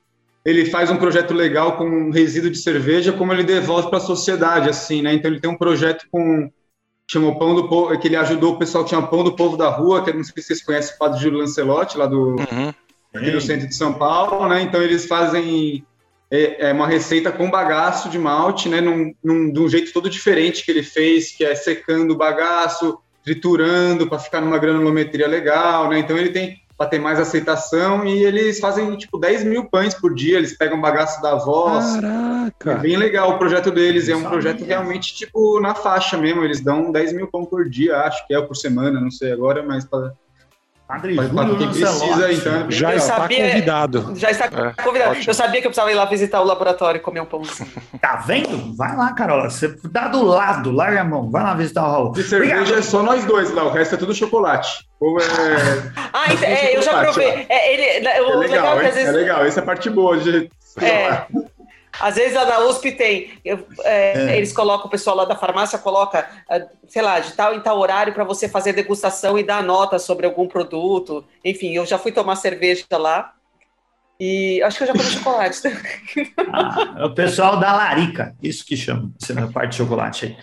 ele 0.43 0.65
faz 0.65 0.91
um 0.91 0.97
projeto 0.97 1.35
legal 1.35 1.77
com 1.77 2.09
resíduo 2.09 2.51
de 2.51 2.57
cerveja, 2.57 3.13
como 3.13 3.31
ele 3.31 3.45
devolve 3.45 3.91
para 3.91 3.99
a 3.99 4.01
sociedade, 4.01 4.71
assim, 4.71 5.03
né? 5.03 5.13
Então 5.13 5.31
ele 5.31 5.39
tem 5.39 5.51
um 5.51 5.59
projeto 5.59 6.07
com 6.11 6.51
chamou 7.11 7.37
Pão 7.37 7.57
do 7.57 7.69
Povo, 7.69 7.99
que 7.99 8.07
ele 8.07 8.15
ajudou 8.15 8.55
o 8.55 8.57
pessoal 8.57 8.85
que 8.85 8.91
chama 8.91 9.09
Pão 9.09 9.25
do 9.25 9.35
Povo 9.35 9.57
da 9.57 9.69
Rua, 9.69 10.05
que 10.05 10.11
eu 10.11 10.15
não 10.15 10.23
sei 10.23 10.35
se 10.37 10.47
vocês 10.47 10.63
conhecem 10.63 10.95
o 10.95 10.99
Padre 10.99 11.21
Júlio 11.21 11.41
Lancelotti, 11.41 11.99
lá 11.99 12.07
do 12.07 12.37
Uhum. 12.37 12.73
aqui 13.13 13.33
no 13.33 13.41
centro 13.41 13.67
de 13.67 13.75
São 13.75 13.93
Paulo, 13.93 14.49
né? 14.49 14.63
Então 14.63 14.81
eles 14.81 15.07
fazem 15.07 15.85
é, 16.31 16.69
é 16.69 16.73
uma 16.73 16.87
receita 16.87 17.33
com 17.33 17.51
bagaço 17.51 18.09
de 18.09 18.17
malte, 18.17 18.69
né? 18.69 18.81
Num, 18.81 19.13
num, 19.25 19.53
de 19.53 19.59
um 19.59 19.69
jeito 19.69 19.93
todo 19.93 20.09
diferente 20.09 20.65
que 20.65 20.71
ele 20.71 20.85
fez, 20.85 21.33
que 21.33 21.45
é 21.45 21.53
secando 21.57 22.13
o 22.13 22.17
bagaço, 22.17 23.01
triturando 23.25 24.09
para 24.09 24.21
ficar 24.21 24.41
numa 24.41 24.59
granulometria 24.59 25.27
legal, 25.27 25.89
né? 25.89 25.99
Então 25.99 26.17
ele 26.17 26.31
tem 26.31 26.63
para 26.81 26.89
ter 26.89 26.99
mais 26.99 27.21
aceitação 27.21 28.07
e 28.07 28.25
eles 28.25 28.59
fazem 28.59 28.97
tipo 28.97 29.19
10 29.19 29.45
mil 29.45 29.67
pães 29.67 29.93
por 29.93 30.15
dia, 30.15 30.39
eles 30.39 30.57
pegam 30.57 30.81
bagaço 30.81 31.21
da 31.21 31.35
voz. 31.35 31.97
É 31.97 32.01
Caraca! 32.59 32.81
bem 32.81 32.97
legal 32.97 33.33
o 33.33 33.39
projeto 33.39 33.71
deles, 33.71 34.09
é 34.09 34.17
um 34.17 34.25
projeto 34.25 34.65
realmente 34.65 35.15
tipo 35.15 35.61
na 35.61 35.75
faixa 35.75 36.17
mesmo, 36.17 36.43
eles 36.43 36.63
dão 36.63 36.91
10 36.91 37.13
mil 37.13 37.27
pão 37.27 37.45
por 37.45 37.69
dia, 37.69 37.99
acho 37.99 38.27
que 38.27 38.33
é 38.33 38.39
ou 38.39 38.47
por 38.47 38.57
semana, 38.57 38.99
não 38.99 39.11
sei 39.11 39.31
agora, 39.31 39.63
mas 39.63 39.85
para 39.85 40.15
Padre 40.91 41.15
Júlio 41.15 41.57
precisa, 41.69 41.91
Lancelotti. 41.91 42.35
então 42.35 42.55
é 42.55 42.71
Já 42.71 42.95
está 42.97 43.17
sabia- 43.17 43.47
convidado. 43.49 44.13
Já 44.17 44.31
está 44.31 44.45
É, 44.47 44.83
convidado. 44.83 45.11
ótimo. 45.13 45.25
Eu 45.31 45.35
sabia 45.35 45.61
que 45.61 45.67
eu 45.67 45.71
precisava 45.71 45.93
ir 45.93 45.95
lá 45.95 46.05
visitar 46.07 46.41
o 46.41 46.45
laboratório 46.45 46.99
e 46.99 47.01
comer 47.01 47.21
um 47.21 47.27
pãozinho. 47.27 47.71
Tá 48.01 48.17
vendo? 48.17 48.75
Vai 48.77 48.97
lá, 48.97 49.13
Carola. 49.13 49.49
Você 49.49 49.75
dá 49.85 50.09
do 50.09 50.25
lado, 50.25 50.73
larga 50.73 51.03
a 51.03 51.05
mão. 51.05 51.31
Vai 51.31 51.43
lá 51.45 51.55
visitar 51.55 51.87
o 51.87 51.91
Raul. 51.91 52.13
De 52.13 52.23
cerveja 52.25 52.75
é 52.77 52.83
só 52.83 53.03
nós 53.03 53.25
dois 53.25 53.53
lá, 53.53 53.65
o 53.65 53.71
resto 53.71 53.95
é 53.95 53.99
tudo 53.99 54.13
chocolate. 54.15 54.85
Ou 55.01 55.19
é, 55.21 55.25
Ah, 56.13 56.33
então, 56.33 56.49
é, 56.49 56.77
eu 56.77 56.83
já 56.83 57.01
provei. 57.05 57.47
É, 57.49 57.73
ele, 57.73 58.07
é 58.09 58.21
o 58.23 58.39
legal, 58.39 58.41
legal, 58.77 58.81
é 58.81 58.91
vezes, 58.91 59.07
É 59.09 59.13
legal, 59.13 59.45
essa 59.45 59.61
é 59.61 59.63
a 59.63 59.67
parte 59.67 59.89
boa 59.89 60.17
de. 60.19 60.51
É. 60.81 61.23
às 62.01 62.15
vezes 62.17 62.35
lá 62.35 62.45
na 62.45 62.61
USP 62.61 62.93
tem. 62.93 63.31
eu- 63.45 63.67
é, 63.85 64.31
É. 64.33 64.37
Eles 64.37 64.53
colocam, 64.53 64.87
o 64.87 64.91
pessoal 64.91 65.15
lá 65.17 65.25
da 65.25 65.37
farmácia 65.37 65.79
coloca, 65.79 66.29
ah, 66.51 66.61
sei 66.89 67.03
lá, 67.03 67.21
de 67.21 67.33
tal 67.33 67.55
em 67.55 67.61
tal 67.61 67.79
horário 67.79 68.13
para 68.13 68.25
você 68.25 68.49
fazer 68.49 68.73
degustação 68.73 69.39
e 69.39 69.43
dar 69.45 69.63
nota 69.63 69.99
sobre 69.99 70.27
algum 70.27 70.47
produto. 70.49 71.25
Enfim, 71.45 71.73
eu 71.75 71.85
já 71.87 71.99
fui 71.99 72.13
tomar 72.13 72.37
cerveja 72.37 72.85
lá. 72.93 73.33
E 74.23 74.63
acho 74.65 74.77
que 74.77 74.83
eu 74.83 74.89
já 74.89 74.93
comi 74.93 75.05
chocolate. 75.05 75.61
Ah, 76.53 76.95
é 76.99 77.05
o 77.07 77.15
pessoal 77.15 77.59
da 77.59 77.73
Larica, 77.73 78.35
isso 78.43 78.67
que 78.67 78.77
chama, 78.77 79.11
essa 79.23 79.47
parte 79.47 79.71
de 79.71 79.77
chocolate 79.77 80.27
aí. 80.27 80.37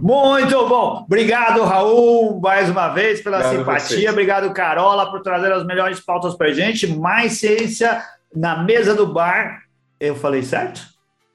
Muito 0.00 0.68
bom. 0.68 1.02
Obrigado, 1.04 1.64
Raul, 1.64 2.40
mais 2.40 2.68
uma 2.70 2.88
vez 2.90 3.20
pela 3.22 3.38
Obrigado 3.38 3.58
simpatia. 3.58 3.96
vocês. 3.96 4.10
Obrigado, 4.10 4.52
Carola, 4.52 5.10
por 5.10 5.22
trazer 5.22 5.50
as 5.52 5.64
melhores 5.64 5.98
pautas 5.98 6.36
pra 6.36 6.52
gente. 6.52 6.86
Mais 6.86 7.32
ciência 7.38 8.00
na 8.34 8.62
mesa 8.62 8.94
do 8.94 9.06
bar. 9.12 9.62
Eu 9.98 10.14
falei 10.14 10.42
certo? 10.42 10.82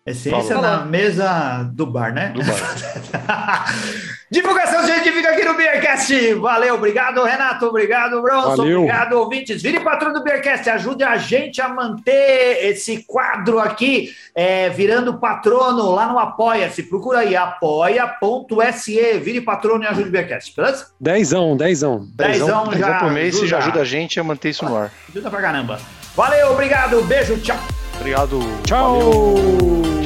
É 0.03 0.13
ciência 0.13 0.55
Falou. 0.55 0.61
na 0.61 0.85
mesa 0.85 1.63
do 1.73 1.85
bar, 1.85 2.11
né? 2.11 2.29
Do 2.29 2.43
bar. 2.43 3.65
Divulgação 4.31 4.83
científica 4.83 5.29
aqui 5.29 5.45
no 5.45 5.53
Beercast. 5.53 6.33
Valeu, 6.35 6.73
obrigado, 6.75 7.21
Renato. 7.23 7.67
Obrigado, 7.67 8.19
Bronson. 8.21 8.55
Valeu. 8.55 8.79
Obrigado, 8.79 9.13
ouvintes. 9.13 9.61
Vire 9.61 9.79
patrão 9.81 10.11
do 10.11 10.23
Beercast. 10.23 10.67
Ajude 10.69 11.03
a 11.03 11.17
gente 11.17 11.61
a 11.61 11.69
manter 11.69 12.65
esse 12.65 13.03
quadro 13.03 13.59
aqui 13.59 14.09
é, 14.33 14.69
virando 14.69 15.19
patrono 15.19 15.91
lá 15.91 16.07
no 16.07 16.17
Apoia-se. 16.17 16.83
Procura 16.83 17.19
aí, 17.19 17.35
apoia.se. 17.35 19.19
Vire 19.19 19.41
patrono 19.41 19.83
e 19.83 19.87
ajude 19.87 20.09
o 20.09 20.11
Beercast, 20.11 20.55
beleza? 20.55 20.87
Dezão, 20.99 21.55
dezão. 21.55 22.07
Dezão 22.15 22.69
Dezão 22.69 22.73
já 22.73 22.99
por 22.99 23.11
mês, 23.11 23.35
você 23.35 23.45
já 23.45 23.57
ajuda. 23.57 23.71
ajuda 23.73 23.81
a 23.81 23.85
gente 23.85 24.19
a 24.19 24.23
manter 24.23 24.49
isso 24.49 24.65
no 24.65 24.75
ar. 24.75 24.91
Ajuda 25.09 25.29
pra 25.29 25.41
caramba. 25.41 25.79
Valeu, 26.15 26.53
obrigado. 26.53 27.03
Beijo, 27.03 27.37
tchau. 27.37 27.57
Obrigado. 28.01 28.39
Tchau. 28.65 29.35
Valeu. 29.35 30.00